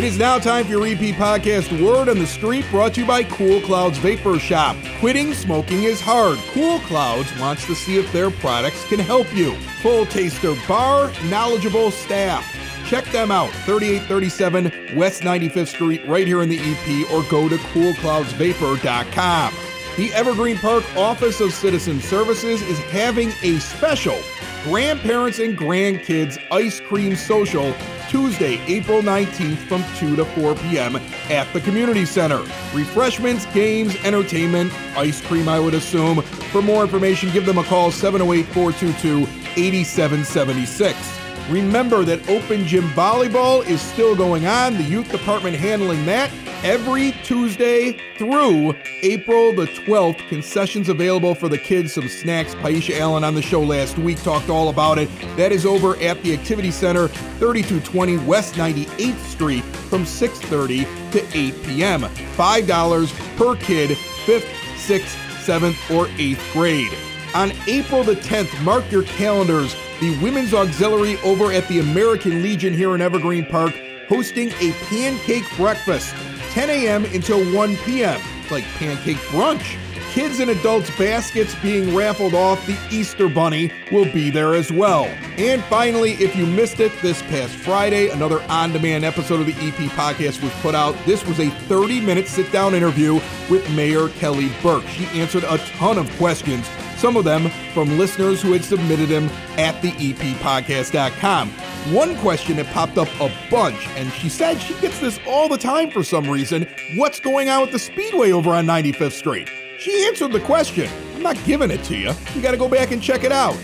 It 0.03 0.07
is 0.07 0.19
now 0.19 0.41
time 0.41 0.65
for 0.65 0.73
your 0.73 0.85
EP 0.85 1.15
podcast 1.15 1.81
Word 1.81 2.09
on 2.09 2.19
the 2.19 2.27
Street 2.27 2.65
brought 2.73 2.95
to 2.95 3.03
you 3.03 3.07
by 3.07 3.23
Cool 3.23 3.61
Clouds 3.61 3.99
Vapor 3.99 4.41
Shop. 4.41 4.77
Quitting 4.99 5.33
smoking 5.33 5.85
is 5.85 6.01
hard. 6.01 6.39
Cool 6.49 6.81
Clouds 6.81 7.33
wants 7.39 7.65
to 7.69 7.77
see 7.77 7.99
if 7.99 8.13
their 8.13 8.33
products 8.33 8.85
can 8.89 8.99
help 8.99 9.33
you. 9.33 9.55
Full 9.81 10.05
taster 10.07 10.57
bar, 10.67 11.13
knowledgeable 11.27 11.93
staff. 11.93 12.45
Check 12.85 13.05
them 13.13 13.31
out, 13.31 13.51
3837 13.65 14.97
West 14.97 15.23
95th 15.23 15.69
Street, 15.69 16.05
right 16.09 16.27
here 16.27 16.43
in 16.43 16.49
the 16.49 16.59
EP, 16.59 17.09
or 17.13 17.23
go 17.31 17.49
to 17.49 17.55
coolcloudsvapor.com. 17.55 19.55
The 19.97 20.13
Evergreen 20.15 20.57
Park 20.57 20.83
Office 20.97 21.41
of 21.41 21.53
Citizen 21.53 22.01
Services 22.01 22.61
is 22.63 22.81
having 22.87 23.31
a 23.45 23.61
special 23.61 24.19
Grandparents 24.65 25.39
and 25.39 25.57
Grandkids 25.57 26.43
Ice 26.51 26.81
Cream 26.81 27.15
Social 27.15 27.73
Tuesday, 28.13 28.61
April 28.67 29.01
19th 29.01 29.57
from 29.67 29.83
2 29.97 30.17
to 30.17 30.25
4 30.27 30.55
p.m. 30.57 30.97
at 31.31 31.51
the 31.55 31.61
Community 31.63 32.05
Center. 32.05 32.45
Refreshments, 32.75 33.47
games, 33.55 33.97
entertainment, 34.05 34.71
ice 34.99 35.23
cream, 35.23 35.49
I 35.49 35.59
would 35.59 35.73
assume. 35.73 36.21
For 36.21 36.61
more 36.61 36.83
information, 36.83 37.31
give 37.31 37.47
them 37.47 37.57
a 37.57 37.65
call 37.65 37.91
708 37.91 38.45
422 38.53 39.23
8776. 39.57 41.22
Remember 41.53 42.03
that 42.03 42.27
Open 42.31 42.67
Gym 42.67 42.89
Volleyball 42.93 43.63
is 43.67 43.83
still 43.83 44.17
going 44.17 44.47
on, 44.47 44.73
the 44.79 44.83
youth 44.83 45.11
department 45.11 45.55
handling 45.55 46.07
that 46.07 46.33
every 46.65 47.13
Tuesday 47.25 47.99
through 48.17 48.75
April 49.03 49.55
the 49.55 49.67
12th. 49.67 50.27
Concessions 50.31 50.89
available 50.89 51.35
for 51.35 51.51
the 51.51 51.59
kids, 51.59 51.93
some 51.93 52.09
snacks. 52.09 52.55
Paisha 52.55 52.99
Allen 52.99 53.23
on 53.23 53.35
the 53.35 53.43
show 53.43 53.61
last 53.61 53.99
week 53.99 54.23
talked 54.23 54.49
all 54.49 54.71
about 54.71 54.97
it. 54.97 55.11
That 55.37 55.53
is 55.53 55.67
over 55.67 55.99
at 55.99 56.23
the 56.23 56.33
Activity 56.33 56.71
Center, 56.71 57.09
3220 57.09 58.17
West 58.25 58.55
98th 58.55 59.23
Street 59.27 59.65
from 59.91 60.05
6:30 60.05 60.87
to 61.13 61.39
8 61.39 61.63
p.m. 61.65 62.01
$5 62.01 63.37
per 63.37 63.57
kid, 63.57 63.91
5th, 64.25 64.49
6th, 64.87 65.17
7th, 65.45 65.95
or 65.95 66.07
8th 66.17 66.53
grade. 66.55 66.93
On 67.35 67.53
April 67.67 68.05
the 68.05 68.17
10th, 68.17 68.65
mark 68.65 68.91
your 68.91 69.03
calendars. 69.03 69.77
The 70.03 70.19
Women's 70.19 70.53
Auxiliary 70.53 71.17
over 71.19 71.53
at 71.53 71.69
the 71.69 71.79
American 71.79 72.43
Legion 72.43 72.75
here 72.75 72.97
in 72.97 73.01
Evergreen 73.01 73.47
Park 73.47 73.73
hosting 74.09 74.51
a 74.59 74.73
pancake 74.89 75.45
breakfast, 75.57 76.13
10 76.51 76.71
a.m. 76.71 77.05
until 77.05 77.39
1 77.55 77.77
p.m. 77.77 78.21
It's 78.41 78.51
like 78.51 78.65
pancake 78.65 79.19
brunch. 79.29 79.79
Kids 80.11 80.41
and 80.41 80.51
adults 80.51 80.91
baskets 80.99 81.55
being 81.63 81.95
raffled 81.95 82.35
off. 82.35 82.67
The 82.67 82.77
Easter 82.91 83.29
Bunny 83.29 83.71
will 83.93 84.11
be 84.13 84.29
there 84.29 84.55
as 84.57 84.73
well. 84.73 85.05
And 85.39 85.63
finally, 85.67 86.15
if 86.15 86.35
you 86.35 86.47
missed 86.47 86.81
it 86.81 86.91
this 87.01 87.23
past 87.23 87.55
Friday, 87.55 88.09
another 88.09 88.43
on 88.49 88.73
demand 88.73 89.05
episode 89.05 89.39
of 89.39 89.47
the 89.47 89.55
EP 89.65 89.89
podcast 89.93 90.43
was 90.43 90.53
put 90.63 90.75
out. 90.75 90.97
This 91.07 91.25
was 91.25 91.39
a 91.39 91.49
30 91.49 92.01
minute 92.01 92.27
sit 92.27 92.51
down 92.51 92.75
interview 92.75 93.21
with 93.49 93.71
Mayor 93.71 94.09
Kelly 94.09 94.51
Burke. 94.65 94.89
She 94.89 95.07
answered 95.21 95.45
a 95.45 95.59
ton 95.59 95.97
of 95.97 96.11
questions 96.17 96.69
some 97.03 97.17
of 97.17 97.25
them 97.25 97.51
from 97.75 97.99
listeners 97.99 98.41
who 98.41 98.53
had 98.53 98.65
submitted 98.65 99.09
them 99.09 99.29
at 99.59 99.83
the 99.83 99.91
eppodcast.com. 99.91 101.51
One 101.93 102.17
question 102.19 102.57
that 102.59 102.67
popped 102.67 102.97
up 102.97 103.09
a 103.21 103.29
bunch, 103.51 103.89
and 103.97 104.13
she 104.13 104.29
said 104.29 104.61
she 104.61 104.75
gets 104.75 105.01
this 105.01 105.19
all 105.27 105.49
the 105.49 105.59
time 105.59 105.91
for 105.91 106.05
some 106.05 106.31
reason 106.31 106.65
what's 106.95 107.19
going 107.19 107.49
on 107.49 107.63
with 107.63 107.73
the 107.73 107.79
Speedway 107.81 108.31
over 108.31 108.51
on 108.51 108.67
95th 108.67 109.19
Street? 109.19 109.51
She 109.81 110.07
answered 110.07 110.31
the 110.31 110.39
question. 110.39 110.89
I'm 111.17 111.25
not 111.25 111.37
giving 111.45 111.73
it 111.73 111.83
to 111.85 111.97
you. 111.97 112.13
You 112.37 112.41
got 112.41 112.53
to 112.53 112.57
go 112.57 112.69
back 112.69 112.93
and 112.93 113.03
check 113.03 113.25
it 113.25 113.33
out. 113.33 113.59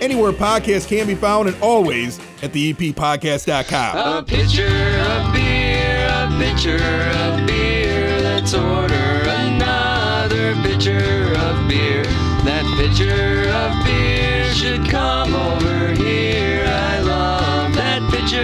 Anywhere 0.00 0.30
podcasts 0.30 0.86
can 0.86 1.08
be 1.08 1.16
found, 1.16 1.48
and 1.48 1.60
always 1.60 2.20
at 2.44 2.52
the 2.52 2.72
eppodcast.com. 2.72 3.96
A 3.96 4.22
pitcher 4.22 4.66
of 4.66 5.34
beer, 5.34 6.06
a 6.12 6.28
pitcher 6.38 6.76
of 6.76 7.44
beer. 7.44 8.20
Let's 8.20 8.54
order 8.54 8.94
another 8.94 10.54
pitcher 10.62 11.34
of 11.36 11.68
beer. 11.68 12.23
That 12.44 12.64
pitcher 12.76 13.48
of 13.48 13.84
beer 13.86 14.44
should 14.52 14.86
come 14.90 15.34
over 15.34 15.94
here. 15.94 16.64
I 16.66 17.00
love 17.00 17.74
that 17.74 18.02
pitcher 18.10 18.38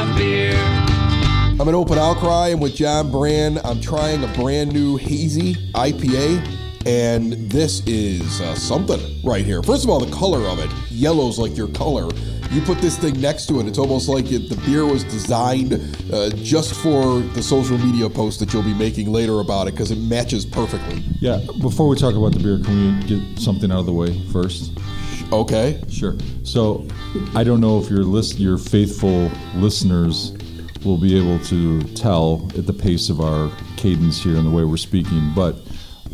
of 0.00 0.16
beer. 0.16 0.56
I'm 1.60 1.68
an 1.68 1.74
open 1.76 1.96
outcry. 1.96 2.48
I'm 2.48 2.58
with 2.58 2.74
John 2.74 3.12
Brand. 3.12 3.60
I'm 3.62 3.80
trying 3.80 4.24
a 4.24 4.28
brand 4.34 4.72
new 4.72 4.96
hazy 4.96 5.54
IPA, 5.74 6.44
and 6.86 7.34
this 7.48 7.86
is 7.86 8.40
uh, 8.40 8.56
something 8.56 9.00
right 9.22 9.44
here. 9.44 9.62
First 9.62 9.84
of 9.84 9.90
all, 9.90 10.00
the 10.00 10.12
color 10.12 10.40
of 10.48 10.58
it 10.58 10.70
yellow's 10.90 11.38
like 11.38 11.56
your 11.56 11.68
color. 11.68 12.08
You 12.56 12.62
put 12.62 12.78
this 12.78 12.96
thing 12.96 13.20
next 13.20 13.48
to 13.48 13.60
it, 13.60 13.66
it's 13.66 13.76
almost 13.76 14.08
like 14.08 14.32
it, 14.32 14.48
the 14.48 14.56
beer 14.64 14.86
was 14.86 15.04
designed 15.04 15.74
uh, 16.10 16.30
just 16.30 16.72
for 16.80 17.20
the 17.20 17.42
social 17.42 17.76
media 17.76 18.08
post 18.08 18.40
that 18.40 18.50
you'll 18.54 18.62
be 18.62 18.72
making 18.72 19.12
later 19.12 19.40
about 19.40 19.68
it 19.68 19.72
because 19.72 19.90
it 19.90 19.98
matches 19.98 20.46
perfectly. 20.46 21.04
Yeah, 21.20 21.42
before 21.60 21.86
we 21.86 21.96
talk 21.96 22.14
about 22.14 22.32
the 22.32 22.38
beer, 22.38 22.58
can 22.58 22.98
we 22.98 23.06
get 23.06 23.38
something 23.38 23.70
out 23.70 23.80
of 23.80 23.84
the 23.84 23.92
way 23.92 24.18
first? 24.28 24.72
Okay. 25.34 25.82
Sure. 25.90 26.16
So, 26.44 26.88
I 27.34 27.44
don't 27.44 27.60
know 27.60 27.78
if 27.78 27.90
your 27.90 28.04
list, 28.04 28.38
your 28.38 28.56
faithful 28.56 29.30
listeners 29.56 30.32
will 30.82 30.96
be 30.96 31.14
able 31.14 31.38
to 31.48 31.82
tell 31.92 32.50
at 32.56 32.66
the 32.66 32.72
pace 32.72 33.10
of 33.10 33.20
our 33.20 33.52
cadence 33.76 34.22
here 34.22 34.36
and 34.36 34.46
the 34.46 34.50
way 34.50 34.64
we're 34.64 34.78
speaking, 34.78 35.30
but 35.34 35.56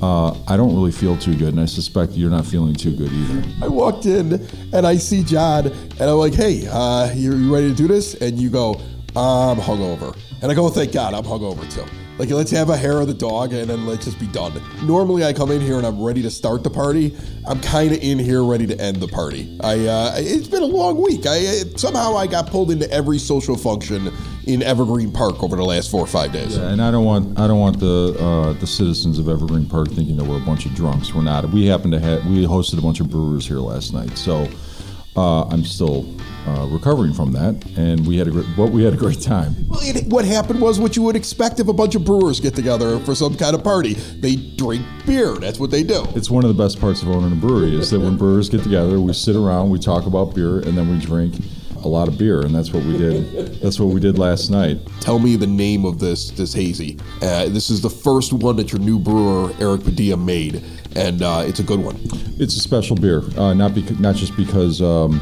uh, 0.02 0.36
I 0.48 0.56
don't 0.56 0.74
really 0.74 0.90
feel 0.90 1.16
too 1.16 1.36
good, 1.36 1.48
and 1.48 1.60
I 1.60 1.66
suspect 1.66 2.12
you're 2.12 2.30
not 2.30 2.44
feeling 2.44 2.74
too 2.74 2.94
good 2.94 3.12
either. 3.12 3.44
I 3.62 3.68
walked 3.68 4.04
in 4.06 4.44
and 4.72 4.86
I 4.86 4.96
see 4.96 5.22
John, 5.22 5.68
and 5.68 6.02
I'm 6.02 6.16
like, 6.16 6.34
hey, 6.34 6.66
uh, 6.68 7.12
you, 7.14 7.34
you 7.36 7.54
ready 7.54 7.68
to 7.68 7.74
do 7.74 7.86
this? 7.86 8.14
And 8.14 8.38
you 8.38 8.50
go, 8.50 8.74
I'm 9.14 9.58
hungover. 9.58 10.16
And 10.42 10.50
I 10.50 10.54
go, 10.54 10.68
thank 10.68 10.92
God, 10.92 11.14
I'm 11.14 11.24
hungover 11.24 11.70
too. 11.72 12.01
Like, 12.22 12.30
let's 12.30 12.52
have 12.52 12.70
a 12.70 12.76
hair 12.76 13.00
of 13.00 13.08
the 13.08 13.14
dog 13.14 13.52
and 13.52 13.68
then 13.68 13.84
let's 13.84 14.04
just 14.04 14.20
be 14.20 14.28
done. 14.28 14.62
Normally, 14.84 15.24
I 15.24 15.32
come 15.32 15.50
in 15.50 15.60
here 15.60 15.76
and 15.76 15.84
I'm 15.84 16.00
ready 16.00 16.22
to 16.22 16.30
start 16.30 16.62
the 16.62 16.70
party. 16.70 17.16
I'm 17.48 17.60
kind 17.60 17.90
of 17.90 17.98
in 18.00 18.16
here 18.16 18.44
ready 18.44 18.64
to 18.68 18.80
end 18.80 18.98
the 18.98 19.08
party. 19.08 19.58
I 19.60 19.88
uh, 19.88 20.14
It's 20.18 20.46
been 20.46 20.62
a 20.62 20.66
long 20.66 21.02
week. 21.02 21.26
I 21.26 21.38
it, 21.38 21.80
Somehow 21.80 22.16
I 22.16 22.28
got 22.28 22.46
pulled 22.46 22.70
into 22.70 22.88
every 22.92 23.18
social 23.18 23.56
function 23.56 24.12
in 24.46 24.62
Evergreen 24.62 25.10
Park 25.10 25.42
over 25.42 25.56
the 25.56 25.64
last 25.64 25.90
four 25.90 25.98
or 25.98 26.06
five 26.06 26.30
days. 26.30 26.56
Yeah, 26.56 26.68
and 26.68 26.80
I 26.80 26.92
don't 26.92 27.04
want 27.04 27.40
I 27.40 27.48
don't 27.48 27.58
want 27.58 27.80
the 27.80 28.16
uh, 28.16 28.52
the 28.52 28.68
citizens 28.68 29.18
of 29.18 29.28
Evergreen 29.28 29.66
Park 29.66 29.88
thinking 29.88 30.16
that 30.18 30.24
we're 30.24 30.40
a 30.40 30.46
bunch 30.46 30.64
of 30.64 30.76
drunks. 30.76 31.12
We're 31.12 31.22
not. 31.22 31.50
We 31.50 31.66
happen 31.66 31.90
to 31.90 31.98
have 31.98 32.24
we 32.26 32.46
hosted 32.46 32.78
a 32.78 32.82
bunch 32.82 33.00
of 33.00 33.10
brewers 33.10 33.48
here 33.48 33.58
last 33.58 33.92
night, 33.92 34.16
so 34.16 34.48
uh, 35.16 35.44
I'm 35.44 35.64
still 35.64 36.06
uh, 36.46 36.66
recovering 36.70 37.12
from 37.12 37.32
that, 37.32 37.62
and 37.76 38.06
we 38.06 38.16
had 38.16 38.28
a 38.28 38.30
great, 38.30 38.46
well, 38.56 38.68
we 38.68 38.82
had 38.82 38.94
a 38.94 38.96
great 38.96 39.20
time. 39.20 39.54
Well, 39.68 39.80
it, 39.82 40.06
what 40.06 40.24
happened 40.24 40.60
was 40.60 40.80
what 40.80 40.96
you 40.96 41.02
would 41.02 41.16
expect 41.16 41.60
if 41.60 41.68
a 41.68 41.72
bunch 41.72 41.94
of 41.94 42.04
brewers 42.04 42.40
get 42.40 42.54
together 42.54 42.98
for 43.00 43.14
some 43.14 43.36
kind 43.36 43.54
of 43.54 43.62
party. 43.62 43.94
They 43.94 44.36
drink 44.36 44.84
beer. 45.06 45.34
That's 45.34 45.58
what 45.58 45.70
they 45.70 45.82
do. 45.82 46.04
It's 46.16 46.30
one 46.30 46.44
of 46.44 46.48
the 46.54 46.62
best 46.62 46.80
parts 46.80 47.02
of 47.02 47.08
owning 47.08 47.32
a 47.32 47.36
brewery 47.36 47.76
is 47.76 47.90
that 47.90 48.00
when 48.00 48.16
brewers 48.16 48.48
get 48.48 48.62
together, 48.62 48.98
we 49.00 49.12
sit 49.12 49.36
around, 49.36 49.70
we 49.70 49.78
talk 49.78 50.06
about 50.06 50.34
beer, 50.34 50.60
and 50.60 50.76
then 50.76 50.90
we 50.90 50.98
drink 50.98 51.34
a 51.84 51.88
lot 51.88 52.08
of 52.08 52.18
beer, 52.18 52.42
and 52.42 52.54
that's 52.54 52.72
what 52.72 52.84
we 52.84 52.96
did. 52.96 53.60
That's 53.60 53.78
what 53.78 53.92
we 53.92 54.00
did 54.00 54.18
last 54.18 54.50
night. 54.50 54.78
Tell 55.00 55.18
me 55.18 55.36
the 55.36 55.46
name 55.46 55.84
of 55.84 55.98
this 55.98 56.30
this 56.30 56.52
hazy. 56.52 56.98
Uh, 57.20 57.48
this 57.48 57.70
is 57.70 57.80
the 57.80 57.90
first 57.90 58.32
one 58.32 58.56
that 58.56 58.72
your 58.72 58.80
new 58.80 58.98
brewer 58.98 59.52
Eric 59.60 59.84
Padilla 59.84 60.16
made, 60.16 60.62
and 60.96 61.22
uh, 61.22 61.44
it's 61.46 61.60
a 61.60 61.64
good 61.64 61.80
one. 61.80 61.98
It's 62.38 62.56
a 62.56 62.60
special 62.60 62.96
beer, 62.96 63.22
uh, 63.36 63.54
not 63.54 63.74
because 63.74 63.98
not 63.98 64.14
just 64.14 64.36
because 64.36 64.80
um, 64.80 65.20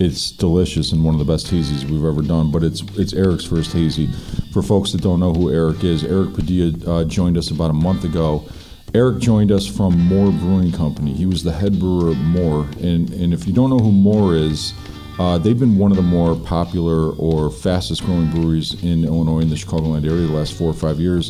it's 0.00 0.30
delicious 0.32 0.92
and 0.92 1.04
one 1.04 1.14
of 1.14 1.18
the 1.18 1.30
best 1.30 1.46
hazies 1.48 1.84
we've 1.84 2.04
ever 2.04 2.22
done, 2.22 2.50
but 2.50 2.64
it's 2.64 2.82
it's 2.96 3.12
Eric's 3.12 3.44
first 3.44 3.72
hazy. 3.72 4.08
For 4.52 4.62
folks 4.62 4.92
that 4.92 5.02
don't 5.02 5.20
know 5.20 5.32
who 5.32 5.52
Eric 5.52 5.84
is, 5.84 6.04
Eric 6.04 6.34
Padilla 6.34 6.72
uh, 6.90 7.04
joined 7.04 7.36
us 7.36 7.50
about 7.50 7.70
a 7.70 7.74
month 7.74 8.04
ago. 8.04 8.48
Eric 8.94 9.18
joined 9.18 9.52
us 9.52 9.66
from 9.66 9.96
More 9.96 10.32
Brewing 10.32 10.72
Company. 10.72 11.12
He 11.12 11.26
was 11.26 11.44
the 11.44 11.52
head 11.52 11.78
brewer 11.78 12.12
at 12.12 12.16
More, 12.16 12.62
and 12.80 13.10
and 13.10 13.32
if 13.34 13.46
you 13.46 13.52
don't 13.52 13.70
know 13.70 13.78
who 13.78 13.92
More 13.92 14.34
is. 14.34 14.72
Uh, 15.20 15.36
they've 15.36 15.58
been 15.58 15.76
one 15.76 15.90
of 15.90 15.98
the 15.98 16.02
more 16.02 16.34
popular 16.34 17.10
or 17.16 17.50
fastest 17.50 18.02
growing 18.06 18.30
breweries 18.30 18.82
in 18.82 19.04
Illinois 19.04 19.40
in 19.40 19.50
the 19.50 19.54
Chicagoland 19.54 20.06
area 20.06 20.26
the 20.26 20.32
last 20.32 20.54
four 20.54 20.70
or 20.70 20.72
five 20.72 20.98
years, 20.98 21.28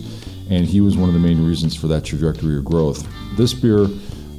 and 0.49 0.65
he 0.65 0.81
was 0.81 0.97
one 0.97 1.09
of 1.09 1.13
the 1.13 1.19
main 1.21 1.45
reasons 1.45 1.75
for 1.75 1.89
that 1.89 2.05
trajectory 2.05 2.57
of 2.57 2.65
growth. 2.65 3.05
This 3.37 3.53
beer 3.53 3.89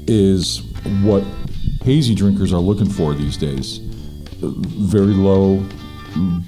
is 0.08 0.60
what 1.04 1.22
hazy 1.84 2.16
drinkers 2.16 2.54
are 2.54 2.62
looking 2.62 2.90
for 2.90 3.14
these 3.14 3.36
days. 3.36 3.80
Very 4.40 5.14
low 5.14 5.62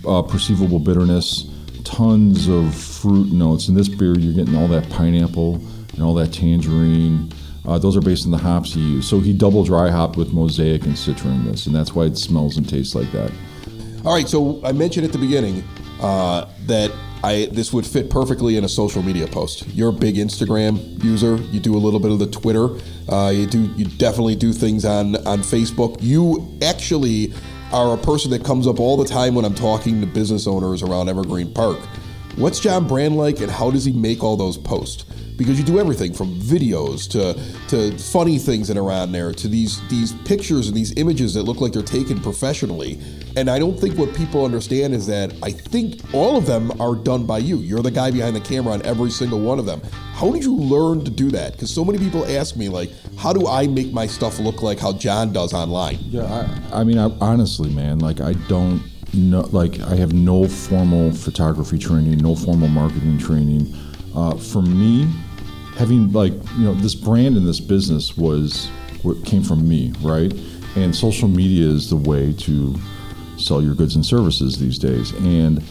uh, 0.08 0.22
perceivable 0.22 0.80
bitterness, 0.80 1.52
tons 1.84 2.48
of 2.48 2.74
fruit 2.74 3.34
notes. 3.34 3.68
In 3.68 3.76
this 3.76 3.89
beer, 3.89 4.18
you're 4.18 4.34
getting 4.34 4.56
all 4.56 4.70
that 4.70 4.89
pineapple 4.89 5.56
and 5.92 6.02
all 6.02 6.13
that 6.13 6.32
tangerine. 6.32 7.34
Uh, 7.65 7.78
those 7.78 7.95
are 7.95 8.02
based 8.02 8.26
on 8.26 8.32
the 8.32 8.38
hops 8.38 8.73
he 8.73 8.82
used. 8.82 9.10
So 9.10 9.19
he 9.19 9.34
double 9.34 9.63
dry 9.63 9.89
hopped 9.89 10.17
with 10.17 10.34
mosaic 10.34 10.86
and 10.86 10.95
Citra 10.95 11.26
in 11.26 11.45
this, 11.45 11.65
and 11.65 11.76
that's 11.76 11.93
why 11.95 12.06
it 12.06 12.17
smells 12.17 12.58
and 12.58 12.67
tastes 12.67 12.95
like 12.95 13.12
that. 13.12 13.32
All 14.06 14.13
right, 14.13 14.28
so 14.28 14.60
I 14.65 14.73
mentioned 14.73 15.06
at 15.06 15.13
the 15.13 15.17
beginning 15.17 15.63
uh, 16.02 16.49
that 16.65 16.91
I 17.23 17.47
this 17.54 17.71
would 17.71 17.86
fit 17.86 18.10
perfectly 18.10 18.58
in 18.58 18.65
a 18.65 18.69
social 18.69 19.02
media 19.02 19.28
post. 19.28 19.65
You're 19.69 19.89
a 19.89 19.93
big 19.93 20.15
Instagram 20.15 21.02
user. 21.02 21.38
You 21.52 21.62
do 21.62 21.76
a 21.76 21.80
little 21.80 22.02
bit 22.02 22.12
of 22.12 22.19
the 22.19 22.28
Twitter. 22.28 22.67
Uh, 23.08 23.30
you 23.30 23.47
do 23.47 23.63
you 23.78 23.86
definitely 23.86 24.36
do 24.36 24.52
things 24.52 24.84
on 24.84 25.15
on 25.26 25.39
Facebook. 25.39 25.97
You 26.02 26.58
actually 26.62 27.34
are 27.71 27.93
a 27.93 27.97
person 27.97 28.30
that 28.32 28.43
comes 28.43 28.67
up 28.67 28.80
all 28.80 28.97
the 28.97 29.06
time 29.06 29.36
when 29.36 29.45
I'm 29.45 29.56
talking 29.56 30.02
to 30.02 30.08
business 30.08 30.47
owners 30.47 30.84
around 30.84 31.08
Evergreen 31.08 31.54
Park. 31.54 31.80
What's 32.36 32.60
John 32.60 32.88
Brand 32.88 33.15
like, 33.15 33.39
and 33.39 33.49
how 33.49 33.71
does 33.71 33.86
he 33.86 33.93
make 33.93 34.21
all 34.21 34.36
those 34.36 34.58
posts? 34.58 35.06
Because 35.38 35.58
you 35.58 35.65
do 35.65 35.80
everything 35.80 36.13
from 36.13 36.34
videos 36.39 37.10
to 37.10 37.34
to 37.69 37.98
funny 37.98 38.38
things 38.38 38.67
that 38.67 38.78
are 38.78 38.91
on 38.91 39.12
there 39.12 39.32
to 39.32 39.48
these 39.48 39.88
these 39.89 40.13
pictures 40.26 40.67
and 40.67 40.78
these 40.78 40.93
images 40.98 41.34
that 41.34 41.43
look 41.43 41.62
like 41.62 41.72
they're 41.74 41.82
taken 41.82 42.19
professionally. 42.19 43.00
And 43.36 43.50
I 43.50 43.58
don't 43.58 43.80
think 43.80 43.98
what 43.98 44.13
people 44.15 44.46
understand 44.46 44.93
is 44.93 45.08
that 45.08 45.34
I 45.41 45.52
think 45.52 46.02
all 46.13 46.38
of 46.38 46.46
them 46.46 46.80
are 46.80 46.96
done 46.96 47.26
by 47.26 47.39
you. 47.39 47.58
You're 47.58 47.82
the 47.82 47.91
guy 47.91 48.12
behind 48.12 48.36
the 48.36 48.41
camera 48.41 48.74
on 48.74 48.86
every 48.86 49.10
single 49.10 49.39
one 49.39 49.58
of 49.58 49.65
them. 49.65 49.82
How 50.13 50.32
did 50.32 50.43
you 50.43 50.56
learn 50.56 51.04
to 51.04 51.10
do 51.10 51.32
that? 51.32 51.54
Because 51.54 51.74
so 51.74 51.84
many 51.84 51.98
people 51.98 52.26
ask 52.26 52.56
me 52.56 52.69
like, 52.69 52.91
how 53.17 53.34
do 53.34 53.48
I 53.48 53.65
make 53.65 53.91
my 53.91 54.06
stuff 54.06 54.39
look 54.39 54.62
like 54.62 54.80
how 54.80 54.93
John 54.93 55.34
does 55.34 55.54
online? 55.54 55.98
Yeah, 56.02 56.24
I, 56.72 56.82
I 56.82 56.84
mean, 56.84 57.00
I, 57.00 57.06
honestly, 57.19 57.69
man, 57.69 58.00
like 58.00 58.22
I 58.22 58.34
don't 58.48 58.84
know, 59.13 59.41
like 59.52 59.80
I 59.80 59.96
have 59.96 60.13
no 60.13 60.48
formal 60.48 61.12
photography 61.12 61.78
training, 61.78 62.17
no 62.17 62.36
formal 62.36 62.67
marketing 62.67 63.17
training. 63.17 63.74
Uh, 64.15 64.36
for 64.36 64.62
me, 64.62 65.08
having 65.76 66.12
like 66.12 66.34
you 66.58 66.65
know 66.65 66.73
this 66.76 66.95
brand 66.95 67.38
and 67.38 67.47
this 67.47 67.60
business 67.60 68.15
was 68.15 68.69
what 69.02 69.23
came 69.26 69.43
from 69.43 69.67
me, 69.67 69.93
right? 70.02 70.34
And 70.76 70.95
social 70.95 71.28
media 71.28 71.67
is 71.67 71.89
the 71.89 71.97
way 71.97 72.34
to 72.34 72.76
sell 73.38 73.62
your 73.62 73.76
goods 73.76 73.95
and 73.95 74.06
services 74.06 74.60
these 74.60 74.78
days. 74.78 75.12
And 75.12 75.63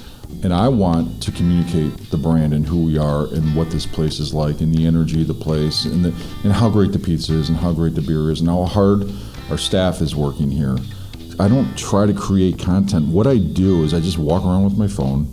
and 0.42 0.52
I 0.52 0.68
want 0.68 1.22
to 1.22 1.32
communicate 1.32 2.10
the 2.10 2.16
brand 2.16 2.52
and 2.52 2.66
who 2.66 2.84
we 2.84 2.98
are 2.98 3.26
and 3.26 3.54
what 3.54 3.70
this 3.70 3.86
place 3.86 4.18
is 4.18 4.32
like 4.34 4.60
and 4.60 4.74
the 4.74 4.86
energy 4.86 5.22
of 5.22 5.28
the 5.28 5.34
place 5.34 5.84
and 5.84 6.04
the, 6.04 6.08
and 6.42 6.52
how 6.52 6.68
great 6.68 6.92
the 6.92 6.98
pizza 6.98 7.34
is 7.34 7.48
and 7.48 7.58
how 7.58 7.72
great 7.72 7.94
the 7.94 8.00
beer 8.00 8.30
is 8.30 8.40
and 8.40 8.48
how 8.48 8.64
hard 8.64 9.10
our 9.50 9.58
staff 9.58 10.00
is 10.00 10.16
working 10.16 10.50
here. 10.50 10.76
I 11.38 11.48
don't 11.48 11.76
try 11.76 12.06
to 12.06 12.14
create 12.14 12.58
content. 12.58 13.08
What 13.08 13.26
I 13.26 13.38
do 13.38 13.84
is 13.84 13.94
I 13.94 14.00
just 14.00 14.18
walk 14.18 14.44
around 14.44 14.64
with 14.64 14.76
my 14.76 14.88
phone 14.88 15.32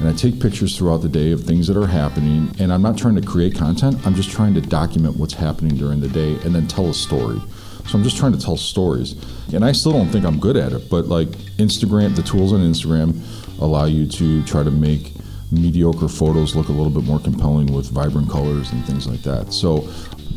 and 0.00 0.08
I 0.08 0.12
take 0.12 0.40
pictures 0.40 0.76
throughout 0.76 1.02
the 1.02 1.08
day 1.08 1.32
of 1.32 1.42
things 1.44 1.66
that 1.68 1.76
are 1.76 1.86
happening. 1.86 2.54
And 2.58 2.72
I'm 2.72 2.82
not 2.82 2.98
trying 2.98 3.14
to 3.16 3.22
create 3.22 3.54
content, 3.54 4.04
I'm 4.06 4.14
just 4.14 4.30
trying 4.30 4.54
to 4.54 4.60
document 4.60 5.16
what's 5.16 5.34
happening 5.34 5.76
during 5.76 6.00
the 6.00 6.08
day 6.08 6.34
and 6.44 6.54
then 6.54 6.66
tell 6.66 6.88
a 6.88 6.94
story. 6.94 7.40
So 7.86 7.98
I'm 7.98 8.04
just 8.04 8.16
trying 8.16 8.32
to 8.32 8.40
tell 8.40 8.56
stories. 8.56 9.14
And 9.52 9.64
I 9.64 9.72
still 9.72 9.92
don't 9.92 10.08
think 10.08 10.24
I'm 10.24 10.40
good 10.40 10.56
at 10.56 10.72
it, 10.72 10.88
but 10.88 11.06
like 11.06 11.28
Instagram, 11.58 12.16
the 12.16 12.22
tools 12.22 12.52
on 12.52 12.60
Instagram 12.60 13.20
allow 13.60 13.84
you 13.84 14.06
to 14.06 14.42
try 14.44 14.62
to 14.62 14.70
make 14.70 15.12
mediocre 15.52 16.08
photos 16.08 16.56
look 16.56 16.68
a 16.68 16.72
little 16.72 16.90
bit 16.90 17.04
more 17.04 17.20
compelling 17.20 17.72
with 17.72 17.90
vibrant 17.90 18.30
colors 18.30 18.72
and 18.72 18.84
things 18.86 19.06
like 19.06 19.22
that. 19.22 19.52
So, 19.52 19.82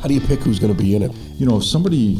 how 0.01 0.07
do 0.07 0.13
you 0.13 0.21
pick 0.21 0.41
who's 0.41 0.59
going 0.59 0.75
to 0.75 0.79
be 0.79 0.95
in 0.95 1.01
it? 1.01 1.11
You 1.37 1.47
know, 1.47 1.57
if 1.57 1.63
somebody 1.63 2.19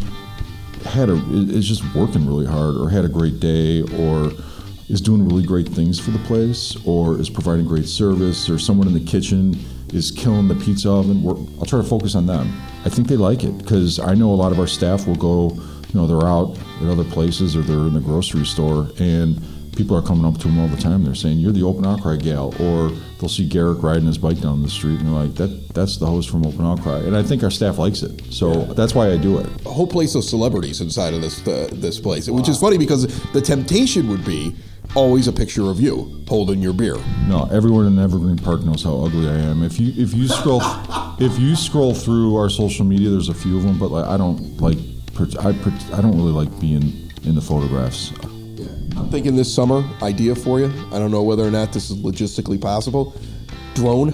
had 0.85 1.09
a 1.09 1.15
is 1.33 1.67
just 1.67 1.83
working 1.93 2.25
really 2.25 2.45
hard 2.45 2.75
or 2.75 2.89
had 2.89 3.05
a 3.05 3.09
great 3.09 3.39
day 3.39 3.81
or 3.81 4.31
is 4.89 5.01
doing 5.01 5.27
really 5.27 5.43
great 5.43 5.67
things 5.67 5.99
for 5.99 6.11
the 6.11 6.19
place 6.19 6.77
or 6.85 7.19
is 7.19 7.29
providing 7.29 7.65
great 7.65 7.87
service 7.87 8.49
or 8.49 8.57
someone 8.57 8.87
in 8.87 8.93
the 8.93 9.03
kitchen 9.03 9.55
is 9.93 10.11
killing 10.11 10.47
the 10.47 10.55
pizza 10.55 10.89
oven, 10.89 11.25
I'll 11.59 11.65
try 11.65 11.81
to 11.81 11.87
focus 11.87 12.15
on 12.15 12.25
them. 12.25 12.47
I 12.85 12.89
think 12.89 13.07
they 13.07 13.17
like 13.17 13.43
it 13.43 13.57
because 13.57 13.99
I 13.99 14.13
know 14.13 14.31
a 14.31 14.35
lot 14.35 14.51
of 14.51 14.59
our 14.59 14.67
staff 14.67 15.07
will 15.07 15.15
go, 15.15 15.51
you 15.53 15.93
know, 15.93 16.07
they're 16.07 16.27
out 16.27 16.57
at 16.81 16.87
other 16.87 17.03
places 17.03 17.55
or 17.55 17.61
they're 17.61 17.87
in 17.87 17.93
the 17.93 17.99
grocery 17.99 18.45
store 18.45 18.89
and 18.99 19.41
people 19.77 19.95
are 19.95 20.01
coming 20.01 20.25
up 20.25 20.37
to 20.39 20.47
them 20.47 20.59
all 20.59 20.67
the 20.67 20.81
time. 20.81 21.05
They're 21.05 21.15
saying, 21.15 21.37
"You're 21.37 21.51
the 21.51 21.63
Open 21.63 21.85
Outcry 21.85 22.17
gal," 22.17 22.53
or 22.59 22.91
they'll 23.19 23.29
see 23.29 23.47
Garrick 23.47 23.83
riding 23.83 24.07
his 24.07 24.17
bike 24.17 24.41
down 24.41 24.63
the 24.63 24.69
street, 24.69 24.99
and 24.99 25.07
they're 25.07 25.23
like, 25.23 25.35
"That 25.35 25.69
that's 25.73 25.97
the 25.97 26.07
host 26.07 26.29
from 26.29 26.45
Open 26.45 26.65
Outcry." 26.65 26.99
And 27.01 27.15
I 27.15 27.21
think 27.21 27.43
our 27.43 27.51
staff 27.51 27.77
likes 27.77 28.01
it, 28.01 28.33
so 28.33 28.51
yeah. 28.51 28.73
that's 28.73 28.95
why 28.95 29.11
I 29.11 29.17
do 29.17 29.37
it. 29.37 29.45
A 29.65 29.69
whole 29.69 29.87
place 29.87 30.15
of 30.15 30.23
celebrities 30.23 30.81
inside 30.81 31.13
of 31.13 31.21
this 31.21 31.47
uh, 31.47 31.69
this 31.71 31.99
place, 31.99 32.27
wow. 32.27 32.35
which 32.35 32.49
is 32.49 32.59
funny 32.59 32.77
because 32.77 33.05
the 33.31 33.41
temptation 33.41 34.09
would 34.09 34.25
be 34.25 34.55
always 34.97 35.27
a 35.27 35.31
picture 35.31 35.69
of 35.69 35.79
you 35.79 36.23
holding 36.27 36.59
your 36.59 36.73
beer. 36.73 36.97
No, 37.27 37.47
everyone 37.51 37.85
in 37.85 37.99
Evergreen 37.99 38.35
Park 38.35 38.63
knows 38.63 38.83
how 38.83 39.05
ugly 39.05 39.29
I 39.29 39.35
am. 39.35 39.61
If 39.61 39.79
you 39.79 39.93
if 39.95 40.11
you 40.15 40.27
scroll 40.27 40.61
if 41.19 41.37
you 41.39 41.55
scroll 41.55 41.93
through 41.93 42.35
our 42.35 42.49
social 42.49 42.83
media, 42.83 43.11
there's 43.11 43.29
a 43.29 43.33
few 43.33 43.57
of 43.57 43.63
them, 43.63 43.77
but 43.77 43.91
like 43.91 44.05
I 44.05 44.17
don't 44.17 44.59
like 44.59 44.79
I 45.39 45.49
I 45.95 46.01
don't 46.01 46.17
really 46.17 46.31
like 46.31 46.59
being 46.59 47.11
in 47.23 47.35
the 47.35 47.41
photographs. 47.41 48.11
I'm 48.97 49.11
thinking 49.11 49.35
this 49.35 49.53
summer 49.53 49.87
idea 50.01 50.33
for 50.33 50.59
you. 50.59 50.73
I 50.91 50.97
don't 50.97 51.11
know 51.11 51.21
whether 51.21 51.43
or 51.43 51.51
not 51.51 51.71
this 51.71 51.91
is 51.91 51.97
logistically 51.97 52.59
possible. 52.59 53.15
Drone 53.75 54.11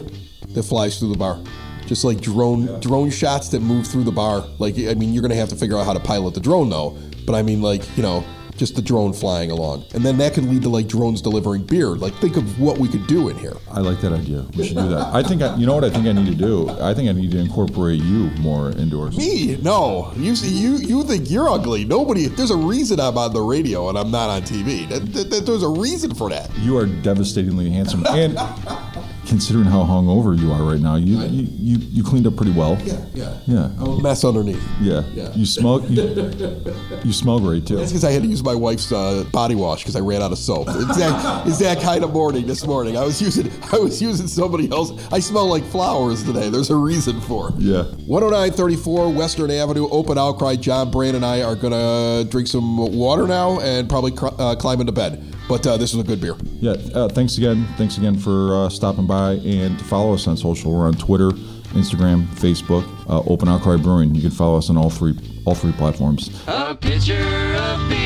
that 0.49 0.63
flies 0.63 0.99
through 0.99 1.13
the 1.13 1.17
bar. 1.17 1.41
Just 1.85 2.03
like 2.03 2.19
drone 2.19 2.67
yeah. 2.67 2.77
drone 2.81 3.09
shots 3.09 3.47
that 3.49 3.61
move 3.61 3.87
through 3.87 4.03
the 4.03 4.11
bar. 4.11 4.45
Like 4.59 4.77
I 4.77 4.95
mean, 4.95 5.13
you're 5.13 5.21
gonna 5.21 5.35
have 5.35 5.49
to 5.49 5.55
figure 5.55 5.77
out 5.77 5.85
how 5.85 5.93
to 5.93 5.99
pilot 6.01 6.33
the 6.33 6.41
drone 6.41 6.69
though. 6.69 6.97
But 7.25 7.35
I 7.35 7.41
mean, 7.41 7.61
like 7.61 7.83
you 7.95 8.03
know, 8.03 8.25
just 8.57 8.75
the 8.75 8.81
drone 8.81 9.13
flying 9.13 9.51
along. 9.51 9.85
And 9.93 10.05
then 10.05 10.17
that 10.17 10.33
could 10.33 10.45
lead 10.45 10.61
to 10.63 10.69
like 10.69 10.87
drones 10.87 11.21
delivering 11.21 11.63
beer. 11.63 11.89
Like 11.89 12.13
think 12.15 12.37
of 12.37 12.59
what 12.59 12.77
we 12.77 12.87
could 12.87 13.07
do 13.07 13.29
in 13.29 13.37
here. 13.37 13.53
I 13.71 13.79
like 13.79 14.01
that 14.01 14.11
idea. 14.11 14.45
We 14.55 14.67
should 14.67 14.77
do 14.77 14.89
that. 14.89 15.13
I 15.13 15.23
think 15.23 15.41
I, 15.41 15.55
you 15.55 15.65
know 15.65 15.75
what 15.75 15.83
I 15.83 15.89
think 15.89 16.05
I 16.07 16.11
need 16.11 16.27
to 16.27 16.35
do. 16.35 16.69
I 16.69 16.93
think 16.93 17.09
I 17.09 17.13
need 17.13 17.31
to 17.31 17.39
incorporate 17.39 18.01
you 18.01 18.29
more 18.39 18.69
into 18.71 19.01
our. 19.01 19.09
Me? 19.11 19.57
No. 19.57 20.11
You 20.15 20.35
see, 20.35 20.49
you 20.49 20.77
you 20.77 21.03
think 21.03 21.29
you're 21.29 21.49
ugly. 21.49 21.85
Nobody. 21.85 22.27
There's 22.27 22.51
a 22.51 22.57
reason 22.57 22.99
I'm 22.99 23.17
on 23.17 23.33
the 23.33 23.41
radio 23.41 23.89
and 23.89 23.97
I'm 23.97 24.11
not 24.11 24.29
on 24.29 24.41
TV. 24.43 24.87
That, 24.89 25.13
that, 25.13 25.29
that, 25.29 25.45
there's 25.45 25.63
a 25.63 25.69
reason 25.69 26.13
for 26.13 26.29
that. 26.29 26.49
You 26.57 26.77
are 26.77 26.85
devastatingly 26.85 27.69
handsome 27.69 28.05
and 28.07 28.37
considering 29.27 29.65
how 29.65 29.83
hungover 29.83 30.37
you 30.37 30.51
are 30.51 30.63
right 30.63 30.79
now, 30.79 30.95
you, 30.95 31.19
you, 31.21 31.47
you, 31.59 31.77
you, 31.89 32.03
cleaned 32.03 32.27
up 32.27 32.35
pretty 32.35 32.51
well. 32.51 32.77
Yeah, 32.83 33.05
yeah. 33.13 33.37
Yeah. 33.45 33.67
Mess 34.01 34.23
underneath. 34.23 34.63
Yeah. 34.81 35.03
yeah. 35.13 35.33
You 35.33 35.45
smell 35.45 35.83
you, 35.85 36.01
you 37.03 37.13
smell 37.13 37.39
great 37.39 37.65
too. 37.65 37.77
That's 37.77 37.91
because 37.91 38.03
I 38.03 38.11
had 38.11 38.23
to 38.23 38.27
use 38.27 38.43
my 38.43 38.55
wife's 38.55 38.91
uh, 38.91 39.23
body 39.31 39.55
wash 39.55 39.83
because 39.83 39.95
I 39.95 39.99
ran 39.99 40.21
out 40.21 40.31
of 40.31 40.37
soap. 40.37 40.67
It's 40.69 40.97
that, 40.97 41.47
it's 41.47 41.59
that 41.59 41.81
kind 41.81 42.03
of 42.03 42.11
morning 42.13 42.45
this 42.45 42.65
morning. 42.65 42.97
I 42.97 43.03
was 43.03 43.21
using 43.21 43.51
I 43.71 43.77
was 43.77 44.01
using 44.01 44.27
somebody 44.27 44.71
else. 44.71 44.91
I 45.11 45.19
smell 45.19 45.47
like 45.47 45.63
flowers 45.63 46.23
today. 46.23 46.49
There's 46.49 46.69
a 46.69 46.75
reason 46.75 47.21
for 47.21 47.49
it. 47.49 47.55
Yeah. 47.59 47.83
10934 48.07 49.11
Western 49.13 49.51
Avenue, 49.51 49.87
Open 49.89 50.17
Outcry. 50.17 50.55
John 50.55 50.91
Brand 50.91 51.15
and 51.15 51.25
I 51.25 51.41
are 51.43 51.55
gonna 51.55 52.23
drink 52.25 52.47
some 52.47 52.77
water 52.77 53.27
now 53.27 53.59
and 53.59 53.87
probably 53.89 54.11
cr- 54.11 54.27
uh, 54.37 54.55
climb 54.55 54.79
into 54.79 54.91
bed. 54.91 55.33
But 55.47 55.65
uh, 55.67 55.77
this 55.77 55.93
is 55.93 55.99
a 55.99 56.03
good 56.03 56.21
beer. 56.21 56.35
Yeah. 56.59 56.71
Uh, 56.93 57.09
thanks 57.09 57.37
again. 57.37 57.65
Thanks 57.77 57.97
again 57.97 58.17
for 58.17 58.55
uh, 58.55 58.69
stopping 58.69 59.05
by 59.05 59.33
and 59.33 59.77
to 59.77 59.85
follow 59.85 60.13
us 60.13 60.27
on 60.27 60.37
social. 60.37 60.71
We're 60.71 60.87
on 60.87 60.93
Twitter, 60.93 61.29
Instagram, 61.73 62.25
Facebook. 62.35 62.85
Uh, 63.09 63.21
Open 63.29 63.49
Outcry 63.49 63.77
Brewing. 63.77 64.15
You 64.15 64.21
can 64.21 64.31
follow 64.31 64.57
us 64.57 64.69
on 64.69 64.77
all 64.77 64.89
three 64.89 65.13
all 65.45 65.55
three 65.55 65.73
platforms. 65.73 66.29
A 66.47 66.73
pitcher 66.75 67.19
of 67.57 67.89
beer, 67.89 68.02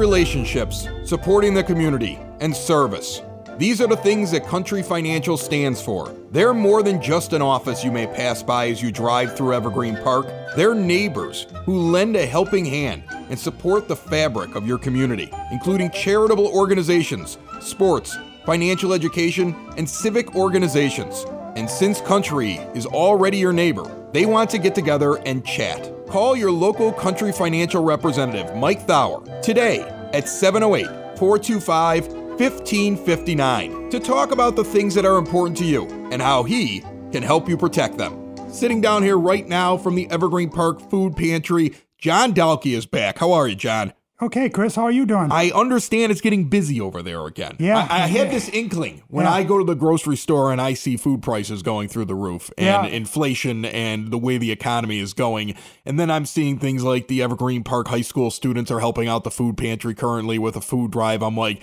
relationships, 0.00 0.88
supporting 1.04 1.52
the 1.52 1.62
community, 1.62 2.18
and 2.40 2.56
service. 2.56 3.20
These 3.58 3.82
are 3.82 3.86
the 3.86 3.96
things 3.98 4.30
that 4.30 4.46
Country 4.46 4.82
Financial 4.82 5.36
stands 5.36 5.82
for. 5.82 6.16
They're 6.30 6.54
more 6.54 6.82
than 6.82 7.02
just 7.02 7.34
an 7.34 7.42
office 7.42 7.84
you 7.84 7.92
may 7.92 8.06
pass 8.06 8.42
by 8.42 8.70
as 8.70 8.80
you 8.82 8.90
drive 8.90 9.36
through 9.36 9.52
Evergreen 9.52 9.98
Park. 9.98 10.26
They're 10.56 10.74
neighbors 10.74 11.46
who 11.66 11.78
lend 11.78 12.16
a 12.16 12.24
helping 12.24 12.64
hand 12.64 13.02
and 13.28 13.38
support 13.38 13.86
the 13.86 13.94
fabric 13.94 14.54
of 14.54 14.66
your 14.66 14.78
community, 14.78 15.30
including 15.52 15.90
charitable 15.90 16.46
organizations, 16.46 17.36
sports, 17.60 18.16
financial 18.46 18.94
education, 18.94 19.54
and 19.76 19.88
civic 19.88 20.34
organizations. 20.34 21.26
And 21.56 21.68
since 21.68 22.00
Country 22.00 22.54
is 22.74 22.86
already 22.86 23.36
your 23.36 23.52
neighbor, 23.52 23.84
they 24.12 24.24
want 24.24 24.48
to 24.50 24.58
get 24.58 24.74
together 24.74 25.16
and 25.26 25.44
chat. 25.44 25.92
Call 26.10 26.34
your 26.34 26.50
local 26.50 26.92
Country 26.92 27.30
Financial 27.30 27.84
representative, 27.84 28.56
Mike 28.56 28.84
Thauer, 28.84 29.40
today 29.42 29.82
at 30.12 30.28
708 30.28 31.16
425 31.16 32.08
1559 32.08 33.90
to 33.90 34.00
talk 34.00 34.32
about 34.32 34.56
the 34.56 34.64
things 34.64 34.92
that 34.96 35.04
are 35.04 35.18
important 35.18 35.56
to 35.58 35.64
you 35.64 35.86
and 36.10 36.20
how 36.20 36.42
he 36.42 36.80
can 37.12 37.22
help 37.22 37.48
you 37.48 37.56
protect 37.56 37.96
them. 37.96 38.34
Sitting 38.50 38.80
down 38.80 39.04
here 39.04 39.18
right 39.18 39.46
now 39.46 39.76
from 39.76 39.94
the 39.94 40.10
Evergreen 40.10 40.50
Park 40.50 40.80
Food 40.90 41.16
Pantry, 41.16 41.76
John 41.96 42.34
Dahlke 42.34 42.74
is 42.74 42.86
back. 42.86 43.18
How 43.18 43.30
are 43.30 43.46
you, 43.46 43.54
John? 43.54 43.92
Okay, 44.22 44.50
Chris, 44.50 44.74
how 44.74 44.82
are 44.82 44.90
you 44.90 45.06
doing? 45.06 45.32
I 45.32 45.50
understand 45.54 46.12
it's 46.12 46.20
getting 46.20 46.44
busy 46.50 46.78
over 46.78 47.02
there 47.02 47.24
again. 47.26 47.56
Yeah. 47.58 47.86
I, 47.88 48.02
I 48.02 48.06
had 48.06 48.30
this 48.30 48.50
inkling 48.50 49.02
when 49.08 49.24
Yeah. 49.24 49.32
I 49.32 49.44
go 49.44 49.56
to 49.58 49.64
the 49.64 49.74
grocery 49.74 50.16
store 50.16 50.52
and 50.52 50.60
I 50.60 50.74
see 50.74 50.98
food 50.98 51.22
prices 51.22 51.62
going 51.62 51.88
through 51.88 52.04
the 52.04 52.14
roof 52.14 52.50
and 52.58 52.66
Yeah. 52.66 52.84
inflation 52.86 53.64
and 53.64 54.10
the 54.10 54.18
way 54.18 54.36
the 54.36 54.50
economy 54.52 54.98
is 54.98 55.14
going. 55.14 55.54
And 55.86 55.98
then 55.98 56.10
I'm 56.10 56.26
seeing 56.26 56.58
things 56.58 56.84
like 56.84 57.08
the 57.08 57.22
Evergreen 57.22 57.64
Park 57.64 57.88
High 57.88 58.02
School 58.02 58.30
students 58.30 58.70
are 58.70 58.80
helping 58.80 59.08
out 59.08 59.24
the 59.24 59.30
food 59.30 59.56
pantry 59.56 59.94
currently 59.94 60.38
with 60.38 60.54
a 60.54 60.60
food 60.60 60.90
drive. 60.90 61.22
I'm 61.22 61.36
like, 61.36 61.62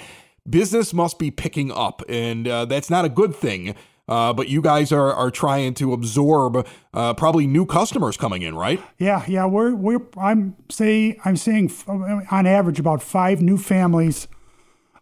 business 0.50 0.94
must 0.96 1.20
be 1.20 1.30
picking 1.30 1.72
up, 1.72 2.02
and 2.10 2.48
uh, 2.48 2.66
that's 2.66 2.90
not 2.90 3.06
a 3.06 3.10
good 3.10 3.36
thing. 3.36 3.76
Uh, 4.08 4.32
but 4.32 4.48
you 4.48 4.62
guys 4.62 4.92
are, 4.92 5.12
are 5.14 5.30
trying 5.30 5.74
to 5.74 5.92
absorb 5.92 6.66
uh, 6.94 7.14
probably 7.14 7.46
new 7.46 7.66
customers 7.66 8.16
coming 8.16 8.42
in, 8.42 8.56
right? 8.56 8.82
yeah, 8.98 9.26
yeah, 9.28 9.46
we're 9.46 9.76
we're 9.76 10.00
I'm 10.18 10.56
say 10.70 11.20
I'm 11.26 11.36
seeing 11.36 11.66
f- 11.66 11.88
on 11.90 12.46
average 12.46 12.80
about 12.80 13.04
five 13.04 13.42
new 13.42 13.58
families 13.58 14.30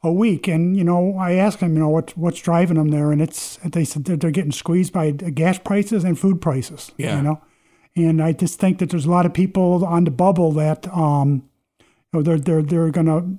a 0.02 0.12
week, 0.12 0.48
and 0.48 0.76
you 0.76 0.84
know 0.84 1.18
I 1.18 1.34
asked 1.34 1.60
them, 1.60 1.74
you 1.74 1.80
know, 1.80 1.90
what 1.90 2.18
what's 2.18 2.42
driving 2.42 2.78
them 2.78 2.90
there, 2.90 3.12
and 3.12 3.22
it's 3.22 3.58
they 3.58 3.86
said 3.86 4.06
that 4.06 4.22
they're 4.22 4.32
getting 4.32 4.52
squeezed 4.52 4.94
by 4.94 5.12
gas 5.12 5.60
prices 5.60 6.04
and 6.04 6.18
food 6.18 6.42
prices. 6.42 6.92
Yeah. 6.98 7.18
you 7.18 7.24
know, 7.24 7.42
and 7.96 8.22
I 8.24 8.32
just 8.32 8.60
think 8.60 8.80
that 8.80 8.90
there's 8.90 9.06
a 9.06 9.12
lot 9.12 9.26
of 9.28 9.34
people 9.34 9.86
on 9.86 10.06
the 10.06 10.12
bubble 10.12 10.52
that 10.54 10.88
um, 10.96 11.48
you 11.80 11.86
know, 12.14 12.22
they're 12.24 12.40
they're 12.40 12.64
they're 12.64 12.90
gonna 12.92 13.38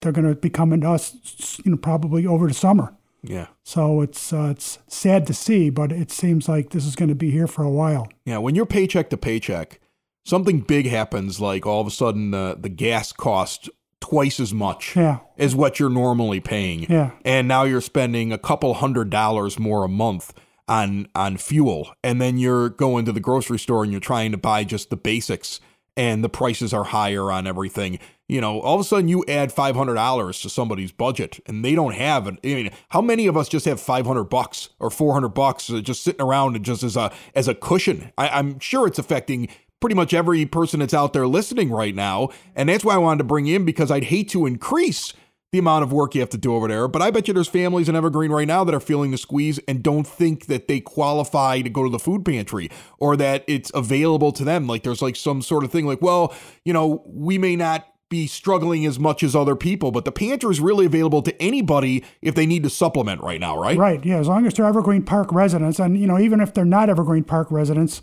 they're 0.00 0.12
gonna 0.12 0.36
be 0.36 0.50
coming 0.50 0.82
to 0.82 0.90
us, 0.90 1.60
you 1.64 1.72
know, 1.72 1.76
probably 1.76 2.24
over 2.26 2.46
the 2.46 2.54
summer. 2.54 2.94
Yeah. 3.28 3.48
So 3.62 4.00
it's 4.00 4.32
uh, 4.32 4.48
it's 4.52 4.78
sad 4.88 5.26
to 5.26 5.34
see, 5.34 5.70
but 5.70 5.92
it 5.92 6.10
seems 6.10 6.48
like 6.48 6.70
this 6.70 6.86
is 6.86 6.96
going 6.96 7.10
to 7.10 7.14
be 7.14 7.30
here 7.30 7.46
for 7.46 7.62
a 7.62 7.70
while. 7.70 8.08
Yeah, 8.24 8.38
when 8.38 8.54
you're 8.54 8.66
paycheck 8.66 9.10
to 9.10 9.16
paycheck, 9.16 9.80
something 10.24 10.60
big 10.60 10.86
happens 10.86 11.40
like 11.40 11.66
all 11.66 11.80
of 11.80 11.86
a 11.86 11.90
sudden 11.90 12.32
uh, 12.34 12.54
the 12.58 12.68
gas 12.68 13.12
cost 13.12 13.68
twice 14.00 14.40
as 14.40 14.54
much 14.54 14.96
Yeah. 14.96 15.18
as 15.36 15.54
what 15.54 15.78
you're 15.78 15.90
normally 15.90 16.40
paying. 16.40 16.86
Yeah. 16.88 17.10
And 17.24 17.46
now 17.48 17.64
you're 17.64 17.80
spending 17.80 18.32
a 18.32 18.38
couple 18.38 18.72
hundred 18.74 19.10
dollars 19.10 19.58
more 19.58 19.84
a 19.84 19.88
month 19.88 20.32
on 20.68 21.08
on 21.14 21.36
fuel 21.38 21.88
and 22.04 22.20
then 22.20 22.36
you're 22.38 22.68
going 22.68 23.06
to 23.06 23.12
the 23.12 23.20
grocery 23.20 23.58
store 23.58 23.82
and 23.82 23.90
you're 23.90 24.00
trying 24.02 24.30
to 24.32 24.36
buy 24.38 24.64
just 24.64 24.90
the 24.90 24.96
basics 24.96 25.60
and 25.98 26.22
the 26.22 26.28
prices 26.28 26.72
are 26.72 26.84
higher 26.84 27.30
on 27.30 27.46
everything. 27.46 27.98
You 28.28 28.40
know, 28.40 28.60
all 28.60 28.76
of 28.76 28.80
a 28.80 28.84
sudden 28.84 29.08
you 29.08 29.24
add 29.26 29.52
five 29.52 29.74
hundred 29.74 29.94
dollars 29.94 30.40
to 30.42 30.48
somebody's 30.48 30.92
budget, 30.92 31.40
and 31.46 31.64
they 31.64 31.74
don't 31.74 31.94
have 31.94 32.26
it. 32.28 32.38
I 32.44 32.46
mean, 32.46 32.70
how 32.90 33.02
many 33.02 33.26
of 33.26 33.36
us 33.36 33.48
just 33.48 33.66
have 33.66 33.80
five 33.80 34.06
hundred 34.06 34.24
bucks 34.24 34.68
or 34.78 34.90
four 34.90 35.12
hundred 35.12 35.30
bucks 35.30 35.66
just 35.66 36.04
sitting 36.04 36.22
around 36.22 36.56
and 36.56 36.64
just 36.64 36.82
as 36.82 36.96
a 36.96 37.12
as 37.34 37.48
a 37.48 37.54
cushion? 37.54 38.12
I, 38.16 38.28
I'm 38.28 38.60
sure 38.60 38.86
it's 38.86 38.98
affecting 38.98 39.48
pretty 39.80 39.96
much 39.96 40.14
every 40.14 40.46
person 40.46 40.80
that's 40.80 40.94
out 40.94 41.12
there 41.12 41.26
listening 41.26 41.70
right 41.70 41.94
now, 41.94 42.28
and 42.54 42.68
that's 42.68 42.84
why 42.84 42.94
I 42.94 42.98
wanted 42.98 43.18
to 43.18 43.24
bring 43.24 43.46
in 43.48 43.64
because 43.64 43.90
I'd 43.90 44.04
hate 44.04 44.28
to 44.30 44.46
increase 44.46 45.12
the 45.50 45.58
amount 45.58 45.82
of 45.82 45.92
work 45.92 46.14
you 46.14 46.20
have 46.20 46.28
to 46.30 46.38
do 46.38 46.54
over 46.54 46.68
there. 46.68 46.88
But 46.88 47.00
I 47.00 47.10
bet 47.10 47.26
you 47.26 47.34
there's 47.34 47.48
families 47.48 47.88
in 47.88 47.96
Evergreen 47.96 48.30
right 48.30 48.46
now 48.46 48.64
that 48.64 48.74
are 48.74 48.80
feeling 48.80 49.10
the 49.10 49.18
squeeze 49.18 49.58
and 49.66 49.82
don't 49.82 50.06
think 50.06 50.46
that 50.46 50.68
they 50.68 50.80
qualify 50.80 51.62
to 51.62 51.70
go 51.70 51.84
to 51.84 51.90
the 51.90 51.98
food 51.98 52.24
pantry 52.24 52.70
or 52.98 53.16
that 53.16 53.44
it's 53.46 53.70
available 53.74 54.30
to 54.32 54.44
them. 54.44 54.66
Like 54.66 54.82
there's 54.82 55.00
like 55.00 55.16
some 55.16 55.40
sort 55.40 55.64
of 55.64 55.72
thing 55.72 55.86
like, 55.86 56.02
well, 56.02 56.34
you 56.64 56.72
know, 56.72 57.02
we 57.06 57.38
may 57.38 57.56
not 57.56 57.86
be 58.10 58.26
struggling 58.26 58.86
as 58.86 58.98
much 58.98 59.22
as 59.22 59.36
other 59.36 59.54
people, 59.54 59.90
but 59.90 60.04
the 60.04 60.12
pantry 60.12 60.50
is 60.50 60.60
really 60.60 60.86
available 60.86 61.22
to 61.22 61.42
anybody 61.42 62.04
if 62.22 62.34
they 62.34 62.46
need 62.46 62.62
to 62.62 62.70
supplement 62.70 63.22
right 63.22 63.40
now, 63.40 63.58
right? 63.58 63.76
Right. 63.76 64.04
Yeah. 64.04 64.18
As 64.18 64.28
long 64.28 64.46
as 64.46 64.54
they're 64.54 64.66
Evergreen 64.66 65.02
Park 65.02 65.32
residents, 65.32 65.78
and 65.78 65.98
you 65.98 66.06
know, 66.06 66.18
even 66.18 66.40
if 66.40 66.54
they're 66.54 66.64
not 66.64 66.88
Evergreen 66.88 67.24
Park 67.24 67.50
residents, 67.50 68.02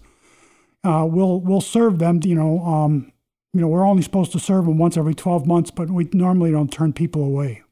uh, 0.84 1.06
we'll 1.10 1.42
we'll 1.42 1.62
serve 1.62 2.00
them. 2.00 2.20
You 2.24 2.36
know, 2.36 2.60
um, 2.60 3.12
you 3.56 3.62
know, 3.62 3.68
we're 3.68 3.88
only 3.88 4.04
supposed 4.04 4.32
to 4.34 4.40
serve 4.40 4.66
them 4.66 4.78
once 4.78 4.98
every 4.98 5.16
twelve 5.16 5.48
months, 5.48 5.72
but 5.72 5.90
we 5.90 6.08
normally 6.14 6.52
don't 6.52 6.72
turn 6.72 6.94
people 6.94 7.24
away 7.24 7.64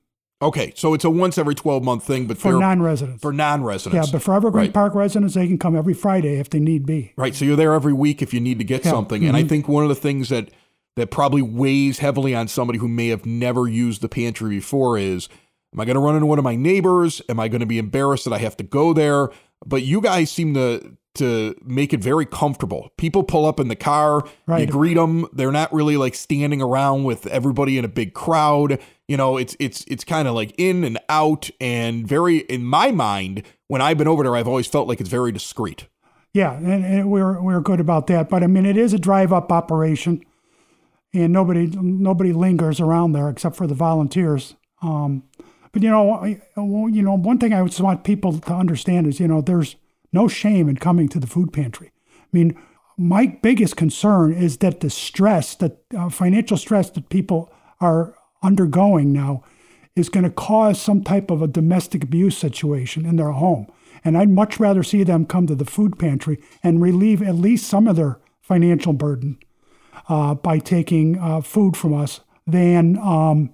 Okay, 0.44 0.74
so 0.76 0.94
it's 0.94 1.06
a 1.06 1.10
once 1.10 1.38
every 1.38 1.56
12 1.56 1.84
month 1.84 2.04
thing, 2.04 2.28
but 2.28 2.38
for 2.38 2.60
non-residents. 2.60 3.22
for 3.22 3.32
non-residents. 3.32 4.08
yeah, 4.08 4.12
but 4.12 4.22
for 4.22 4.36
Evergreen 4.36 4.66
Right. 4.66 4.74
Park 4.74 4.94
residents, 4.94 5.36
they 5.36 5.48
can 5.48 5.58
come 5.58 5.76
every 5.76 5.94
Friday 5.94 6.38
if 6.38 6.50
they 6.50 6.60
need 6.60 6.86
be. 6.86 7.14
Right. 7.16 7.34
So 7.34 7.46
you're 7.46 7.56
there 7.56 7.74
every 7.74 7.94
week 7.94 8.22
if 8.22 8.34
you 8.34 8.42
need 8.42 8.58
to 8.60 8.66
get 8.66 8.84
Yeah. 8.84 8.92
something. 8.92 9.24
And 9.24 9.38
I 9.38 9.42
mm-hmm. 9.42 9.50
think 9.50 9.68
one 9.70 9.84
of 9.84 9.90
the 9.90 9.96
things 9.96 10.30
that 10.30 10.50
that 10.96 11.10
probably 11.10 11.42
weighs 11.42 12.00
heavily 12.00 12.36
on 12.36 12.48
somebody 12.48 12.78
who 12.78 12.88
may 12.88 13.08
have 13.08 13.26
never 13.26 13.68
used 13.68 14.02
the 14.02 14.10
pantry 14.10 14.50
before 14.50 14.98
is 14.98 15.28
am 15.74 15.80
I 15.80 15.86
going 15.86 15.96
to 15.96 16.02
run 16.02 16.14
into 16.16 16.28
one 16.28 16.38
of 16.38 16.44
my 16.44 16.56
neighbors? 16.56 17.22
Am 17.30 17.40
I 17.40 17.48
going 17.48 17.62
to 17.62 17.66
be 17.66 17.80
embarrassed 17.80 18.26
that 18.26 18.34
I 18.34 18.38
have 18.40 18.58
to 18.58 18.64
go 18.64 18.94
there? 18.94 19.30
But 19.66 19.84
you 19.84 20.02
guys 20.02 20.30
seem 20.30 20.54
to 20.56 20.98
to 21.16 21.56
make 21.64 21.94
it 21.94 22.00
very 22.02 22.26
comfortable. 22.26 22.92
People 22.98 23.24
pull 23.24 23.46
up 23.46 23.60
in 23.60 23.68
the 23.68 23.76
car, 23.76 24.24
you 24.58 24.66
greet 24.66 24.96
them. 24.96 25.28
They're 25.34 25.52
not 25.52 25.72
really 25.74 25.98
like 25.98 26.16
standing 26.16 26.62
around 26.62 27.04
with 27.04 27.28
everybody 27.28 27.78
in 27.78 27.86
a 27.86 27.90
big 27.90 28.14
crowd. 28.14 28.80
You 29.08 29.18
know, 29.18 29.38
it's 29.38 29.56
it's 29.60 29.84
it's 29.88 30.04
kind 30.04 30.28
of 30.28 30.34
like 30.34 30.56
in 30.58 30.84
and 30.84 30.98
out 31.10 31.50
and 31.62 32.08
very 32.08 32.38
in 32.38 32.64
my 32.64 32.92
mind 32.92 33.44
when 33.68 33.82
I've 33.82 33.98
been 33.98 34.08
over 34.08 34.24
there 34.24 34.36
I've 34.36 34.48
always 34.48 34.68
felt 34.68 34.88
like 34.88 35.00
it's 35.00 35.10
very 35.10 35.32
discreet. 35.32 35.88
Yeah, 36.34 36.54
and, 36.56 36.84
and 36.84 37.12
we're 37.12 37.40
we're 37.42 37.62
good 37.62 37.80
about 37.80 38.08
that. 38.08 38.28
But 38.30 38.42
I 38.44 38.48
mean, 38.48 38.66
it 38.66 38.78
is 38.78 38.94
a 38.94 39.00
drive-up 39.00 39.52
operation, 39.52 40.24
and 41.14 41.32
nobody 41.32 41.68
nobody 41.68 42.34
lingers 42.34 42.80
around 42.80 43.12
there 43.12 43.30
except 43.30 43.56
for 43.56 43.68
the 43.68 43.76
volunteers. 43.76 44.56
Um, 44.82 45.24
but 45.72 45.84
you 45.84 45.90
know, 45.90 46.24
you 46.26 47.02
know, 47.04 47.18
one 47.18 47.38
thing 47.38 47.54
I 47.54 47.64
just 47.66 47.82
want 47.82 48.04
people 48.04 48.40
to 48.40 48.54
understand 48.54 49.08
is, 49.08 49.20
you 49.20 49.28
know, 49.28 49.42
there's 49.42 49.76
no 50.14 50.28
shame 50.28 50.70
in 50.70 50.78
coming 50.78 51.10
to 51.10 51.20
the 51.20 51.28
food 51.28 51.52
pantry. 51.52 51.92
I 52.08 52.28
mean, 52.32 52.58
my 52.98 53.26
biggest 53.42 53.76
concern 53.76 54.34
is 54.34 54.58
that 54.58 54.80
the 54.80 54.90
stress, 54.90 55.56
that 55.56 55.80
uh, 55.98 56.10
financial 56.10 56.58
stress 56.58 56.90
that 56.92 57.10
people 57.10 57.52
are 57.82 58.16
undergoing 58.42 59.12
now, 59.12 59.44
is 59.96 60.10
going 60.10 60.24
to 60.24 60.30
cause 60.30 60.82
some 60.82 61.04
type 61.04 61.30
of 61.30 61.42
a 61.42 61.48
domestic 61.48 62.04
abuse 62.04 62.38
situation 62.38 63.06
in 63.06 63.16
their 63.16 63.32
home. 63.32 63.68
And 64.04 64.18
I'd 64.18 64.30
much 64.30 64.60
rather 64.60 64.84
see 64.84 65.04
them 65.04 65.26
come 65.26 65.48
to 65.48 65.56
the 65.56 65.66
food 65.66 65.98
pantry 65.98 66.42
and 66.64 66.82
relieve 66.82 67.22
at 67.22 67.36
least 67.36 67.68
some 67.68 67.88
of 67.88 67.96
their 67.96 68.20
financial 68.42 68.94
burden 68.94 69.38
uh, 70.10 70.34
by 70.36 70.60
taking 70.60 71.18
uh, 71.18 71.42
food 71.42 71.78
from 71.78 71.94
us 71.94 72.20
than, 72.46 72.98
um, 72.98 73.54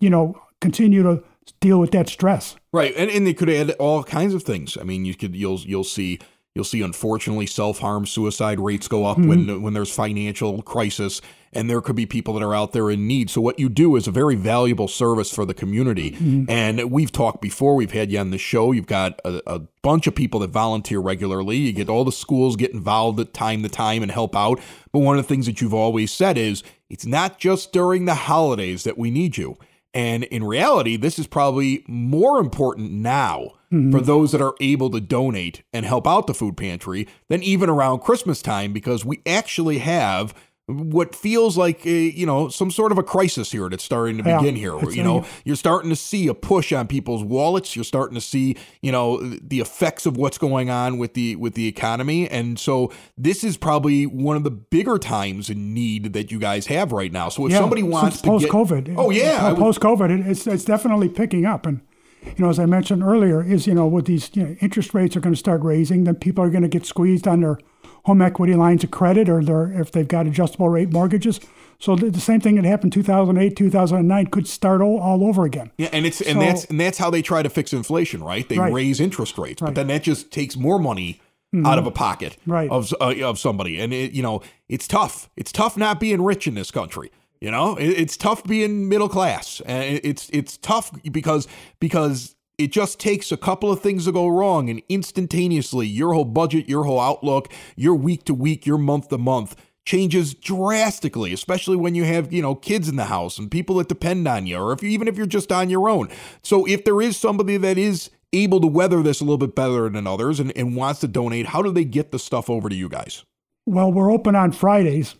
you 0.00 0.10
know, 0.10 0.38
continue 0.60 1.02
to 1.02 1.22
deal 1.60 1.78
with 1.78 1.90
that 1.92 2.08
stress. 2.08 2.56
Right, 2.72 2.94
and 2.96 3.10
and 3.10 3.26
they 3.26 3.34
could 3.34 3.50
add 3.50 3.70
all 3.72 4.02
kinds 4.04 4.34
of 4.34 4.42
things. 4.42 4.76
I 4.80 4.84
mean, 4.84 5.04
you 5.04 5.14
could 5.14 5.34
you'll 5.34 5.60
you'll 5.60 5.84
see 5.84 6.18
you'll 6.54 6.64
see 6.64 6.82
unfortunately 6.82 7.46
self 7.46 7.78
harm 7.78 8.06
suicide 8.06 8.60
rates 8.60 8.88
go 8.88 9.06
up 9.06 9.18
when 9.18 9.44
hmm. 9.44 9.62
when 9.62 9.74
there's 9.74 9.94
financial 9.94 10.62
crisis, 10.62 11.20
and 11.52 11.68
there 11.68 11.80
could 11.80 11.96
be 11.96 12.06
people 12.06 12.34
that 12.34 12.42
are 12.42 12.54
out 12.54 12.72
there 12.72 12.90
in 12.90 13.06
need. 13.06 13.30
So 13.30 13.40
what 13.40 13.58
you 13.58 13.68
do 13.68 13.96
is 13.96 14.06
a 14.06 14.10
very 14.10 14.34
valuable 14.34 14.88
service 14.88 15.32
for 15.32 15.44
the 15.44 15.54
community. 15.54 16.12
Mm-hmm. 16.12 16.50
And 16.50 16.90
we've 16.90 17.12
talked 17.12 17.40
before. 17.40 17.74
We've 17.74 17.92
had 17.92 18.10
you 18.10 18.18
on 18.18 18.30
the 18.30 18.38
show. 18.38 18.72
You've 18.72 18.86
got 18.86 19.20
a, 19.24 19.40
a 19.46 19.58
bunch 19.82 20.06
of 20.06 20.14
people 20.14 20.40
that 20.40 20.50
volunteer 20.50 20.98
regularly. 20.98 21.56
You 21.56 21.72
get 21.72 21.88
all 21.88 22.04
the 22.04 22.12
schools 22.12 22.56
get 22.56 22.72
involved 22.72 23.20
at 23.20 23.32
time 23.32 23.62
to 23.62 23.68
time 23.68 24.02
and 24.02 24.10
help 24.10 24.36
out. 24.36 24.60
But 24.92 25.00
one 25.00 25.18
of 25.18 25.24
the 25.24 25.28
things 25.28 25.46
that 25.46 25.60
you've 25.60 25.74
always 25.74 26.12
said 26.12 26.38
is 26.38 26.62
it's 26.90 27.06
not 27.06 27.38
just 27.38 27.72
during 27.72 28.04
the 28.04 28.14
holidays 28.14 28.84
that 28.84 28.98
we 28.98 29.10
need 29.10 29.36
you. 29.36 29.56
And 29.94 30.24
in 30.24 30.42
reality, 30.42 30.96
this 30.96 31.18
is 31.18 31.28
probably 31.28 31.84
more 31.86 32.40
important 32.40 32.90
now 32.90 33.52
for 33.70 33.76
mm-hmm. 33.76 33.98
those 34.04 34.32
that 34.32 34.40
are 34.40 34.54
able 34.60 34.90
to 34.90 35.00
donate 35.00 35.62
and 35.72 35.86
help 35.86 36.06
out 36.06 36.26
the 36.26 36.34
food 36.34 36.56
pantry 36.56 37.08
than 37.28 37.42
even 37.42 37.70
around 37.70 38.00
Christmas 38.00 38.42
time 38.42 38.72
because 38.72 39.04
we 39.04 39.22
actually 39.24 39.78
have 39.78 40.34
what 40.66 41.14
feels 41.14 41.58
like 41.58 41.84
a, 41.84 41.90
you 41.90 42.24
know 42.24 42.48
some 42.48 42.70
sort 42.70 42.90
of 42.90 42.96
a 42.96 43.02
crisis 43.02 43.52
here 43.52 43.68
that's 43.68 43.84
starting 43.84 44.16
to 44.16 44.24
Yeah, 44.28 44.38
begin 44.38 44.56
here 44.56 44.78
you 44.90 45.02
a- 45.02 45.04
know 45.04 45.26
you're 45.44 45.56
starting 45.56 45.90
to 45.90 45.96
see 45.96 46.26
a 46.26 46.32
push 46.34 46.72
on 46.72 46.86
people's 46.86 47.22
wallets. 47.22 47.76
You're 47.76 47.84
starting 47.84 48.14
to 48.14 48.20
see 48.20 48.56
you 48.80 48.90
know 48.90 49.18
the 49.18 49.60
effects 49.60 50.06
of 50.06 50.16
what's 50.16 50.38
going 50.38 50.70
on 50.70 50.96
with 50.96 51.12
the 51.12 51.36
with 51.36 51.54
the 51.54 51.66
economy. 51.66 52.28
And 52.30 52.58
so 52.58 52.90
this 53.18 53.44
is 53.44 53.58
probably 53.58 54.06
one 54.06 54.36
of 54.36 54.44
the 54.44 54.50
bigger 54.50 54.96
times 54.98 55.50
in 55.50 55.74
need 55.74 56.14
that 56.14 56.32
you 56.32 56.38
guys 56.38 56.66
have 56.68 56.92
right 56.92 57.12
now. 57.12 57.28
So 57.28 57.46
if 57.46 57.52
somebody 57.52 57.82
wants 57.82 58.22
to 58.22 58.28
post 58.28 58.46
COVID. 58.46 58.94
oh 58.96 59.10
yeah 59.10 59.54
post 59.54 59.80
COVID, 59.80 60.26
it's 60.26 60.46
it's 60.46 60.64
definitely 60.64 61.10
picking 61.10 61.44
up, 61.44 61.66
and 61.66 61.82
you 62.24 62.42
know, 62.42 62.48
as 62.48 62.58
I 62.58 62.64
mentioned 62.64 63.02
earlier, 63.02 63.42
is 63.44 63.66
you 63.66 63.74
know, 63.74 63.86
with 63.86 64.06
these 64.06 64.30
you 64.34 64.42
know, 64.44 64.56
interest 64.60 64.94
rates 64.94 65.14
are 65.14 65.20
going 65.20 65.34
to 65.34 65.38
start 65.38 65.62
raising, 65.62 66.04
then 66.04 66.14
people 66.14 66.42
are 66.42 66.48
going 66.48 66.62
to 66.62 66.68
get 66.68 66.86
squeezed 66.86 67.28
on 67.28 67.40
their 67.42 67.58
home 68.04 68.20
equity 68.22 68.54
lines 68.54 68.84
of 68.84 68.90
credit, 68.90 69.28
or 69.28 69.42
their 69.42 69.72
if 69.80 69.90
they've 69.92 70.08
got 70.08 70.26
adjustable 70.26 70.68
rate 70.68 70.92
mortgages. 70.92 71.40
So 71.80 71.96
the, 71.96 72.08
the 72.10 72.20
same 72.20 72.40
thing 72.40 72.54
that 72.54 72.64
happened 72.64 72.92
2008, 72.92 73.56
2009 73.56 74.26
could 74.28 74.46
start 74.46 74.80
all, 74.80 74.98
all 75.00 75.24
over 75.24 75.44
again. 75.44 75.70
Yeah, 75.76 75.88
and 75.92 76.06
it's 76.06 76.20
and 76.20 76.38
So- 76.38 76.40
that's 76.40 76.64
and 76.66 76.80
that's 76.80 76.98
how 76.98 77.10
they 77.10 77.22
try 77.22 77.42
to 77.42 77.50
fix 77.50 77.72
inflation, 77.72 78.22
right? 78.22 78.48
They 78.48 78.58
Right. 78.58 78.72
raise 78.72 79.00
interest 79.00 79.36
rates, 79.38 79.60
but 79.60 79.74
then 79.74 79.88
that 79.88 80.02
just 80.02 80.30
takes 80.30 80.56
more 80.56 80.78
money 80.78 81.20
out 81.64 81.78
of 81.78 81.86
a 81.86 81.90
pocket 81.92 82.36
Right. 82.46 82.68
of 82.68 82.92
uh, 83.00 83.14
of 83.22 83.38
somebody, 83.38 83.78
and 83.80 83.92
it, 83.92 84.12
you 84.12 84.22
know 84.22 84.40
it's 84.68 84.88
tough. 84.88 85.30
It's 85.36 85.52
tough 85.52 85.76
not 85.76 86.00
being 86.00 86.20
rich 86.22 86.46
in 86.46 86.54
this 86.54 86.70
country. 86.72 87.10
You 87.40 87.50
know, 87.50 87.76
it, 87.76 87.88
it's 87.90 88.16
tough 88.16 88.42
being 88.44 88.88
middle 88.88 89.08
class, 89.08 89.60
and 89.66 89.84
it- 89.84 90.04
it's 90.04 90.28
it's 90.32 90.56
tough 90.56 90.90
because 91.12 91.46
because 91.80 92.34
it 92.58 92.72
just 92.72 92.98
takes 93.00 93.32
a 93.32 93.36
couple 93.36 93.70
of 93.70 93.80
things 93.80 94.04
to 94.04 94.12
go 94.12 94.28
wrong, 94.28 94.68
and 94.70 94.82
instantaneously 94.88 95.86
your 95.86 96.14
whole 96.14 96.24
budget, 96.24 96.68
your 96.68 96.84
whole 96.84 97.00
outlook, 97.00 97.52
your 97.76 97.94
week 97.94 98.24
to 98.24 98.34
week, 98.34 98.66
your 98.66 98.78
month 98.78 99.08
to 99.08 99.18
month 99.18 99.56
changes 99.86 100.32
drastically, 100.32 101.32
especially 101.32 101.76
when 101.76 101.94
you 101.94 102.04
have, 102.04 102.32
you 102.32 102.40
know, 102.40 102.54
kids 102.54 102.88
in 102.88 102.96
the 102.96 103.04
house 103.04 103.38
and 103.38 103.50
people 103.50 103.76
that 103.76 103.88
depend 103.88 104.26
on 104.26 104.46
you, 104.46 104.56
or 104.56 104.72
if 104.72 104.82
you, 104.82 104.88
even 104.88 105.06
if 105.08 105.16
you're 105.16 105.26
just 105.26 105.52
on 105.52 105.68
your 105.68 105.88
own. 105.88 106.08
So 106.42 106.66
if 106.66 106.84
there 106.84 107.02
is 107.02 107.18
somebody 107.18 107.58
that 107.58 107.76
is 107.76 108.10
able 108.32 108.60
to 108.62 108.66
weather 108.66 109.02
this 109.02 109.20
a 109.20 109.24
little 109.24 109.36
bit 109.36 109.54
better 109.54 109.90
than 109.90 110.06
others 110.06 110.40
and, 110.40 110.56
and 110.56 110.74
wants 110.74 111.00
to 111.00 111.08
donate, 111.08 111.46
how 111.46 111.60
do 111.60 111.70
they 111.70 111.84
get 111.84 112.12
the 112.12 112.18
stuff 112.18 112.48
over 112.48 112.70
to 112.70 112.74
you 112.74 112.88
guys? 112.88 113.24
Well, 113.66 113.92
we're 113.92 114.10
open 114.10 114.34
on 114.34 114.52
Fridays. 114.52 115.16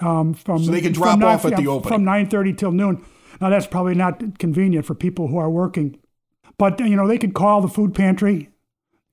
Um, 0.00 0.34
from 0.34 0.64
So 0.64 0.70
they 0.72 0.80
can 0.80 0.92
drop 0.92 1.20
off 1.22 1.44
at 1.44 1.56
the 1.56 1.68
opening. 1.68 1.88
from 1.88 2.04
nine 2.04 2.28
thirty 2.28 2.52
till 2.52 2.72
noon. 2.72 3.04
Now 3.40 3.48
that's 3.48 3.66
probably 3.66 3.94
not 3.94 4.38
convenient 4.38 4.86
for 4.86 4.94
people 4.94 5.28
who 5.28 5.38
are 5.38 5.50
working, 5.50 5.98
but 6.58 6.80
you 6.80 6.96
know 6.96 7.06
they 7.06 7.18
could 7.18 7.34
call 7.34 7.60
the 7.60 7.68
food 7.68 7.94
pantry. 7.94 8.50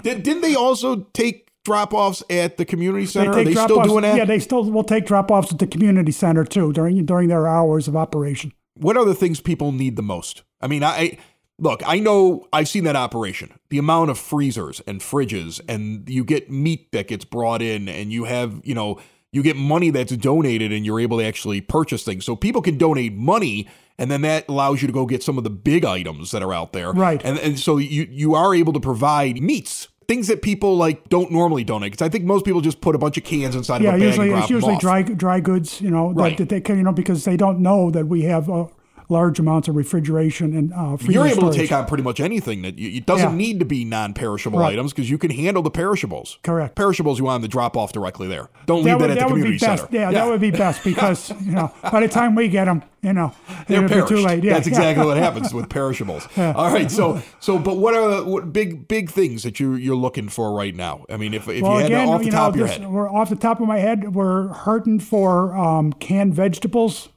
Did, 0.02 0.22
didn't 0.22 0.42
they 0.42 0.54
also 0.54 1.04
take 1.14 1.50
drop 1.64 1.94
offs 1.94 2.22
at 2.28 2.58
the 2.58 2.66
community 2.66 3.06
center? 3.06 3.32
Are 3.32 3.44
they 3.44 3.54
still 3.54 3.82
doing 3.82 4.02
that? 4.02 4.16
Yeah, 4.16 4.26
they 4.26 4.38
still 4.38 4.70
will 4.70 4.84
take 4.84 5.06
drop 5.06 5.30
offs 5.30 5.50
at 5.52 5.58
the 5.58 5.66
community 5.66 6.12
center 6.12 6.44
too 6.44 6.74
during 6.74 7.06
during 7.06 7.28
their 7.28 7.46
hours 7.46 7.88
of 7.88 7.96
operation. 7.96 8.52
What 8.80 8.96
are 8.96 9.04
the 9.04 9.14
things 9.14 9.40
people 9.40 9.72
need 9.72 9.96
the 9.96 10.02
most? 10.02 10.42
I 10.60 10.66
mean, 10.66 10.82
I 10.82 11.18
look, 11.58 11.82
I 11.86 11.98
know 11.98 12.46
I've 12.52 12.68
seen 12.68 12.84
that 12.84 12.96
operation. 12.96 13.52
The 13.68 13.78
amount 13.78 14.10
of 14.10 14.18
freezers 14.18 14.80
and 14.86 15.00
fridges, 15.00 15.60
and 15.68 16.08
you 16.08 16.24
get 16.24 16.50
meat 16.50 16.90
that 16.92 17.08
gets 17.08 17.24
brought 17.24 17.62
in, 17.62 17.88
and 17.88 18.12
you 18.12 18.24
have, 18.24 18.60
you 18.64 18.74
know, 18.74 18.98
you 19.32 19.42
get 19.42 19.56
money 19.56 19.90
that's 19.90 20.16
donated, 20.16 20.72
and 20.72 20.84
you're 20.84 21.00
able 21.00 21.18
to 21.18 21.24
actually 21.24 21.60
purchase 21.60 22.02
things. 22.02 22.24
So 22.24 22.34
people 22.34 22.62
can 22.62 22.78
donate 22.78 23.14
money. 23.14 23.68
And 23.98 24.10
then 24.10 24.22
that 24.22 24.48
allows 24.48 24.80
you 24.80 24.86
to 24.86 24.94
go 24.94 25.04
get 25.04 25.22
some 25.22 25.36
of 25.36 25.44
the 25.44 25.50
big 25.50 25.84
items 25.84 26.30
that 26.30 26.42
are 26.42 26.54
out 26.54 26.72
there. 26.72 26.90
Right. 26.90 27.20
And, 27.22 27.38
and 27.38 27.58
so 27.58 27.76
you, 27.76 28.08
you 28.10 28.34
are 28.34 28.54
able 28.54 28.72
to 28.72 28.80
provide 28.80 29.42
meats, 29.42 29.88
things 30.10 30.26
that 30.26 30.42
people 30.42 30.76
like 30.76 31.08
don't 31.08 31.30
normally 31.30 31.62
donate. 31.62 31.92
Because 31.92 32.04
I 32.04 32.08
think 32.08 32.24
most 32.24 32.44
people 32.44 32.60
just 32.60 32.80
put 32.80 32.96
a 32.96 32.98
bunch 32.98 33.16
of 33.16 33.22
cans 33.22 33.54
inside 33.54 33.80
Yeah, 33.80 33.90
of 33.90 33.94
a 33.94 33.98
bag 33.98 34.06
usually 34.08 34.30
it's 34.32 34.50
usually 34.50 34.76
dry 34.78 35.02
dry 35.02 35.38
goods. 35.38 35.80
You 35.80 35.90
know 35.90 36.10
Right. 36.10 36.30
that, 36.36 36.38
that 36.38 36.48
they 36.48 36.60
can 36.60 36.76
you 36.78 36.82
know 36.82 36.92
because 36.92 37.24
they 37.24 37.36
don't 37.36 37.60
know 37.60 37.90
that 37.92 38.08
we 38.08 38.22
have 38.22 38.50
uh, 38.50 38.66
large 39.10 39.38
amounts 39.38 39.68
of 39.68 39.76
refrigeration 39.76 40.56
and 40.56 40.72
uh, 40.72 40.96
You're 41.00 41.26
able 41.26 41.36
storage. 41.36 41.54
to 41.56 41.60
take 41.62 41.72
on 41.72 41.86
pretty 41.86 42.02
much 42.04 42.20
anything 42.20 42.62
that 42.62 42.78
you, 42.78 42.96
it 42.98 43.06
doesn't 43.06 43.30
Yeah. 43.32 43.36
need 43.36 43.58
to 43.58 43.64
be 43.64 43.84
non-perishable 43.84 44.58
Right. 44.58 44.72
items 44.72 44.92
because 44.92 45.10
you 45.10 45.18
can 45.18 45.30
handle 45.30 45.62
the 45.62 45.70
perishables. 45.70 46.38
Correct. 46.42 46.74
Perishables 46.76 47.18
you 47.18 47.24
want 47.24 47.42
them 47.42 47.48
to 47.48 47.52
drop 47.52 47.76
off 47.76 47.92
directly 47.92 48.28
there. 48.28 48.48
Don't 48.66 48.84
leave 48.84 48.98
That 48.98 48.98
that, 48.98 49.00
would, 49.00 49.10
at 49.10 49.14
the 49.14 49.20
that 49.20 49.26
would 49.30 49.34
community 49.42 49.58
center. 49.58 49.88
Yeah, 49.90 50.10
that 50.12 50.26
would 50.26 50.40
be 50.40 50.50
best 50.50 50.84
because 50.84 51.30
you 51.44 51.52
know 51.52 51.72
by 51.90 52.00
the 52.00 52.08
time 52.08 52.34
we 52.34 52.48
get 52.48 52.66
them, 52.66 52.82
you 53.02 53.12
know, 53.12 53.32
They're 53.66 53.88
perished. 53.88 54.08
too 54.08 54.18
late. 54.18 54.44
Yeah, 54.44 54.54
That's 54.54 54.66
exactly 54.68 55.04
what 55.04 55.16
happens 55.26 55.52
with 55.52 55.68
perishables. 55.68 56.28
All 56.36 56.72
right, 56.72 56.90
so 56.90 57.20
so 57.40 57.58
but 57.58 57.76
what 57.78 57.94
are 57.94 58.16
the 58.16 58.24
what 58.24 58.52
big 58.52 58.86
big 58.88 59.10
things 59.10 59.42
that 59.42 59.58
you 59.58 59.74
you're 59.74 59.96
looking 59.96 60.28
for 60.28 60.52
right 60.54 60.74
now? 60.74 61.04
I 61.10 61.16
mean, 61.16 61.34
if, 61.34 61.48
if 61.48 61.62
Well, 61.62 61.72
you 61.76 61.78
had 61.82 61.86
again, 61.86 62.08
off 62.08 62.22
the 62.22 62.30
top 62.30 62.42
know, 62.42 62.48
of 62.50 62.56
your 62.56 62.66
this- 62.68 62.76
head, 62.78 62.90
we're 62.90 63.10
off 63.10 63.28
the 63.30 63.36
top 63.36 63.60
of 63.60 63.66
my 63.66 63.78
head. 63.78 64.14
We're 64.14 64.48
hurting 64.48 65.00
for 65.00 65.56
um, 65.56 65.92
canned 65.94 66.34
vegetables 66.34 67.08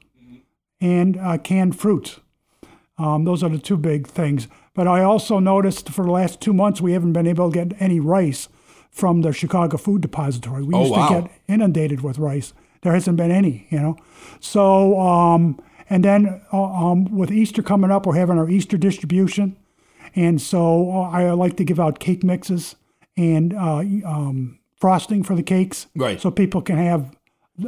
and 0.84 1.16
uh, 1.16 1.38
canned 1.38 1.74
fruits. 1.78 2.20
Um, 2.98 3.24
those 3.24 3.42
are 3.42 3.48
the 3.50 3.58
two 3.58 3.76
big 3.76 4.06
things. 4.06 4.46
But 4.74 4.86
I 4.86 5.02
also 5.02 5.38
noticed 5.40 5.88
for 5.88 6.04
the 6.04 6.10
last 6.10 6.40
two 6.40 6.52
months 6.52 6.80
we 6.80 6.92
haven't 6.92 7.12
been 7.12 7.26
able 7.26 7.50
to 7.50 7.64
get 7.64 7.80
any 7.80 8.00
rice 8.00 8.48
from 8.90 9.22
the 9.22 9.32
Chicago 9.32 9.76
Food 9.76 10.02
Depository. 10.02 10.62
We 10.62 10.74
Oh, 10.74 10.80
used 10.82 10.92
wow. 10.92 11.08
to 11.08 11.14
get 11.22 11.30
inundated 11.48 12.00
with 12.02 12.18
rice. 12.18 12.52
There 12.82 12.92
hasn't 12.92 13.16
been 13.16 13.30
any, 13.30 13.66
you 13.70 13.80
know. 13.80 13.96
So, 14.40 15.00
um, 15.00 15.58
and 15.90 16.04
then 16.04 16.40
uh, 16.52 16.62
um, 16.62 17.04
with 17.16 17.30
Easter 17.32 17.62
coming 17.62 17.90
up, 17.90 18.06
we're 18.06 18.16
having 18.16 18.38
our 18.38 18.48
Easter 18.50 18.76
distribution. 18.76 19.56
And 20.14 20.40
so 20.40 20.90
uh, 20.92 21.10
I 21.10 21.30
like 21.32 21.56
to 21.56 21.64
give 21.64 21.80
out 21.80 21.98
cake 21.98 22.22
mixes 22.22 22.76
and 23.16 23.52
uh, 23.54 23.78
um, 24.06 24.58
frosting 24.76 25.22
for 25.24 25.34
the 25.34 25.42
cakes. 25.42 25.86
Right. 25.96 26.20
So 26.20 26.30
people 26.30 26.62
can 26.62 26.76
have, 26.78 27.16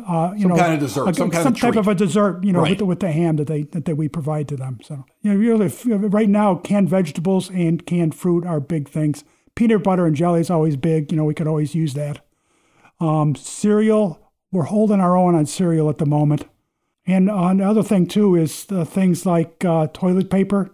uh, 0.07 0.33
you 0.37 0.49
know, 0.49 0.57
kind 0.57 0.75
of 0.75 0.81
dessert, 0.81 1.09
a- 1.09 1.15
some 1.15 1.31
kind 1.31 1.47
of 1.47 1.55
type 1.59 1.73
treat. 1.75 1.79
of 1.81 1.87
a 1.89 1.95
dessert, 1.95 2.43
you 2.45 2.53
know, 2.53 2.61
Right. 2.61 2.71
with, 2.71 2.79
the, 2.79 2.85
with 2.87 3.01
the 3.01 3.13
ham 3.13 3.37
that 3.37 3.47
they 3.47 3.63
that, 3.63 3.85
they, 3.85 3.93
we 3.93 4.09
provide 4.09 4.49
to 4.49 4.57
them. 4.57 4.81
So, 4.83 5.05
you 5.23 5.33
know, 5.33 5.39
really, 5.39 5.73
right 6.09 6.29
now, 6.29 6.57
canned 6.57 6.89
vegetables 6.89 7.51
and 7.51 7.85
canned 7.87 8.15
fruit 8.15 8.45
are 8.45 8.59
big 8.61 8.89
things. 8.89 9.23
Peanut 9.55 9.83
butter 9.85 10.05
and 10.07 10.17
jelly 10.17 10.41
is 10.41 10.51
always 10.51 10.77
big. 10.77 11.11
You 11.13 11.19
know, 11.19 11.25
we 11.25 11.35
could 11.35 11.47
always 11.47 11.75
use 11.75 11.95
that. 11.95 12.21
Um, 13.01 13.35
cereal, 13.37 14.21
we're 14.53 14.65
holding 14.65 15.01
our 15.01 15.17
own 15.17 15.35
on 15.35 15.47
cereal 15.47 15.89
at 15.89 15.99
the 15.99 16.07
moment. 16.07 16.47
And 17.07 17.31
uh, 17.31 17.45
another 17.45 17.83
thing 17.85 18.07
too 18.07 18.35
is 18.35 18.65
things 18.65 19.25
like 19.25 19.65
uh, 19.65 19.87
toilet 19.93 20.31
paper, 20.31 20.71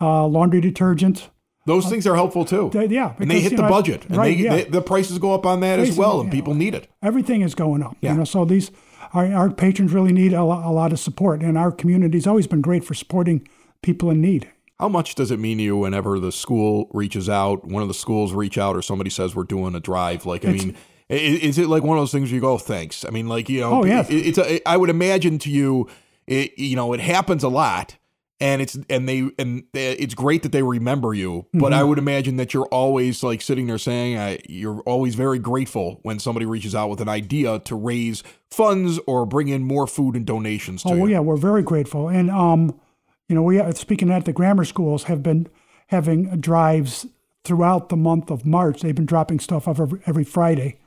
uh, 0.00 0.26
laundry 0.26 0.60
detergent. 0.60 1.30
Those 1.70 1.88
things 1.88 2.06
are 2.06 2.14
helpful 2.14 2.44
too. 2.44 2.70
They- 2.72 2.86
yeah, 2.86 3.14
and 3.18 3.30
they 3.30 3.40
hit 3.40 3.56
the 3.56 3.62
know, 3.62 3.68
budget, 3.68 4.04
and 4.06 4.16
right, 4.16 4.36
they, 4.36 4.42
yeah. 4.44 4.54
they 4.56 4.64
the 4.64 4.82
prices 4.82 5.18
go 5.18 5.32
up 5.34 5.46
on 5.46 5.60
that 5.60 5.78
as 5.78 5.96
well, 5.96 6.20
and 6.20 6.28
yeah. 6.28 6.34
people 6.38 6.54
need 6.54 6.74
it. 6.74 6.88
Everything 7.02 7.40
is 7.42 7.54
going 7.54 7.82
up. 7.82 7.96
Yeah. 8.00 8.12
You 8.12 8.18
know, 8.18 8.24
so 8.24 8.44
these 8.44 8.70
our, 9.12 9.26
our 9.32 9.50
patrons 9.50 9.92
really 9.92 10.12
need 10.12 10.32
a, 10.32 10.44
lo- 10.44 10.62
a 10.64 10.72
lot 10.72 10.92
of 10.92 10.98
support, 11.00 11.42
and 11.42 11.56
our 11.58 11.72
community's 11.72 12.26
always 12.26 12.46
been 12.46 12.60
great 12.60 12.84
for 12.84 12.94
supporting 12.94 13.46
people 13.82 14.10
in 14.10 14.20
need. 14.20 14.48
How 14.78 14.88
much 14.88 15.14
does 15.14 15.30
it 15.30 15.38
mean 15.38 15.58
to 15.58 15.64
you 15.64 15.76
whenever 15.76 16.18
the 16.18 16.32
school 16.32 16.88
reaches 16.92 17.28
out, 17.28 17.66
one 17.66 17.82
of 17.82 17.88
the 17.88 17.94
schools 17.94 18.32
reach 18.32 18.56
out, 18.56 18.76
or 18.76 18.82
somebody 18.82 19.10
says 19.10 19.34
we're 19.34 19.44
doing 19.44 19.74
a 19.74 19.80
drive? 19.80 20.24
Like, 20.26 20.44
I 20.44 20.52
mean, 20.52 20.76
is 21.08 21.58
it 21.58 21.68
like 21.68 21.82
one 21.82 21.98
of 21.98 22.02
those 22.02 22.12
things 22.12 22.30
where 22.30 22.36
you 22.36 22.40
go, 22.40 22.52
oh, 22.52 22.58
thanks? 22.58 23.04
I 23.04 23.10
mean, 23.10 23.28
like, 23.28 23.48
you 23.48 23.60
know, 23.60 23.80
Oh, 23.80 23.84
it- 23.84 24.06
it's 24.10 24.38
a, 24.38 24.66
I 24.68 24.76
would 24.76 24.90
imagine 24.90 25.38
to 25.40 25.50
you, 25.50 25.88
it, 26.26 26.56
you 26.58 26.76
know, 26.76 26.92
it 26.94 27.00
happens 27.00 27.42
a 27.44 27.48
lot. 27.48 27.96
And 28.42 28.62
it's 28.62 28.78
and 28.88 29.06
they 29.06 29.30
and 29.38 29.64
it's 29.74 30.14
great 30.14 30.42
that 30.44 30.52
they 30.52 30.62
remember 30.62 31.12
you, 31.12 31.46
but 31.52 31.60
Mm-hmm. 31.72 31.74
I 31.74 31.82
would 31.84 31.98
imagine 31.98 32.36
that 32.36 32.54
you're 32.54 32.64
always 32.66 33.22
like 33.22 33.42
sitting 33.42 33.66
there 33.66 33.76
saying 33.76 34.16
I, 34.16 34.38
you're 34.48 34.80
always 34.86 35.14
very 35.14 35.38
grateful 35.38 36.00
when 36.04 36.18
somebody 36.18 36.46
reaches 36.46 36.74
out 36.74 36.88
with 36.88 37.02
an 37.02 37.08
idea 37.08 37.58
to 37.58 37.74
raise 37.76 38.22
funds 38.50 38.98
or 39.06 39.26
bring 39.26 39.48
in 39.48 39.62
more 39.64 39.86
food 39.86 40.16
and 40.16 40.24
donations 40.24 40.82
to 40.84 40.88
Oh 40.88 40.94
you. 40.94 41.00
well, 41.02 41.10
yeah, 41.10 41.20
we're 41.20 41.36
very 41.36 41.62
grateful, 41.62 42.08
and 42.08 42.30
um, 42.30 42.80
you 43.28 43.34
know, 43.34 43.42
we 43.42 43.60
speaking 43.74 44.10
at 44.10 44.24
the 44.24 44.32
grammar 44.32 44.64
schools 44.64 45.04
have 45.04 45.22
been 45.22 45.46
having 45.88 46.40
drives 46.40 47.06
throughout 47.44 47.90
the 47.90 47.96
month 47.96 48.30
of 48.30 48.46
March. 48.46 48.80
They've 48.80 48.94
been 48.94 49.04
dropping 49.06 49.40
stuff 49.40 49.68
off 49.68 49.78
every, 49.80 50.00
every 50.06 50.24
Friday, 50.24 50.78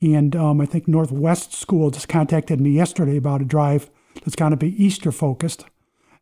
and 0.00 0.34
um, 0.34 0.60
I 0.62 0.66
think 0.66 0.88
Northwest 0.88 1.52
School 1.52 1.90
just 1.90 2.08
contacted 2.08 2.58
me 2.58 2.70
yesterday 2.70 3.16
about 3.18 3.42
a 3.42 3.44
drive 3.44 3.90
that's 4.24 4.36
going 4.36 4.52
to 4.52 4.56
be 4.56 4.82
Easter 4.82 5.12
focused, 5.12 5.66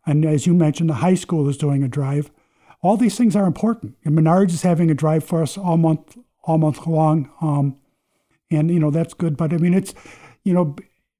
and 0.07 0.25
as 0.25 0.47
you 0.47 0.55
mentioned, 0.55 0.91
the 0.91 0.95
high 0.95 1.15
school 1.15 1.49
is 1.49 1.57
doing 1.57 1.83
a 1.83 1.89
drive. 1.89 2.31
All 2.81 2.97
these 2.97 3.17
things 3.17 3.35
are 3.35 3.47
important. 3.47 3.97
And 4.05 4.17
Menards 4.17 4.51
is 4.51 4.63
having 4.63 4.91
a 4.91 4.95
drive 4.95 5.25
for 5.25 5.43
us 5.43 5.59
all 5.59 5.77
month, 5.77 6.17
all 6.45 6.59
month 6.59 6.87
long. 6.87 7.31
Um, 7.41 7.77
and 8.51 8.71
you 8.71 8.79
know 8.79 8.91
that's 8.91 9.15
good. 9.15 9.37
But 9.37 9.53
I 9.53 9.59
mean, 9.59 9.75
it's 9.75 9.95
you 10.45 10.55
know, 10.55 10.77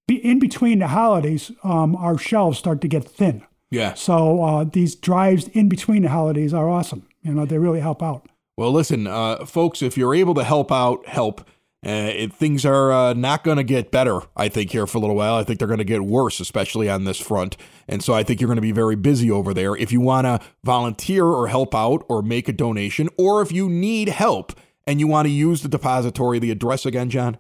be, 0.07 0.17
in 0.25 0.39
between 0.39 0.79
the 0.79 0.89
holidays, 0.89 1.53
um, 1.63 1.95
our 1.97 2.17
shelves 2.17 2.59
start 2.59 2.81
to 2.81 2.89
get 2.89 3.05
thin. 3.05 3.45
Yeah. 3.71 3.95
So 3.95 4.43
uh, 4.43 4.65
these 4.65 4.95
drives 4.95 5.49
in 5.49 5.69
between 5.69 6.03
the 6.03 6.09
holidays 6.09 6.55
are 6.55 6.69
awesome. 6.69 7.07
You 7.23 7.35
know, 7.35 7.45
they 7.45 7.59
really 7.59 7.81
help 7.81 8.03
out. 8.03 8.27
Well, 8.57 8.73
listen, 8.73 9.07
uh, 9.07 9.45
folks, 9.45 9.83
if 9.83 9.99
you're 9.99 10.15
able 10.15 10.35
to 10.35 10.45
help 10.45 10.73
out, 10.73 11.07
help. 11.07 11.47
Uh, 11.87 12.11
it, 12.13 12.33
things 12.33 12.65
are 12.65 12.91
uh, 12.91 13.13
not 13.13 13.45
going 13.45 13.57
to 13.57 13.63
get 13.63 13.93
better, 13.93 14.21
I 14.37 14.49
think, 14.49 14.73
here 14.73 14.87
for 14.87 14.99
a 14.99 15.01
little 15.01 15.15
while. 15.15 15.37
I 15.37 15.45
think 15.45 15.59
they're 15.59 15.69
going 15.69 15.79
to 15.79 15.85
get 15.85 16.03
worse, 16.03 16.41
especially 16.41 16.91
on 16.91 17.05
this 17.05 17.21
front. 17.21 17.57
And 17.87 18.03
so 18.03 18.15
I 18.15 18.25
think 18.25 18.41
you're 18.41 18.49
going 18.49 18.57
to 18.57 18.63
be 18.63 18.73
very 18.73 18.97
busy 18.97 19.31
over 19.31 19.55
there. 19.55 19.77
If 19.77 19.93
you 19.93 20.01
want 20.01 20.25
to 20.25 20.41
volunteer 20.65 21.25
or 21.25 21.47
help 21.47 21.77
out 21.77 22.05
or 22.09 22.21
make 22.21 22.49
a 22.49 22.53
donation, 22.53 23.09
or 23.17 23.43
if 23.43 23.53
you 23.53 23.69
need 23.69 24.09
help 24.09 24.59
and 24.89 24.99
you 24.99 25.07
want 25.07 25.27
to 25.27 25.31
use 25.31 25.63
the 25.63 25.69
depository, 25.69 26.41
the 26.41 26.51
address 26.51 26.85
again, 26.85 27.11
John? 27.11 27.39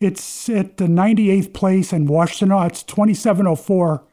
It's 0.00 0.48
at 0.48 0.76
the 0.76 0.84
98th 0.84 1.54
place 1.54 1.92
in 1.92 2.06
Washtenaw. 2.06 2.68
It's 2.68 2.82
2704 2.82 4.04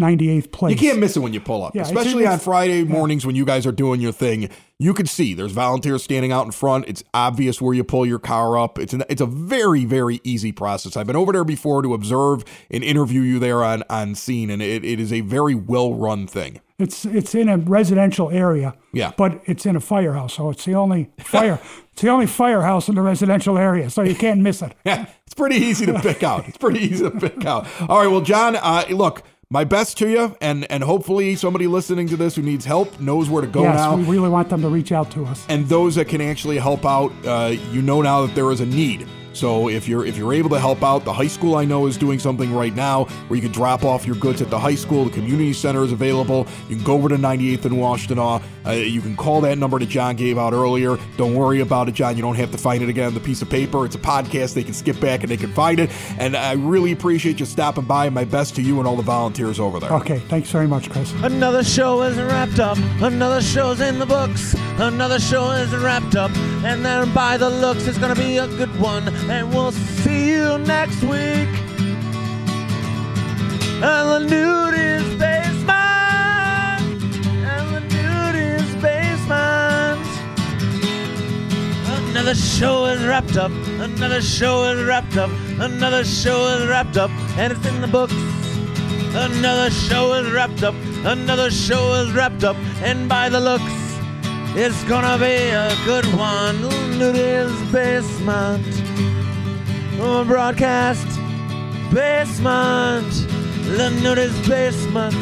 98th 0.00 0.50
place. 0.50 0.72
You 0.72 0.88
can't 0.88 0.98
miss 0.98 1.16
it 1.16 1.20
when 1.20 1.32
you 1.32 1.40
pull 1.40 1.62
up, 1.62 1.74
Yeah, 1.74 1.82
especially 1.82 2.26
on 2.26 2.38
Friday 2.38 2.84
mornings 2.84 3.24
when 3.24 3.36
you 3.36 3.44
guys 3.44 3.66
are 3.66 3.72
doing 3.72 4.00
your 4.00 4.12
thing. 4.12 4.50
You 4.78 4.94
can 4.94 5.06
see 5.06 5.34
there's 5.34 5.52
volunteers 5.52 6.02
standing 6.02 6.32
out 6.32 6.46
in 6.46 6.52
front. 6.52 6.88
It's 6.88 7.04
obvious 7.12 7.60
where 7.60 7.74
you 7.74 7.84
pull 7.84 8.06
your 8.06 8.18
car 8.18 8.58
up. 8.58 8.78
It's 8.78 8.94
an, 8.94 9.04
it's 9.10 9.20
a 9.20 9.26
very 9.26 9.84
very 9.84 10.20
easy 10.24 10.52
process. 10.52 10.96
I've 10.96 11.06
been 11.06 11.16
over 11.16 11.32
there 11.32 11.44
before 11.44 11.82
to 11.82 11.92
observe 11.92 12.44
and 12.70 12.82
interview 12.82 13.20
you 13.20 13.38
there 13.38 13.62
on 13.62 13.84
on 13.90 14.14
scene, 14.14 14.50
and 14.50 14.62
it, 14.62 14.84
it 14.84 14.98
is 14.98 15.12
a 15.12 15.20
very 15.20 15.54
well 15.54 15.94
run 15.94 16.26
thing. 16.26 16.60
It's 16.78 17.04
it's 17.04 17.34
in 17.34 17.50
a 17.50 17.58
residential 17.58 18.30
area. 18.30 18.74
Yeah. 18.92 19.12
But 19.16 19.42
it's 19.44 19.66
in 19.66 19.76
a 19.76 19.80
firehouse, 19.80 20.34
so 20.34 20.48
it's 20.48 20.64
the 20.64 20.74
only 20.74 21.10
fire. 21.18 21.60
it's 21.92 22.00
the 22.00 22.08
only 22.08 22.26
firehouse 22.26 22.88
in 22.88 22.94
the 22.94 23.02
residential 23.02 23.58
area, 23.58 23.90
so 23.90 24.00
you 24.02 24.14
can't 24.14 24.40
miss 24.40 24.62
it. 24.62 24.72
Yeah, 24.84 25.04
it's 25.26 25.34
pretty 25.34 25.56
easy 25.56 25.84
to 25.86 26.00
pick 26.00 26.22
out. 26.22 26.48
It's 26.48 26.56
pretty 26.56 26.80
easy 26.80 27.04
to 27.04 27.10
pick 27.10 27.44
out. 27.44 27.66
All 27.82 27.98
right, 27.98 28.06
well, 28.10 28.22
John, 28.22 28.56
uh, 28.56 28.86
look, 28.88 29.22
my 29.52 29.64
best 29.64 29.98
to 29.98 30.08
you, 30.08 30.36
and 30.40 30.70
and 30.70 30.84
hopefully 30.84 31.34
somebody 31.34 31.66
listening 31.66 32.06
to 32.08 32.16
this 32.16 32.36
who 32.36 32.42
needs 32.42 32.64
help 32.64 33.00
knows 33.00 33.28
where 33.28 33.42
to 33.42 33.48
go 33.48 33.62
yes, 33.62 33.74
now. 33.74 33.96
we 33.96 34.04
really 34.04 34.28
want 34.28 34.48
them 34.48 34.62
to 34.62 34.68
reach 34.68 34.92
out 34.92 35.10
to 35.10 35.24
us. 35.26 35.44
and 35.48 35.68
those 35.68 35.96
that 35.96 36.06
can 36.06 36.20
actually 36.20 36.58
help 36.58 36.86
out, 36.86 37.12
uh, 37.26 37.48
you 37.72 37.82
know 37.82 38.00
now 38.00 38.26
that 38.26 38.34
there 38.34 38.50
is 38.52 38.60
a 38.60 38.66
need. 38.66 39.06
So 39.32 39.68
if 39.68 39.86
you're 39.88 40.04
if 40.04 40.16
you're 40.16 40.32
able 40.32 40.50
to 40.50 40.58
help 40.58 40.82
out, 40.82 41.04
the 41.04 41.12
high 41.12 41.26
school 41.26 41.54
I 41.56 41.64
know 41.64 41.86
is 41.86 41.96
doing 41.96 42.18
something 42.18 42.52
right 42.52 42.74
now 42.74 43.04
where 43.28 43.36
you 43.36 43.42
can 43.42 43.52
drop 43.52 43.84
off 43.84 44.06
your 44.06 44.16
goods 44.16 44.42
at 44.42 44.50
the 44.50 44.58
high 44.58 44.74
school. 44.74 45.04
The 45.04 45.10
community 45.10 45.52
center 45.52 45.84
is 45.84 45.92
available. 45.92 46.46
You 46.68 46.76
can 46.76 46.84
go 46.84 46.94
over 46.94 47.08
to 47.08 47.16
98th 47.16 47.64
and 47.66 47.74
Washtenaw. 47.76 48.42
Uh, 48.66 48.70
you 48.72 49.00
can 49.00 49.16
call 49.16 49.40
that 49.42 49.56
number 49.58 49.78
that 49.78 49.88
John 49.88 50.16
gave 50.16 50.38
out 50.38 50.52
earlier. 50.52 50.98
Don't 51.16 51.34
worry 51.34 51.60
about 51.60 51.88
it, 51.88 51.92
John. 51.94 52.16
You 52.16 52.22
don't 52.22 52.34
have 52.36 52.50
to 52.52 52.58
find 52.58 52.82
it 52.82 52.88
again 52.88 53.06
on 53.06 53.14
the 53.14 53.20
piece 53.20 53.40
of 53.42 53.48
paper. 53.48 53.84
It's 53.86 53.94
a 53.94 53.98
podcast. 53.98 54.54
They 54.54 54.64
can 54.64 54.74
skip 54.74 55.00
back 55.00 55.22
and 55.22 55.30
they 55.30 55.36
can 55.36 55.52
find 55.52 55.80
it. 55.80 55.90
And 56.18 56.36
I 56.36 56.52
really 56.52 56.92
appreciate 56.92 57.40
you 57.40 57.46
stopping 57.46 57.84
by. 57.84 58.08
My 58.10 58.24
best 58.24 58.56
to 58.56 58.62
you 58.62 58.78
and 58.78 58.88
all 58.88 58.96
the 58.96 59.02
volunteers 59.02 59.60
over 59.60 59.78
there. 59.78 59.92
Okay, 59.92 60.18
thanks 60.18 60.50
very 60.50 60.66
much, 60.66 60.90
Chris. 60.90 61.12
Another 61.22 61.62
show 61.62 62.02
is 62.02 62.16
wrapped 62.16 62.58
up. 62.58 62.78
Another 63.00 63.40
show's 63.40 63.80
in 63.80 63.98
the 63.98 64.06
books. 64.06 64.54
Another 64.78 65.18
show 65.20 65.50
is 65.52 65.74
wrapped 65.76 66.16
up. 66.16 66.30
And 66.64 66.84
then 66.84 67.12
by 67.14 67.36
the 67.36 67.48
looks, 67.48 67.86
it's 67.86 67.98
gonna 67.98 68.14
be 68.14 68.38
a 68.38 68.46
good 68.48 68.78
one. 68.80 69.08
And 69.30 69.54
we'll 69.54 69.70
see 69.70 70.32
you 70.32 70.58
next 70.58 71.02
week. 71.02 71.48
And 73.80 74.08
the 74.10 74.18
nude 74.28 74.74
is 74.74 75.04
basement. 75.14 75.70
And 77.46 77.66
the 77.74 77.80
nude 77.94 78.34
is 78.34 78.74
basement. 78.82 80.04
Another 82.10 82.34
show 82.34 82.86
is 82.86 83.06
wrapped 83.06 83.36
up. 83.36 83.52
Another 83.78 84.20
show 84.20 84.64
is 84.64 84.84
wrapped 84.84 85.16
up. 85.16 85.30
Another 85.60 86.04
show 86.04 86.48
is 86.48 86.66
wrapped 86.66 86.96
up. 86.96 87.12
And 87.38 87.52
it's 87.52 87.64
in 87.66 87.80
the 87.80 87.86
books. 87.86 88.12
Another 89.14 89.70
show 89.70 90.12
is 90.14 90.28
wrapped 90.32 90.64
up. 90.64 90.74
Another 91.04 91.52
show 91.52 91.94
is 92.02 92.12
wrapped 92.12 92.42
up. 92.42 92.56
And 92.82 93.08
by 93.08 93.28
the 93.28 93.38
looks, 93.38 93.62
it's 94.56 94.82
gonna 94.84 95.16
be 95.18 95.50
a 95.50 95.72
good 95.84 96.06
one. 96.16 96.62
Nudie's 96.98 97.54
basement. 97.70 98.89
Oh, 100.02 100.24
broadcast 100.24 101.06
basement. 101.92 103.12
The 103.76 103.90
nudie's 104.02 104.48
basement. 104.48 105.12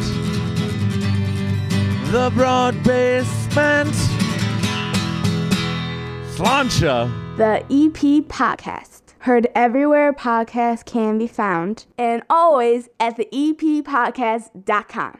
The 2.13 2.31
broad 2.33 2.81
basement. 2.83 3.93
Sláinte. 6.33 7.11
The 7.35 7.63
EP 7.69 8.23
Podcast. 8.29 9.01
Heard 9.19 9.47
everywhere 9.53 10.13
podcasts 10.13 10.85
can 10.85 11.17
be 11.17 11.27
found, 11.27 11.85
and 11.97 12.23
always 12.29 12.87
at 13.01 13.17
the 13.17 13.27
eppodcast.com. 13.33 15.19